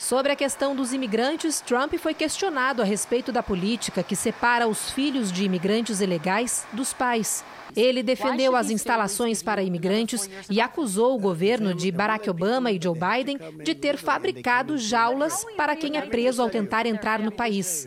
Sobre 0.08 0.32
a 0.32 0.38
questão 0.38 0.74
dos 0.74 0.94
imigrantes, 0.94 1.60
Trump 1.60 1.94
foi 1.96 2.14
questionado 2.14 2.82
a 2.82 2.86
respeito 2.86 3.30
da 3.30 3.44
política 3.44 4.02
que 4.02 4.16
separa 4.16 4.66
os 4.66 4.90
filhos 4.90 5.30
de 5.34 5.44
imigrantes 5.44 6.00
ilegais 6.00 6.66
dos 6.72 6.94
pais. 6.94 7.44
Ele 7.76 8.02
defendeu 8.02 8.56
as 8.56 8.70
instalações 8.70 9.44
para 9.44 9.62
imigrantes 9.62 10.30
e 10.50 10.62
acusou 10.62 11.14
o 11.14 11.20
governo 11.20 11.74
de 11.74 11.92
Barack 11.92 12.30
Obama 12.30 12.72
e 12.72 12.80
Joe 12.82 12.98
Biden 12.98 13.38
de 13.62 13.76
ter 13.76 13.98
fabricado 13.98 14.78
jaulas 14.78 15.46
para 15.58 15.76
quem 15.76 15.98
é 15.98 16.02
preso 16.02 16.42
ao 16.42 16.50
tentar 16.50 16.86
entrar 16.86 17.20
no 17.20 17.30
país. 17.30 17.86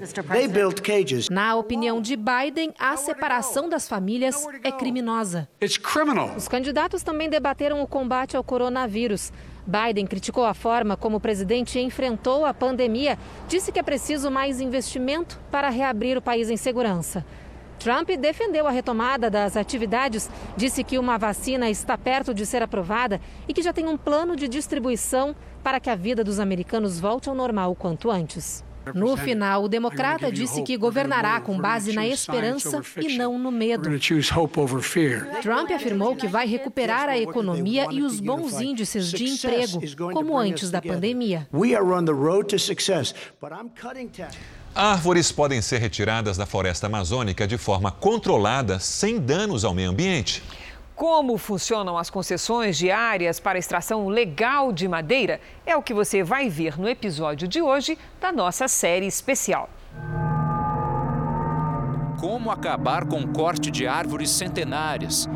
Na 1.31 1.57
opinião 1.57 2.03
de 2.03 2.17
Biden, 2.17 2.75
a 2.79 2.99
separação 2.99 3.67
das 3.67 3.89
famílias 3.89 4.47
é 4.63 4.71
criminosa. 4.71 5.49
Os 6.37 6.49
candidatos 6.49 7.03
também 7.03 7.31
debateram 7.31 7.81
o 7.81 7.87
combate 7.87 8.37
ao 8.37 8.45
coronavírus. 8.45 9.33
Biden 9.67 10.07
criticou 10.07 10.45
a 10.45 10.55
forma 10.55 10.97
como 10.97 11.17
o 11.17 11.21
presidente 11.21 11.79
enfrentou 11.79 12.45
a 12.45 12.55
pandemia, 12.55 13.19
disse 13.49 13.71
que 13.71 13.79
é 13.79 13.83
preciso 13.83 14.31
mais 14.31 14.61
investimento 14.61 15.39
para 15.51 15.69
reabrir 15.69 16.17
o 16.17 16.23
país 16.23 16.51
em 16.51 16.57
segurança. 16.57 17.25
Trump 17.79 18.11
defendeu 18.11 18.67
a 18.67 18.71
retomada 18.71 19.31
das 19.31 19.57
atividades, 19.57 20.29
disse 20.55 20.85
que 20.85 20.99
uma 20.99 21.17
vacina 21.17 21.71
está 21.71 21.97
perto 21.97 22.35
de 22.35 22.45
ser 22.45 22.63
aprovada 22.63 23.19
e 23.49 23.55
que 23.55 23.63
já 23.63 23.73
tem 23.73 23.87
um 23.87 23.97
plano 23.97 24.37
de 24.37 24.47
distribuição 24.49 25.35
para 25.63 25.81
que 25.81 25.89
a 25.89 25.95
vida 25.95 26.23
dos 26.23 26.39
americanos 26.39 27.01
volte 27.01 27.31
ao 27.31 27.35
normal 27.35 27.73
o 27.73 27.75
quanto 27.75 28.11
antes. 28.11 28.63
No 28.95 29.17
final, 29.17 29.65
o 29.65 29.69
democrata 29.69 30.31
disse 30.31 30.63
que 30.63 30.77
governará 30.77 31.41
com 31.41 31.59
base 31.59 31.93
na 31.93 32.07
esperança 32.07 32.83
e 32.97 33.17
não 33.17 33.39
no 33.39 33.51
medo. 33.51 33.89
Trump 35.43 35.71
afirmou 35.71 36.17
que 36.17 36.27
vai 36.27 36.47
recuperar 36.47 37.09
a 37.09 37.19
economia 37.19 37.87
e 37.91 38.03
os 38.03 38.21
bons 38.21 38.61
índices 38.61 39.11
de 39.11 39.25
emprego, 39.25 39.81
como 40.13 40.37
antes 40.37 40.71
da 40.71 40.81
pandemia. 40.81 41.49
Árvores 44.75 45.33
podem 45.33 45.61
ser 45.61 45.79
retiradas 45.79 46.37
da 46.37 46.47
floresta 46.47 46.87
amazônica 46.87 47.47
de 47.47 47.59
forma 47.59 47.91
controlada, 47.91 48.79
sem 48.79 49.19
danos 49.19 49.65
ao 49.65 49.75
meio 49.75 49.91
ambiente. 49.91 50.43
Como 51.01 51.39
funcionam 51.39 51.97
as 51.97 52.11
concessões 52.11 52.77
de 52.77 52.91
áreas 52.91 53.41
para 53.41 53.59
extração 53.59 54.07
legal 54.07 54.71
de 54.71 54.87
madeira 54.87 55.41
é 55.65 55.75
o 55.75 55.83
que 55.83 55.95
você 55.95 56.23
vai 56.23 56.51
ver 56.51 56.79
no 56.79 56.87
episódio 56.87 57.49
de 57.49 57.63
hoje 57.63 57.97
da 58.21 58.31
nossa 58.31 58.69
série 58.69 59.07
especial. 59.07 59.71
Como 62.21 62.51
acabar 62.51 63.07
com 63.07 63.19
o 63.19 63.33
corte 63.33 63.71
de 63.71 63.87
árvores 63.87 64.29
centenárias? 64.29 65.27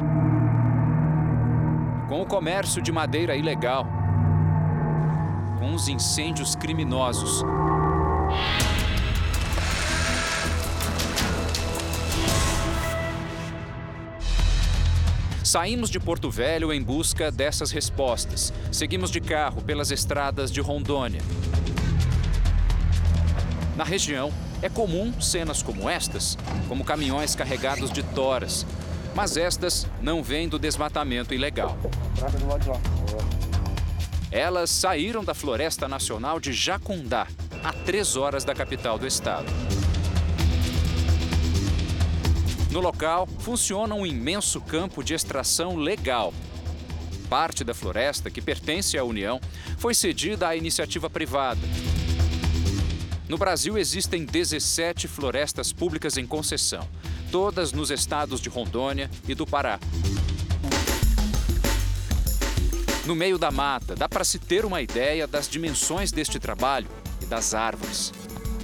Com 2.11 2.21
o 2.21 2.27
comércio 2.27 2.83
de 2.83 2.93
madeira 2.93 3.35
ilegal? 3.35 3.87
Com 5.59 5.73
os 5.73 5.89
incêndios 5.89 6.55
criminosos? 6.55 7.43
Saímos 15.55 15.89
de 15.89 16.01
Porto 16.01 16.33
Velho 16.33 16.73
em 16.73 16.83
busca 16.83 17.31
dessas 17.31 17.71
respostas. 17.71 18.53
Seguimos 18.73 19.09
de 19.09 19.21
carro 19.21 19.63
pelas 19.63 19.93
estradas 19.93 20.51
de 20.51 20.61
Rondônia. 20.61 21.23
Na 23.77 23.85
região, 23.85 24.33
é 24.61 24.69
comum 24.69 25.13
cenas 25.21 25.63
como 25.63 25.89
estas, 25.89 26.37
como 26.67 26.85
caminhões 26.85 27.37
carregados 27.37 27.93
de 27.93 28.03
toras. 28.03 28.67
Mas 29.15 29.37
estas 29.37 29.87
não 30.03 30.25
vêm 30.25 30.49
do 30.49 30.59
desmatamento 30.59 31.33
ilegal. 31.33 31.79
Elas 34.33 34.71
saíram 34.71 35.23
da 35.23 35.35
Floresta 35.35 35.87
Nacional 35.87 36.41
de 36.41 36.53
Jacundá, 36.53 37.29
a 37.63 37.73
três 37.73 38.17
horas 38.17 38.43
da 38.43 38.57
capital 38.57 38.99
do 38.99 39.07
estado. 39.07 39.47
No 42.75 42.81
local, 42.81 43.29
funciona 43.39 43.95
um 43.95 44.05
imenso 44.05 44.61
campo 44.61 45.05
de 45.05 45.14
extração 45.14 45.77
legal. 45.77 46.35
Parte 47.31 47.62
da 47.62 47.72
floresta, 47.72 48.33
que 48.33 48.43
pertence 48.43 48.99
à 48.99 49.05
União, 49.05 49.41
foi 49.79 49.95
cedida 49.95 50.49
à 50.49 50.57
iniciativa 50.57 51.09
privada. 51.09 51.61
No 53.29 53.39
Brasil, 53.39 53.79
existem 53.79 54.25
17 54.25 55.07
florestas 55.07 55.72
públicas 55.72 56.16
em 56.16 56.27
concessão, 56.27 56.89
todas 57.31 57.70
nos 57.70 57.93
estados 57.93 58.41
de 58.41 58.49
Rondônia 58.49 59.09
e 59.29 59.37
do 59.37 59.47
Pará. 59.47 59.79
No 63.07 63.14
meio 63.14 63.39
da 63.39 63.53
mata, 63.53 63.95
dá 63.95 64.09
para 64.09 64.25
se 64.25 64.41
ter 64.41 64.64
uma 64.64 64.83
ideia 64.83 65.29
das 65.29 65.49
dimensões 65.49 66.11
deste 66.11 66.41
trabalho 66.41 66.89
e 67.22 67.27
das 67.27 67.55
árvores. 67.55 68.12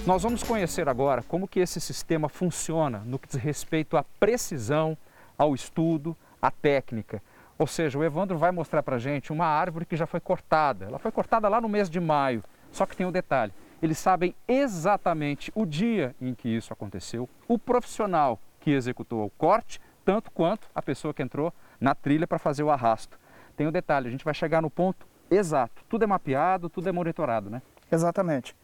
Nós 0.03 0.23
vamos 0.23 0.41
conhecer 0.41 0.89
agora 0.89 1.21
como 1.21 1.47
que 1.47 1.59
esse 1.59 1.79
sistema 1.79 2.27
funciona 2.27 3.03
no 3.05 3.19
que 3.19 3.27
diz 3.27 3.35
respeito 3.35 3.95
à 3.95 4.03
precisão, 4.03 4.97
ao 5.37 5.53
estudo, 5.53 6.17
à 6.41 6.49
técnica. 6.49 7.21
Ou 7.55 7.67
seja, 7.67 7.99
o 7.99 8.03
Evandro 8.03 8.35
vai 8.35 8.49
mostrar 8.49 8.81
para 8.81 8.97
gente 8.97 9.31
uma 9.31 9.45
árvore 9.45 9.85
que 9.85 9.95
já 9.95 10.07
foi 10.07 10.19
cortada. 10.19 10.85
Ela 10.85 10.97
foi 10.97 11.11
cortada 11.11 11.47
lá 11.47 11.61
no 11.61 11.69
mês 11.69 11.87
de 11.87 11.99
maio, 11.99 12.43
só 12.71 12.87
que 12.87 12.97
tem 12.97 13.05
um 13.05 13.11
detalhe. 13.11 13.53
Eles 13.79 13.99
sabem 13.99 14.33
exatamente 14.47 15.51
o 15.53 15.67
dia 15.67 16.15
em 16.19 16.33
que 16.33 16.49
isso 16.49 16.73
aconteceu, 16.73 17.29
o 17.47 17.59
profissional 17.59 18.39
que 18.59 18.71
executou 18.71 19.23
o 19.23 19.29
corte, 19.29 19.79
tanto 20.03 20.31
quanto 20.31 20.67
a 20.73 20.81
pessoa 20.81 21.13
que 21.13 21.21
entrou 21.21 21.53
na 21.79 21.93
trilha 21.93 22.25
para 22.25 22.39
fazer 22.39 22.63
o 22.63 22.71
arrasto. 22.71 23.19
Tem 23.55 23.67
um 23.67 23.71
detalhe, 23.71 24.07
a 24.07 24.11
gente 24.11 24.25
vai 24.25 24.33
chegar 24.33 24.63
no 24.63 24.69
ponto 24.69 25.05
exato. 25.29 25.83
Tudo 25.87 26.03
é 26.03 26.07
mapeado, 26.07 26.69
tudo 26.69 26.89
é 26.89 26.91
monitorado, 26.91 27.51
né? 27.51 27.61
Exatamente. 27.91 28.55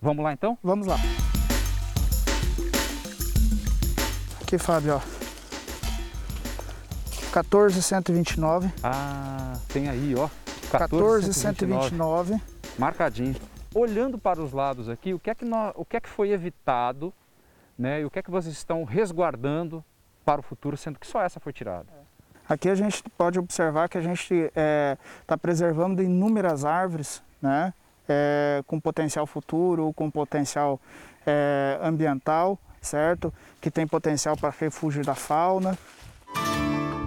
Vamos 0.00 0.22
lá 0.22 0.32
então? 0.32 0.58
Vamos 0.62 0.86
lá. 0.86 0.96
Aqui, 4.42 4.58
Fábio, 4.58 4.96
ó. 4.96 5.00
14129. 7.32 8.72
Ah, 8.82 9.58
tem 9.68 9.88
aí, 9.88 10.14
ó. 10.16 10.28
14129. 10.70 12.40
Marcadinho. 12.78 13.36
Olhando 13.74 14.16
para 14.16 14.40
os 14.40 14.52
lados 14.52 14.88
aqui, 14.88 15.12
o 15.12 15.18
que 15.18 15.30
é 15.30 15.34
que, 15.34 15.44
nós, 15.44 15.72
o 15.76 15.84
que, 15.84 15.96
é 15.96 16.00
que 16.00 16.08
foi 16.08 16.30
evitado, 16.30 17.12
né? 17.78 18.00
E 18.00 18.04
o 18.04 18.10
que 18.10 18.18
é 18.18 18.22
que 18.22 18.30
vocês 18.30 18.54
estão 18.54 18.84
resguardando 18.84 19.84
para 20.24 20.40
o 20.40 20.42
futuro, 20.42 20.76
sendo 20.76 20.98
que 20.98 21.06
só 21.06 21.20
essa 21.20 21.38
foi 21.38 21.52
tirada? 21.52 21.86
Aqui 22.48 22.68
a 22.68 22.74
gente 22.74 23.02
pode 23.18 23.38
observar 23.38 23.88
que 23.88 23.98
a 23.98 24.00
gente 24.00 24.32
está 24.32 25.34
é, 25.34 25.36
preservando 25.36 26.02
inúmeras 26.02 26.64
árvores, 26.64 27.22
né? 27.42 27.74
É, 28.08 28.62
com 28.66 28.78
potencial 28.78 29.26
futuro, 29.26 29.92
com 29.94 30.10
potencial 30.10 30.80
é, 31.26 31.78
ambiental, 31.82 32.58
certo? 32.80 33.32
Que 33.60 33.70
tem 33.70 33.86
potencial 33.86 34.36
para 34.36 34.50
refúgio 34.50 35.04
da 35.04 35.14
fauna. 35.14 35.76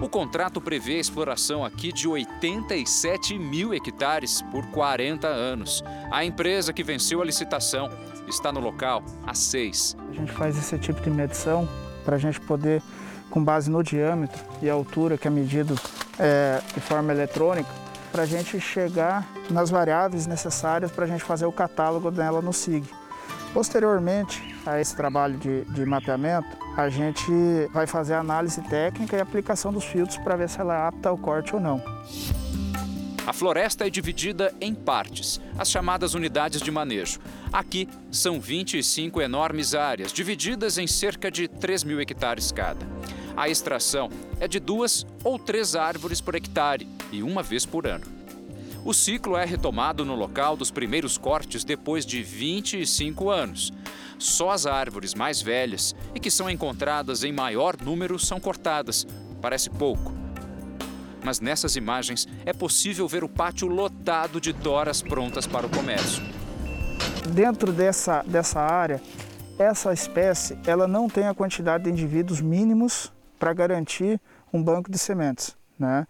O 0.00 0.08
contrato 0.08 0.62
prevê 0.62 0.94
a 0.94 1.00
exploração 1.00 1.62
aqui 1.62 1.92
de 1.92 2.08
87 2.08 3.38
mil 3.38 3.74
hectares 3.74 4.40
por 4.50 4.66
40 4.68 5.26
anos. 5.26 5.84
A 6.10 6.24
empresa 6.24 6.72
que 6.72 6.82
venceu 6.82 7.20
a 7.20 7.24
licitação 7.24 7.90
está 8.26 8.50
no 8.50 8.60
local 8.60 9.02
há 9.26 9.34
seis. 9.34 9.94
A 10.08 10.12
gente 10.14 10.32
faz 10.32 10.56
esse 10.56 10.78
tipo 10.78 11.02
de 11.02 11.10
medição 11.10 11.68
para 12.02 12.16
a 12.16 12.18
gente 12.18 12.40
poder, 12.40 12.82
com 13.28 13.44
base 13.44 13.70
no 13.70 13.82
diâmetro 13.82 14.42
e 14.62 14.70
altura 14.70 15.18
que 15.18 15.28
é 15.28 15.30
medido 15.30 15.78
é, 16.18 16.62
de 16.72 16.80
forma 16.80 17.12
eletrônica, 17.12 17.68
para 18.10 18.22
a 18.22 18.26
gente 18.26 18.60
chegar 18.60 19.26
nas 19.50 19.70
variáveis 19.70 20.26
necessárias 20.26 20.90
para 20.90 21.04
a 21.04 21.08
gente 21.08 21.22
fazer 21.22 21.46
o 21.46 21.52
catálogo 21.52 22.10
dela 22.10 22.42
no 22.42 22.52
SIG. 22.52 22.84
Posteriormente 23.52 24.50
a 24.64 24.80
esse 24.80 24.94
trabalho 24.94 25.36
de, 25.38 25.64
de, 25.64 25.84
mapeamento, 25.84 26.48
a 26.76 26.88
gente 26.88 27.30
vai 27.72 27.86
fazer 27.86 28.14
a 28.14 28.20
análise 28.20 28.60
técnica 28.62 29.16
e 29.16 29.20
aplicação 29.20 29.72
dos 29.72 29.84
filtros 29.84 30.18
para 30.18 30.36
ver 30.36 30.48
se 30.48 30.60
ela 30.60 30.74
é 30.74 30.88
apta 30.88 31.08
ao 31.08 31.18
corte 31.18 31.54
ou 31.54 31.60
não. 31.60 31.82
A 33.26 33.32
floresta 33.32 33.86
é 33.86 33.90
dividida 33.90 34.52
em 34.60 34.74
partes, 34.74 35.40
as 35.58 35.70
chamadas 35.70 36.14
unidades 36.14 36.60
de 36.60 36.70
manejo. 36.70 37.20
Aqui 37.52 37.88
são 38.10 38.40
25 38.40 39.20
enormes 39.20 39.74
áreas, 39.74 40.12
divididas 40.12 40.78
em 40.78 40.86
cerca 40.86 41.30
de 41.30 41.46
3 41.46 41.84
mil 41.84 42.00
hectares 42.00 42.50
cada. 42.50 42.86
A 43.40 43.48
extração 43.48 44.10
é 44.38 44.46
de 44.46 44.60
duas 44.60 45.06
ou 45.24 45.38
três 45.38 45.74
árvores 45.74 46.20
por 46.20 46.34
hectare 46.34 46.86
e 47.10 47.22
uma 47.22 47.42
vez 47.42 47.64
por 47.64 47.86
ano. 47.86 48.04
O 48.84 48.92
ciclo 48.92 49.34
é 49.34 49.46
retomado 49.46 50.04
no 50.04 50.14
local 50.14 50.58
dos 50.58 50.70
primeiros 50.70 51.16
cortes 51.16 51.64
depois 51.64 52.04
de 52.04 52.22
25 52.22 53.30
anos. 53.30 53.72
Só 54.18 54.50
as 54.50 54.66
árvores 54.66 55.14
mais 55.14 55.40
velhas 55.40 55.96
e 56.14 56.20
que 56.20 56.30
são 56.30 56.50
encontradas 56.50 57.24
em 57.24 57.32
maior 57.32 57.78
número 57.82 58.18
são 58.18 58.38
cortadas. 58.38 59.06
Parece 59.40 59.70
pouco. 59.70 60.12
Mas 61.24 61.40
nessas 61.40 61.76
imagens 61.76 62.28
é 62.44 62.52
possível 62.52 63.08
ver 63.08 63.24
o 63.24 63.28
pátio 63.28 63.68
lotado 63.68 64.38
de 64.38 64.52
toras 64.52 65.00
prontas 65.00 65.46
para 65.46 65.66
o 65.66 65.70
comércio. 65.70 66.22
Dentro 67.30 67.72
dessa, 67.72 68.22
dessa 68.26 68.60
área, 68.60 69.00
essa 69.58 69.94
espécie 69.94 70.58
ela 70.66 70.86
não 70.86 71.08
tem 71.08 71.26
a 71.26 71.32
quantidade 71.32 71.84
de 71.84 71.90
indivíduos 71.90 72.42
mínimos 72.42 73.10
para 73.40 73.54
garantir 73.54 74.20
um 74.52 74.62
banco 74.62 74.90
de 74.90 74.98
sementes. 74.98 75.56
Né? 75.78 76.06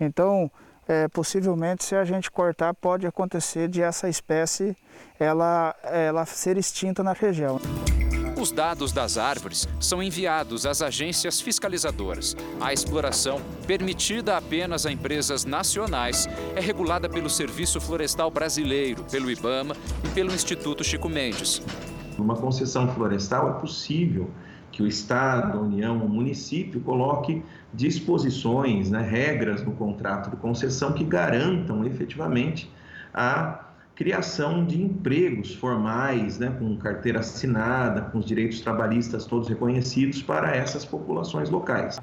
Então, 0.00 0.50
é, 0.88 1.06
possivelmente, 1.08 1.84
se 1.84 1.94
a 1.94 2.04
gente 2.04 2.30
cortar, 2.30 2.74
pode 2.74 3.06
acontecer 3.06 3.68
de 3.68 3.80
essa 3.80 4.08
espécie 4.08 4.76
ela, 5.18 5.74
ela 5.84 6.26
ser 6.26 6.58
extinta 6.58 7.02
na 7.04 7.12
região. 7.12 7.60
Os 8.40 8.50
dados 8.50 8.90
das 8.90 9.18
árvores 9.18 9.68
são 9.78 10.02
enviados 10.02 10.66
às 10.66 10.82
agências 10.82 11.40
fiscalizadoras. 11.40 12.34
A 12.60 12.72
exploração, 12.72 13.40
permitida 13.68 14.36
apenas 14.36 14.84
a 14.84 14.90
empresas 14.90 15.44
nacionais, 15.44 16.28
é 16.56 16.60
regulada 16.60 17.08
pelo 17.08 17.30
Serviço 17.30 17.80
Florestal 17.80 18.32
Brasileiro, 18.32 19.04
pelo 19.04 19.30
IBAMA 19.30 19.76
e 20.04 20.08
pelo 20.08 20.34
Instituto 20.34 20.82
Chico 20.82 21.08
Mendes. 21.08 21.62
Numa 22.18 22.34
concessão 22.34 22.92
florestal 22.92 23.48
é 23.50 23.60
possível 23.60 24.28
que 24.72 24.82
o 24.82 24.86
Estado, 24.86 25.58
a 25.58 25.60
União, 25.60 25.98
o 25.98 26.08
município 26.08 26.80
coloque 26.80 27.42
disposições, 27.72 28.90
né, 28.90 29.02
regras 29.02 29.62
no 29.62 29.72
contrato 29.72 30.30
de 30.30 30.36
concessão 30.36 30.92
que 30.94 31.04
garantam 31.04 31.84
efetivamente 31.84 32.70
a 33.12 33.66
criação 33.94 34.64
de 34.64 34.82
empregos 34.82 35.54
formais, 35.54 36.38
né, 36.38 36.56
com 36.58 36.76
carteira 36.76 37.20
assinada, 37.20 38.00
com 38.00 38.18
os 38.18 38.24
direitos 38.24 38.60
trabalhistas 38.62 39.26
todos 39.26 39.48
reconhecidos 39.48 40.22
para 40.22 40.56
essas 40.56 40.84
populações 40.84 41.50
locais. 41.50 42.00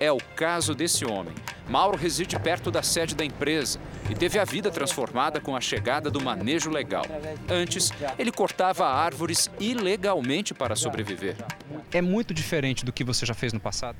É 0.00 0.10
o 0.10 0.18
caso 0.36 0.74
desse 0.74 1.04
homem. 1.04 1.34
Mauro 1.68 1.96
reside 1.96 2.38
perto 2.38 2.70
da 2.70 2.82
sede 2.82 3.14
da 3.14 3.24
empresa 3.24 3.78
e 4.10 4.14
teve 4.14 4.38
a 4.38 4.44
vida 4.44 4.70
transformada 4.70 5.40
com 5.40 5.56
a 5.56 5.60
chegada 5.60 6.10
do 6.10 6.20
manejo 6.20 6.68
legal. 6.70 7.04
Antes, 7.48 7.90
ele 8.18 8.30
cortava 8.30 8.86
árvores 8.86 9.48
ilegalmente 9.58 10.52
para 10.52 10.76
sobreviver. 10.76 11.36
É 11.92 12.02
muito 12.02 12.34
diferente 12.34 12.84
do 12.84 12.92
que 12.92 13.04
você 13.04 13.24
já 13.24 13.34
fez 13.34 13.52
no 13.52 13.60
passado? 13.60 13.96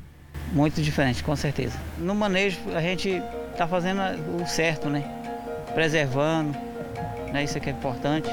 Muito 0.52 0.82
diferente, 0.82 1.24
com 1.24 1.34
certeza. 1.34 1.78
No 1.98 2.14
manejo, 2.14 2.58
a 2.74 2.80
gente 2.80 3.22
está 3.52 3.66
fazendo 3.66 4.00
o 4.42 4.46
certo, 4.46 4.88
né? 4.90 5.02
Preservando, 5.74 6.56
né? 7.32 7.44
Isso 7.44 7.56
é 7.56 7.60
que 7.60 7.70
é 7.70 7.72
importante. 7.72 8.28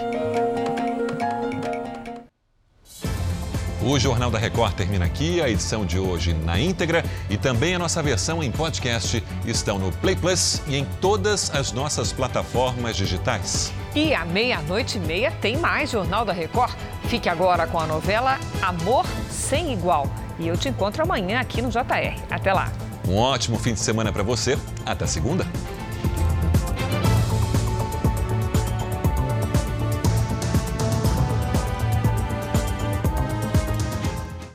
O 3.83 3.97
Jornal 3.97 4.29
da 4.29 4.37
Record 4.37 4.73
termina 4.75 5.05
aqui. 5.05 5.41
A 5.41 5.49
edição 5.49 5.83
de 5.83 5.97
hoje 5.97 6.35
na 6.35 6.59
íntegra 6.59 7.03
e 7.29 7.35
também 7.35 7.73
a 7.73 7.79
nossa 7.79 8.01
versão 8.03 8.43
em 8.43 8.51
podcast 8.51 9.23
estão 9.43 9.79
no 9.79 9.91
Play 9.93 10.15
Plus 10.15 10.61
e 10.67 10.75
em 10.75 10.85
todas 11.01 11.49
as 11.49 11.71
nossas 11.71 12.13
plataformas 12.13 12.95
digitais. 12.95 13.73
E 13.95 14.13
à 14.13 14.23
meia-noite 14.23 14.99
e 14.99 15.01
meia 15.01 15.31
tem 15.41 15.57
mais 15.57 15.89
Jornal 15.89 16.23
da 16.23 16.31
Record. 16.31 16.73
Fique 17.05 17.27
agora 17.27 17.65
com 17.65 17.79
a 17.79 17.87
novela 17.87 18.39
Amor 18.61 19.05
Sem 19.31 19.73
Igual. 19.73 20.07
E 20.37 20.47
eu 20.47 20.55
te 20.55 20.69
encontro 20.69 21.01
amanhã 21.01 21.39
aqui 21.39 21.59
no 21.59 21.69
JR. 21.69 22.21
Até 22.29 22.53
lá. 22.53 22.71
Um 23.07 23.17
ótimo 23.17 23.57
fim 23.57 23.73
de 23.73 23.79
semana 23.79 24.11
para 24.11 24.21
você. 24.21 24.59
Até 24.85 25.07
segunda. 25.07 25.45